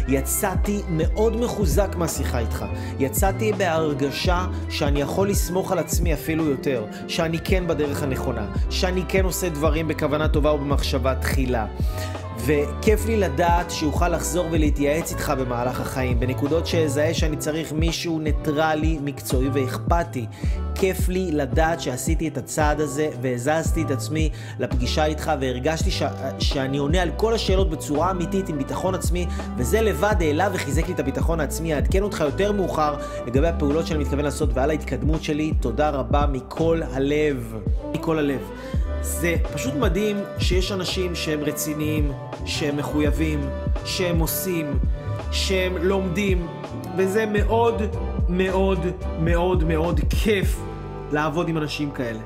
יצאתי 0.07 0.81
מאוד 0.89 1.35
מחוזק 1.35 1.95
מהשיחה 1.95 2.39
איתך. 2.39 2.65
יצאתי 2.99 3.53
בהרגשה 3.53 4.45
שאני 4.69 5.01
יכול 5.01 5.29
לסמוך 5.29 5.71
על 5.71 5.79
עצמי 5.79 6.13
אפילו 6.13 6.45
יותר, 6.45 6.85
שאני 7.07 7.39
כן 7.43 7.67
בדרך 7.67 8.03
הנכונה, 8.03 8.47
שאני 8.69 9.03
כן 9.07 9.25
עושה 9.25 9.49
דברים 9.49 9.87
בכוונה 9.87 10.27
טובה 10.27 10.53
ובמחשבה 10.53 11.15
תחילה. 11.15 11.65
וכיף 12.45 13.05
לי 13.05 13.17
לדעת 13.17 13.71
שאוכל 13.71 14.09
לחזור 14.09 14.47
ולהתייעץ 14.51 15.11
איתך 15.11 15.33
במהלך 15.39 15.81
החיים, 15.81 16.19
בנקודות 16.19 16.67
שאזהה 16.67 17.13
שאני 17.13 17.37
צריך 17.37 17.73
מישהו 17.73 18.19
ניטרלי, 18.19 18.99
מקצועי 19.03 19.49
ואכפתי. 19.53 20.25
כיף 20.75 21.09
לי 21.09 21.31
לדעת 21.31 21.81
שעשיתי 21.81 22.27
את 22.27 22.37
הצעד 22.37 22.79
הזה 22.79 23.09
והזזתי 23.21 23.81
את 23.81 23.91
עצמי 23.91 24.29
לפגישה 24.59 25.05
איתך 25.05 25.31
והרגשתי 25.41 25.91
ש... 25.91 26.03
שאני 26.39 26.77
עונה 26.77 27.01
על 27.01 27.11
כל 27.17 27.33
השאלות 27.33 27.69
בצורה 27.69 28.11
אמיתית 28.11 28.49
עם 28.49 28.57
ביטחון 28.57 28.95
עצמי 28.95 29.27
וזה 29.57 29.81
לבד 29.81 30.15
העלה 30.19 30.49
וחיזק 30.53 30.87
לי 30.87 30.93
את 30.93 30.99
הביטחון 30.99 31.39
העצמי. 31.39 31.75
אעדכן 31.75 32.03
אותך 32.03 32.19
יותר 32.19 32.51
מאוחר 32.51 32.95
לגבי 33.27 33.47
הפעולות 33.47 33.87
שאני 33.87 33.99
מתכוון 33.99 34.25
לעשות 34.25 34.49
ועל 34.53 34.69
ההתקדמות 34.69 35.23
שלי. 35.23 35.53
תודה 35.61 35.89
רבה 35.89 36.25
מכל 36.31 36.81
הלב. 36.93 37.55
מכל 37.93 38.19
הלב. 38.19 38.41
זה 39.01 39.35
פשוט 39.53 39.73
מדהים 39.73 40.17
שיש 40.39 40.71
אנשים 40.71 41.15
שהם 41.15 41.43
רציניים, 41.43 42.11
שהם 42.45 42.77
מחויבים, 42.77 43.49
שהם 43.85 44.19
עושים, 44.19 44.79
שהם 45.31 45.77
לומדים, 45.77 46.47
וזה 46.97 47.25
מאוד 47.25 47.81
מאוד 48.29 48.79
מאוד 49.19 49.63
מאוד 49.63 49.99
כיף 50.09 50.59
לעבוד 51.11 51.49
עם 51.49 51.57
אנשים 51.57 51.91
כאלה. 51.91 52.19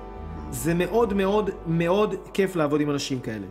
זה 0.51 0.73
מאוד 0.73 1.13
מאוד 1.13 1.49
מאוד 1.67 2.15
כיף 2.33 2.55
לעבוד 2.55 2.81
עם 2.81 2.91
אנשים 2.91 3.19
כאלה. 3.19 3.45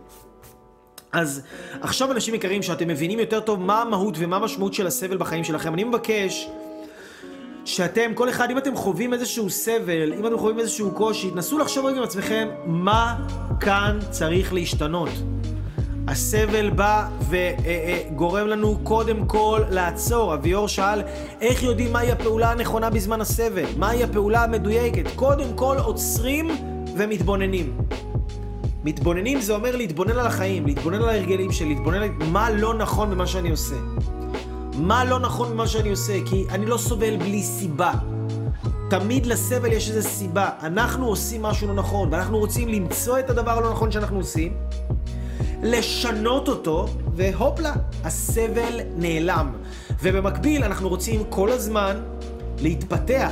אז 1.11 1.41
עכשיו 1.81 2.11
אנשים 2.11 2.33
יקרים 2.35 2.61
שאתם 2.63 2.87
מבינים 2.87 3.19
יותר 3.19 3.39
טוב 3.39 3.59
מה 3.59 3.81
המהות 3.81 4.15
ומה 4.17 4.35
המשמעות 4.35 4.73
של 4.73 4.87
הסבל 4.87 5.17
בחיים 5.17 5.43
שלכם, 5.43 5.73
אני 5.73 5.83
מבקש 5.83 6.49
שאתם, 7.65 8.13
כל 8.13 8.29
אחד, 8.29 8.51
אם 8.51 8.57
אתם 8.57 8.75
חווים 8.75 9.13
איזשהו 9.13 9.49
סבל, 9.49 10.13
אם 10.19 10.27
אתם 10.27 10.37
חווים 10.37 10.59
איזשהו 10.59 10.91
קושי, 10.91 11.31
תנסו 11.31 11.59
לחשוב 11.59 11.85
רגע 11.85 11.97
עם 11.97 12.03
עצמכם 12.03 12.47
מה 12.65 13.15
כאן 13.59 13.99
צריך 14.09 14.53
להשתנות. 14.53 15.09
הסבל 16.07 16.69
בא 16.69 17.07
וגורם 17.29 18.47
לנו 18.47 18.79
קודם 18.83 19.25
כל 19.25 19.61
לעצור. 19.69 20.33
אביאור 20.33 20.67
שאל 20.67 21.01
איך 21.41 21.63
יודעים 21.63 21.93
מהי 21.93 22.11
הפעולה 22.11 22.51
הנכונה 22.51 22.89
בזמן 22.89 23.21
הסבל, 23.21 23.65
מהי 23.77 24.03
הפעולה 24.03 24.43
המדויקת. 24.43 25.03
קודם 25.15 25.47
כל 25.55 25.77
עוצרים 25.77 26.49
ומתבוננים. 26.97 27.77
מתבוננים 28.83 29.41
זה 29.41 29.53
אומר 29.53 29.75
להתבונן 29.75 30.11
על 30.11 30.27
החיים, 30.27 30.65
להתבונן 30.65 31.01
על 31.01 31.09
ההרגלים 31.09 31.51
שלי, 31.51 31.69
להתבונן 31.69 32.01
על 32.01 32.09
מה 32.09 32.49
לא 32.49 32.73
נכון 32.73 33.09
במה 33.11 33.27
שאני 33.27 33.51
עושה. 33.51 33.75
מה 34.77 35.03
לא 35.03 35.19
נכון 35.19 35.49
במה 35.49 35.67
שאני 35.67 35.89
עושה, 35.89 36.13
כי 36.25 36.45
אני 36.49 36.65
לא 36.65 36.77
סובל 36.77 37.17
בלי 37.17 37.43
סיבה. 37.43 37.93
תמיד 38.89 39.25
לסבל 39.25 39.71
יש 39.71 39.89
איזו 39.89 40.09
סיבה. 40.09 40.49
אנחנו 40.63 41.07
עושים 41.07 41.41
משהו 41.41 41.67
לא 41.67 41.73
נכון, 41.73 42.09
ואנחנו 42.11 42.37
רוצים 42.37 42.67
למצוא 42.69 43.19
את 43.19 43.29
הדבר 43.29 43.51
הלא 43.51 43.71
נכון 43.71 43.91
שאנחנו 43.91 44.17
עושים, 44.17 44.53
לשנות 45.63 46.47
אותו, 46.47 46.87
והופלה, 47.15 47.73
הסבל 48.03 48.79
נעלם. 48.95 49.51
ובמקביל 50.03 50.63
אנחנו 50.63 50.89
רוצים 50.89 51.23
כל 51.29 51.49
הזמן 51.49 52.01
להתפתח, 52.61 53.31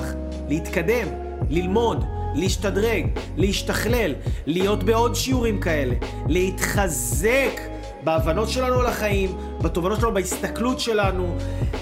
להתקדם, 0.50 1.08
ללמוד, 1.50 2.06
להשתדרג, 2.36 3.06
להשתכלל, 3.38 4.14
להיות 4.46 4.84
בעוד 4.84 5.16
שיעורים 5.16 5.60
כאלה, 5.60 5.96
להתחזק 6.28 7.62
בהבנות 8.04 8.50
שלנו 8.50 8.76
על 8.80 8.86
החיים, 8.86 9.38
בתובנות 9.62 10.00
שלנו, 10.00 10.14
בהסתכלות 10.14 10.80
שלנו, 10.80 11.36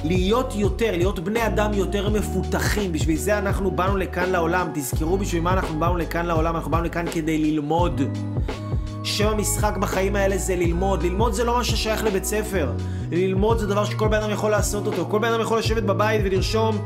להיות 0.03 0.55
יותר, 0.55 0.91
להיות 0.97 1.19
בני 1.19 1.45
אדם 1.45 1.73
יותר 1.73 2.09
מפותחים. 2.09 2.91
בשביל 2.91 3.17
זה 3.17 3.37
אנחנו 3.37 3.71
באנו 3.71 3.97
לכאן 3.97 4.29
לעולם. 4.29 4.67
תזכרו 4.73 5.17
בשביל 5.17 5.41
מה 5.41 5.53
אנחנו 5.53 5.79
באנו 5.79 5.97
לכאן 5.97 6.25
לעולם. 6.25 6.55
אנחנו 6.55 6.71
באנו 6.71 6.83
לכאן 6.83 7.05
כדי 7.11 7.37
ללמוד. 7.37 8.01
שם 9.03 9.27
המשחק 9.27 9.77
בחיים 9.77 10.15
האלה 10.15 10.37
זה 10.37 10.55
ללמוד. 10.55 11.03
ללמוד 11.03 11.33
זה 11.33 11.43
לא 11.43 11.57
מה 11.57 11.63
ששייך 11.63 12.03
לבית 12.03 12.25
ספר. 12.25 12.71
ללמוד 13.11 13.59
זה 13.59 13.67
דבר 13.67 13.85
שכל 13.85 14.07
בן 14.07 14.17
אדם 14.17 14.31
יכול 14.31 14.51
לעשות 14.51 14.87
אותו. 14.87 15.05
כל 15.09 15.19
בן 15.19 15.27
אדם 15.27 15.41
יכול 15.41 15.59
לשבת 15.59 15.83
בבית 15.83 16.21
ולרשום 16.23 16.77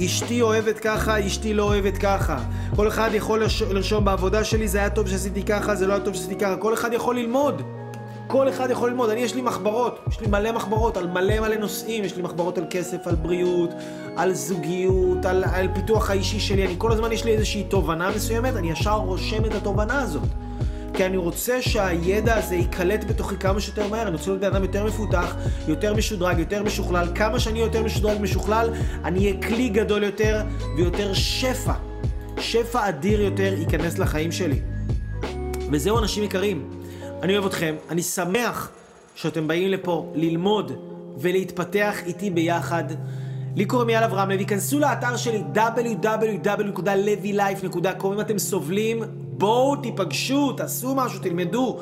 אשתי 0.00 0.42
אוהבת 0.42 0.78
ככה, 0.78 1.26
אשתי 1.26 1.54
לא 1.54 1.62
אוהבת 1.62 1.98
ככה. 1.98 2.38
כל 2.76 2.88
אחד 2.88 3.10
יכול 3.14 3.42
לרשום 3.70 4.04
בעבודה 4.04 4.44
שלי, 4.44 4.68
זה 4.68 4.78
היה 4.78 4.90
טוב 4.90 5.08
שעשיתי 5.08 5.42
ככה, 5.42 5.74
זה 5.74 5.86
לא 5.86 5.92
היה 5.92 6.04
טוב 6.04 6.14
שעשיתי 6.14 6.36
ככה. 6.36 6.56
כל 6.56 6.74
אחד 6.74 6.92
יכול 6.92 7.16
ללמוד. 7.16 7.62
כל 8.32 8.48
אחד 8.48 8.70
יכול 8.70 8.90
ללמוד. 8.90 9.10
אני, 9.10 9.20
יש 9.20 9.34
לי 9.34 9.42
מחברות, 9.42 9.98
יש 10.08 10.20
לי 10.20 10.26
מלא 10.26 10.52
מחברות 10.52 10.96
על 10.96 11.06
מלא 11.06 11.40
מלא 11.40 11.56
נושאים. 11.56 12.04
יש 12.04 12.16
לי 12.16 12.22
מחברות 12.22 12.58
על 12.58 12.64
כסף, 12.70 13.06
על 13.06 13.14
בריאות, 13.14 13.70
על 14.16 14.34
זוגיות, 14.34 15.24
על, 15.24 15.44
על 15.44 15.68
פיתוח 15.74 16.10
האישי 16.10 16.40
שלי. 16.40 16.66
אני 16.66 16.74
כל 16.78 16.92
הזמן, 16.92 17.12
יש 17.12 17.24
לי 17.24 17.32
איזושהי 17.32 17.64
תובנה 17.64 18.10
מסוימת, 18.10 18.56
אני 18.56 18.70
ישר 18.70 18.94
רושם 18.94 19.44
את 19.44 19.54
התובנה 19.54 20.02
הזאת. 20.02 20.28
כי 20.94 21.06
אני 21.06 21.16
רוצה 21.16 21.62
שהידע 21.62 22.36
הזה 22.36 22.54
ייקלט 22.54 23.04
בתוכי 23.04 23.36
כמה 23.36 23.60
שיותר 23.60 23.88
מהר, 23.88 24.02
אני 24.02 24.10
רוצה 24.10 24.30
להיות 24.30 24.40
בן 24.40 24.46
אדם 24.46 24.62
יותר 24.62 24.84
מפותח, 24.84 25.36
יותר 25.68 25.94
משודרג, 25.94 26.38
יותר 26.38 26.62
משוכלל. 26.62 27.08
כמה 27.14 27.40
שאני 27.40 27.58
יותר 27.58 27.82
משודרג 27.82 28.16
ומשוכלל, 28.18 28.70
אני 29.04 29.18
אהיה 29.18 29.42
כלי 29.42 29.68
גדול 29.68 30.02
יותר 30.02 30.42
ויותר 30.76 31.12
שפע. 31.14 31.72
שפע 32.38 32.88
אדיר 32.88 33.20
יותר 33.20 33.54
ייכנס 33.58 33.98
לחיים 33.98 34.32
שלי. 34.32 34.60
וזהו 35.72 35.98
אנשים 35.98 36.24
יקרים, 36.24 36.81
אני 37.22 37.32
אוהב 37.32 37.46
אתכם, 37.46 37.74
אני 37.90 38.02
שמח 38.02 38.70
שאתם 39.14 39.48
באים 39.48 39.68
לפה 39.68 40.12
ללמוד 40.14 40.72
ולהתפתח 41.18 41.96
איתי 42.06 42.30
ביחד. 42.30 42.84
לי 43.56 43.64
קוראים 43.64 43.90
יאל 43.90 44.04
אברהם 44.04 44.30
לוי, 44.30 44.46
כנסו 44.46 44.78
לאתר 44.78 45.16
שלי 45.16 45.42
www.levylife.com 45.54 48.06
אם 48.06 48.20
אתם 48.20 48.38
סובלים, 48.38 49.02
בואו 49.16 49.76
תיפגשו, 49.76 50.52
תעשו 50.52 50.94
משהו, 50.94 51.18
תלמדו, 51.18 51.80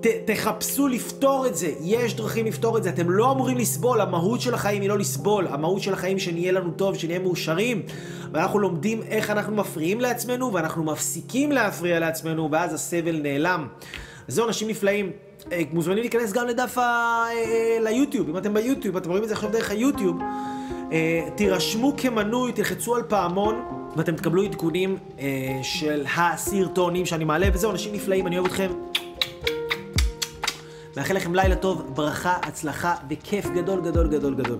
ת, 0.00 0.06
תחפשו 0.06 0.88
לפתור 0.88 1.46
את 1.46 1.56
זה, 1.56 1.72
יש 1.80 2.14
דרכים 2.14 2.46
לפתור 2.46 2.78
את 2.78 2.82
זה, 2.82 2.88
אתם 2.88 3.10
לא 3.10 3.32
אמורים 3.32 3.58
לסבול, 3.58 4.00
המהות 4.00 4.40
של 4.40 4.54
החיים 4.54 4.82
היא 4.82 4.88
לא 4.88 4.98
לסבול, 4.98 5.46
המהות 5.46 5.82
של 5.82 5.92
החיים 5.92 6.18
שנהיה 6.18 6.52
לנו 6.52 6.70
טוב, 6.70 6.94
שנהיה 6.94 7.18
מאושרים, 7.18 7.82
ואנחנו 8.32 8.58
לומדים 8.58 9.02
איך 9.02 9.30
אנחנו 9.30 9.56
מפריעים 9.56 10.00
לעצמנו, 10.00 10.52
ואנחנו 10.52 10.84
מפסיקים 10.84 11.52
להפריע 11.52 12.00
לעצמנו, 12.00 12.50
ואז 12.50 12.74
הסבל 12.74 13.20
נעלם. 13.22 13.66
זהו, 14.28 14.46
אנשים 14.46 14.68
נפלאים. 14.68 15.10
אה, 15.52 15.62
מוזמנים 15.72 16.00
להיכנס 16.00 16.32
גם 16.32 16.46
לדף 16.46 16.78
ה... 16.78 16.80
אה, 16.80 17.32
אה, 17.32 17.78
ליוטיוב, 17.80 18.28
אם 18.28 18.36
אתם 18.36 18.54
ביוטיוב, 18.54 18.96
אתם 18.96 19.08
רואים 19.10 19.22
את 19.22 19.28
זה 19.28 19.34
עכשיו 19.34 19.50
דרך 19.50 19.70
היוטיוב. 19.70 20.20
תירשמו 21.36 21.94
כמנוי, 21.96 22.52
תלחצו 22.52 22.96
על 22.96 23.02
פעמון, 23.08 23.62
ואתם 23.96 24.16
תקבלו 24.16 24.42
עדכונים 24.42 24.96
של 25.62 26.04
הסרטונים 26.16 27.06
שאני 27.06 27.24
מעלה, 27.24 27.48
וזהו, 27.54 27.70
אנשים 27.70 27.94
נפלאים, 27.94 28.26
אני 28.26 28.38
אוהב 28.38 28.46
אתכם. 28.46 28.70
מאחל 30.96 31.14
לכם 31.14 31.34
לילה 31.34 31.56
טוב, 31.56 31.82
ברכה, 31.94 32.34
הצלחה 32.42 32.94
וכיף 33.10 33.46
גדול 33.46 33.80
גדול 33.80 34.08
גדול 34.08 34.34
גדול. 34.34 34.58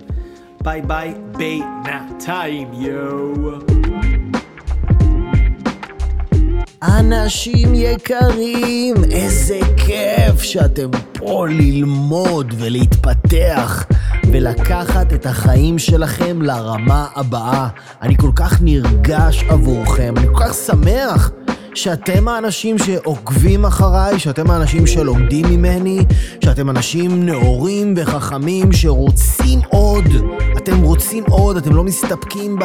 ביי 0.62 0.82
ביי, 0.82 1.14
בינתיים, 1.36 2.72
יואו. 2.72 3.83
אנשים 6.88 7.74
יקרים, 7.74 8.94
איזה 9.10 9.60
כיף 9.76 10.42
שאתם 10.42 10.90
פה 11.12 11.46
ללמוד 11.48 12.54
ולהתפתח 12.58 13.84
ולקחת 14.32 15.12
את 15.12 15.26
החיים 15.26 15.78
שלכם 15.78 16.42
לרמה 16.42 17.06
הבאה. 17.14 17.68
אני 18.02 18.16
כל 18.16 18.30
כך 18.36 18.62
נרגש 18.62 19.44
עבורכם, 19.48 20.14
אני 20.16 20.26
כל 20.26 20.40
כך 20.44 20.54
שמח 20.54 21.30
שאתם 21.74 22.28
האנשים 22.28 22.78
שעוקבים 22.78 23.64
אחריי, 23.64 24.18
שאתם 24.18 24.50
האנשים 24.50 24.86
שלומדים 24.86 25.46
ממני, 25.50 26.04
שאתם 26.44 26.70
אנשים 26.70 27.26
נאורים 27.26 27.94
וחכמים 27.96 28.72
שרוצים 28.72 29.60
עוד. 29.68 30.04
אתם 30.56 30.82
רוצים 30.82 31.24
עוד, 31.30 31.56
אתם 31.56 31.74
לא 31.74 31.84
מסתפקים 31.84 32.58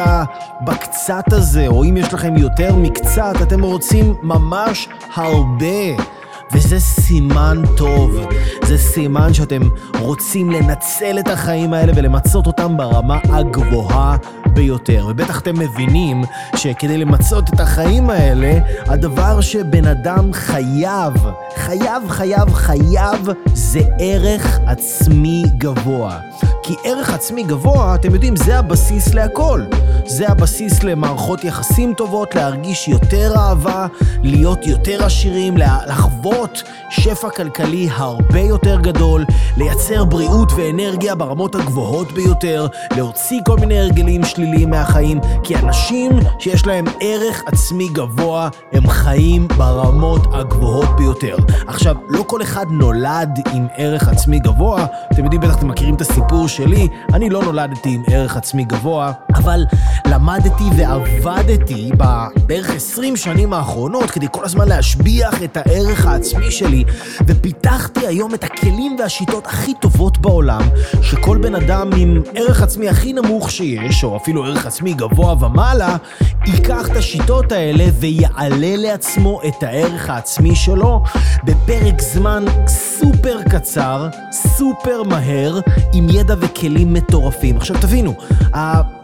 בקצת 0.64 1.32
הזה, 1.32 1.66
או 1.66 1.84
אם 1.84 1.96
יש 1.96 2.14
לכם 2.14 2.36
יותר 2.36 2.76
מקצת, 2.76 3.34
אתם 3.42 3.62
רוצים 3.62 4.14
ממש 4.22 4.88
הרבה. 5.14 6.04
וזה 6.52 6.80
סימן 6.80 7.62
טוב, 7.76 8.26
זה 8.64 8.78
סימן 8.78 9.34
שאתם 9.34 9.60
רוצים 10.00 10.50
לנצל 10.50 11.18
את 11.18 11.28
החיים 11.28 11.72
האלה 11.72 11.92
ולמצות 11.96 12.46
אותם 12.46 12.76
ברמה 12.76 13.18
הגבוהה 13.24 14.16
ביותר. 14.50 15.06
ובטח 15.08 15.40
אתם 15.40 15.58
מבינים 15.58 16.22
שכדי 16.56 16.98
למצות 16.98 17.44
את 17.54 17.60
החיים 17.60 18.10
האלה, 18.10 18.58
הדבר 18.86 19.40
שבן 19.40 19.86
אדם 19.86 20.32
חייב, 20.32 21.14
חייב, 21.56 22.08
חייב, 22.08 22.54
חייב, 22.54 23.28
זה 23.54 23.80
ערך 23.98 24.58
עצמי 24.66 25.42
גבוה. 25.58 26.18
כי 26.62 26.74
ערך 26.84 27.14
עצמי 27.14 27.42
גבוה, 27.42 27.94
אתם 27.94 28.14
יודעים, 28.14 28.36
זה 28.36 28.58
הבסיס 28.58 29.14
להכל. 29.14 29.62
זה 30.06 30.28
הבסיס 30.28 30.82
למערכות 30.82 31.44
יחסים 31.44 31.94
טובות, 31.94 32.34
להרגיש 32.34 32.88
יותר 32.88 33.32
אהבה, 33.36 33.86
להיות 34.22 34.66
יותר 34.66 35.04
עשירים, 35.04 35.56
לחוות 35.86 36.62
שפע 36.90 37.30
כלכלי 37.30 37.88
הרבה 37.92 38.40
יותר 38.40 38.80
גדול, 38.80 39.24
לייצר 39.56 40.04
בריאות 40.04 40.52
ואנרגיה 40.56 41.14
ברמות 41.14 41.54
הגבוהות 41.54 42.12
ביותר, 42.12 42.66
להוציא 42.96 43.40
כל 43.46 43.56
מיני 43.56 43.80
הרגלים 43.80 44.24
שליליים 44.40 44.70
מהחיים, 44.70 45.20
כי 45.42 45.56
אנשים 45.56 46.10
שיש 46.38 46.66
להם 46.66 46.84
ערך 47.00 47.42
עצמי 47.46 47.88
גבוה, 47.88 48.48
הם 48.72 48.88
חיים 48.88 49.48
ברמות 49.48 50.26
הגבוהות 50.32 50.96
ביותר. 50.96 51.36
עכשיו, 51.66 51.96
לא 52.08 52.24
כל 52.26 52.42
אחד 52.42 52.66
נולד 52.70 53.38
עם 53.54 53.66
ערך 53.76 54.08
עצמי 54.08 54.38
גבוה, 54.38 54.86
אתם 55.12 55.24
יודעים, 55.24 55.40
בטח 55.40 55.56
אתם 55.56 55.68
מכירים 55.68 55.94
את 55.94 56.00
הסיפור 56.00 56.48
שלי, 56.48 56.88
אני 57.14 57.30
לא 57.30 57.42
נולדתי 57.42 57.88
עם 57.88 58.02
ערך 58.06 58.36
עצמי 58.36 58.64
גבוה, 58.64 59.12
אבל 59.34 59.64
למדתי 60.06 60.64
ועבדתי 60.76 61.90
בערך 62.46 62.70
20 62.70 63.16
שנים 63.16 63.52
האחרונות 63.52 64.10
כדי 64.10 64.26
כל 64.30 64.44
הזמן 64.44 64.68
להשביח 64.68 65.42
את 65.42 65.56
הערך 65.56 66.06
העצמי 66.06 66.50
שלי, 66.50 66.84
ופיתחתי 67.26 68.06
היום 68.06 68.34
את 68.34 68.44
הכלים 68.44 68.96
והשיטות 68.98 69.46
הכי 69.46 69.74
טובות 69.80 70.18
בעולם, 70.18 70.62
שכל 71.02 71.38
בן 71.38 71.54
אדם 71.54 71.90
עם 71.96 72.22
ערך 72.34 72.62
עצמי 72.62 72.88
הכי 72.88 73.12
נמוך 73.12 73.50
שיש, 73.50 74.04
או 74.04 74.16
אפילו 74.16 74.29
ערך 74.36 74.66
עצמי 74.66 74.94
גבוה 74.94 75.34
ומעלה, 75.40 75.96
ייקח 76.46 76.88
את 76.90 76.96
השיטות 76.96 77.52
האלה 77.52 77.84
ויעלה 78.00 78.76
לעצמו 78.76 79.40
את 79.48 79.62
הערך 79.62 80.10
העצמי 80.10 80.56
שלו 80.56 81.02
בפרק 81.44 82.02
זמן 82.02 82.44
סופר 82.66 83.42
קצר, 83.50 84.08
סופר 84.32 85.02
מהר, 85.02 85.60
עם 85.92 86.06
ידע 86.10 86.34
וכלים 86.40 86.92
מטורפים. 86.92 87.56
עכשיו 87.56 87.76
תבינו, 87.80 88.14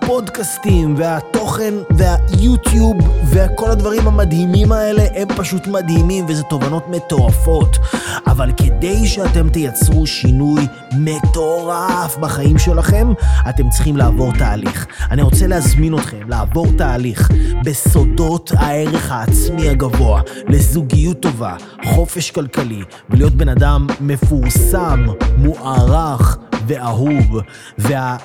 הפודקאסטים 0.07 0.95
והתוכן 0.97 1.75
והיוטיוב 1.91 2.97
וכל 3.31 3.71
הדברים 3.71 4.09
המדהימים 4.09 4.73
האלה 4.73 5.03
הם 5.15 5.29
פשוט 5.37 5.67
מדהימים 5.67 6.25
וזה 6.29 6.43
תובנות 6.43 6.89
מטורפות. 6.89 7.79
אבל 8.27 8.53
כדי 8.57 9.07
שאתם 9.07 9.49
תייצרו 9.49 10.07
שינוי 10.07 10.67
מטורף 10.99 12.17
בחיים 12.17 12.59
שלכם, 12.59 13.13
אתם 13.49 13.69
צריכים 13.71 13.97
לעבור 13.97 14.33
תהליך. 14.33 14.87
אני 15.11 15.23
רוצה 15.23 15.47
להזמין 15.47 15.95
אתכם 15.95 16.29
לעבור 16.29 16.67
תהליך 16.79 17.31
בסודות 17.65 18.53
הערך 18.57 19.13
העצמי 19.13 19.69
הגבוה, 19.69 20.21
לזוגיות 20.49 21.21
טובה, 21.21 21.55
חופש 21.85 22.31
כלכלי, 22.31 22.83
ולהיות 23.11 23.33
בן 23.33 23.49
אדם 23.49 23.87
מפורסם, 24.01 25.07
מוערך 25.39 26.39
ואהוב. 26.67 27.41
וה... 27.79 28.17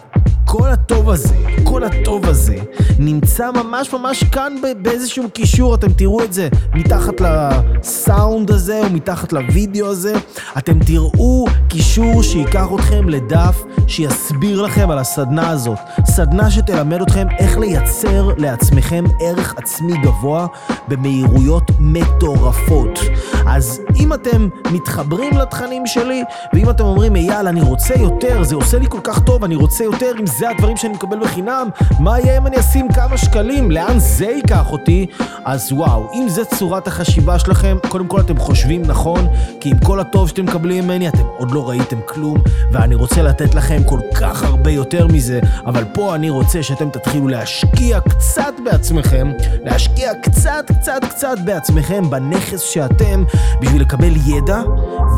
כל 0.52 0.70
הטוב 0.70 1.10
הזה, 1.10 1.36
כל 1.64 1.84
הטוב 1.84 2.26
הזה, 2.26 2.56
נמצא 3.00 3.52
ממש 3.52 3.94
ממש 3.94 4.24
כאן 4.24 4.54
באיזשהו 4.82 5.30
קישור, 5.30 5.76
אתם 5.76 5.94
תראו 5.94 6.24
את 6.24 6.34
זה 6.34 6.50
מתחת 6.74 7.14
לסאונד 7.22 8.52
הזה 8.52 8.82
או 8.84 8.90
מתחת 8.90 9.34
לוידאו 9.34 9.88
הזה, 9.88 10.14
אתם 10.58 10.80
תראו 10.80 11.46
קישור 11.68 12.24
שייקח 12.24 12.68
אתכם 12.76 13.10
לדף 13.10 13.64
שיסביר 13.88 14.62
לכם 14.62 14.92
על 14.92 15.00
הסדנה 15.00 15.50
הזאת. 15.50 15.78
סדנה 16.06 16.52
שתלמד 16.52 17.02
אתכם 17.02 17.28
איך 17.40 17.58
לייצר 17.58 18.30
לעצמכם 18.38 19.04
ערך 19.22 19.56
עצמי 19.58 19.98
גבוה 19.98 20.48
במהירויות 20.88 21.64
מטורפות. 21.80 23.00
אז 23.48 23.82
אם 23.96 24.14
אתם 24.14 24.50
מתחברים 24.72 25.38
לתכנים 25.38 25.88
שלי, 25.88 26.24
ואם 26.54 26.70
אתם 26.70 26.84
אומרים, 26.84 27.16
אייל, 27.16 27.48
אני 27.48 27.62
רוצה 27.62 27.94
יותר, 27.96 28.44
זה 28.44 28.56
עושה 28.56 28.80
לי 28.80 28.86
כל 28.90 29.00
כך 29.04 29.20
טוב, 29.20 29.44
אני 29.44 29.56
רוצה 29.56 29.84
יותר, 29.84 30.12
אם 30.20 30.26
זה 30.26 30.41
הדברים 30.50 30.78
שאני 30.78 30.94
מקבל 30.94 31.20
בחינם, 31.20 31.70
מה 32.00 32.20
יהיה 32.20 32.38
אם 32.38 32.48
אני 32.48 32.60
אשים 32.60 32.88
כמה 32.94 33.18
שקלים? 33.18 33.72
לאן 33.72 34.00
זה 34.00 34.26
ייקח 34.26 34.72
אותי? 34.72 35.06
אז 35.46 35.72
וואו, 35.72 36.10
אם 36.14 36.30
זה 36.30 36.46
צורת 36.46 36.88
החשיבה 36.88 37.40
שלכם, 37.40 37.78
קודם 37.90 38.08
כל 38.08 38.20
אתם 38.20 38.38
חושבים 38.38 38.82
נכון, 38.82 39.28
כי 39.60 39.70
עם 39.70 39.80
כל 39.80 40.00
הטוב 40.00 40.30
שאתם 40.30 40.46
מקבלים 40.46 40.84
ממני, 40.84 41.08
אתם 41.10 41.24
עוד 41.38 41.52
לא 41.52 41.70
ראיתם 41.70 41.98
כלום, 42.06 42.38
ואני 42.72 42.96
רוצה 42.96 43.22
לתת 43.22 43.56
לכם 43.56 43.84
כל 43.84 44.00
כך 44.14 44.44
הרבה 44.44 44.72
יותר 44.72 45.08
מזה, 45.08 45.40
אבל 45.66 45.84
פה 45.94 46.16
אני 46.16 46.30
רוצה 46.30 46.64
שאתם 46.64 46.90
תתחילו 46.90 47.28
להשקיע 47.28 48.00
קצת 48.00 48.54
בעצמכם, 48.66 49.32
להשקיע 49.64 50.12
קצת, 50.24 50.72
קצת, 50.80 51.06
קצת 51.10 51.38
בעצמכם, 51.46 52.10
בנכס 52.10 52.62
שאתם, 52.62 53.24
בשביל 53.62 53.82
לקבל 53.82 54.14
ידע 54.26 54.62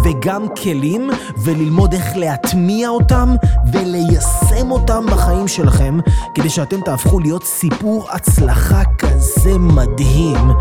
וגם 0.04 0.48
כלים, 0.64 1.10
וללמוד 1.38 1.94
איך 1.94 2.18
להטמיע 2.18 2.90
אותם 2.90 3.36
וליישם 3.74 4.72
אותם 4.72 5.06
בחיים 5.12 5.48
שלכם, 5.48 6.00
כדי 6.36 6.50
שאתם 6.50 6.82
תהפכו 6.82 7.20
להיות 7.20 7.44
סיפור 7.44 8.08
הצלחה 8.12 8.82
כזה 8.98 9.58
מדהים, 9.58 10.52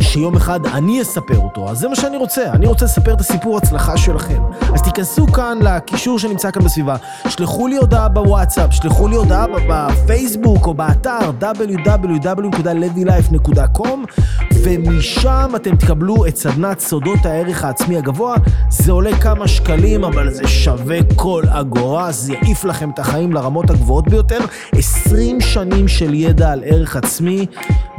שיום 0.00 0.36
אחד 0.36 0.66
אני 0.66 1.02
אספר 1.02 1.38
אותו. 1.38 1.70
אז 1.70 1.78
זה 1.78 1.88
מה 1.88 1.96
שאני 1.96 2.16
רוצה, 2.16 2.52
אני 2.52 2.66
רוצה 2.66 2.84
לספר 2.84 3.14
את 3.14 3.20
הסיפור 3.20 3.58
הצלחה 3.58 3.96
שלכם. 3.96 4.42
אז 4.74 4.82
תיכנסו 4.82 5.26
כאן 5.26 5.58
לקישור 5.62 6.18
שנמצא 6.18 6.50
כאן 6.50 6.64
בסביבה, 6.64 6.96
שלחו 7.28 7.66
לי 7.66 7.76
הודעה 7.76 8.08
בוואטסאפ, 8.08 8.72
שלחו 8.72 9.08
לי 9.08 9.16
הודעה 9.16 9.46
בפייסבוק 9.68 10.66
או 10.66 10.74
באתר 10.74 11.30
www.levylife.com 11.40 14.22
ומשם 14.64 15.52
אתם 15.56 15.76
תקבלו 15.76 16.26
את 16.26 16.36
סדנת 16.36 16.80
סודות 16.80 17.26
הערך 17.26 17.64
העצמי 17.64 17.96
הגבוה. 17.96 18.36
זה 18.92 18.96
עולה 18.96 19.18
כמה 19.18 19.48
שקלים, 19.48 20.04
אבל 20.04 20.30
זה 20.30 20.48
שווה 20.48 20.98
כל 21.16 21.42
אגורה, 21.48 22.12
זה 22.12 22.32
יעיף 22.32 22.64
לכם 22.64 22.90
את 22.90 22.98
החיים 22.98 23.32
לרמות 23.32 23.70
הגבוהות 23.70 24.08
ביותר. 24.08 24.38
20 24.72 25.40
שנים 25.40 25.88
של 25.88 26.14
ידע 26.14 26.52
על 26.52 26.62
ערך 26.64 26.96
עצמי 26.96 27.46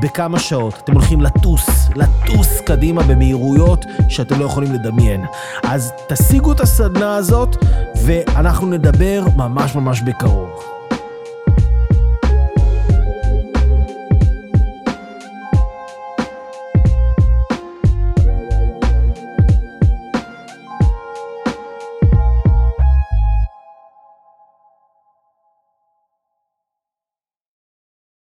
בכמה 0.02 0.39
שעות. 0.39 0.74
אתם 0.84 0.94
הולכים 0.94 1.22
לטוס, 1.22 1.89
לטוס 1.96 2.62
קדימה 2.62 3.04
במהירויות 3.04 3.86
שאתם 4.10 4.39
לא 4.39 4.46
יכולים 4.46 4.74
לדמיין. 4.74 5.26
אז 5.64 5.94
תשיגו 6.10 6.52
את 6.52 6.60
הסדנה 6.60 7.16
הזאת, 7.16 7.66
ואנחנו 8.06 8.68
נדבר 8.68 9.24
ממש 9.36 9.76
ממש 9.76 10.02
בקרוב. 10.02 10.50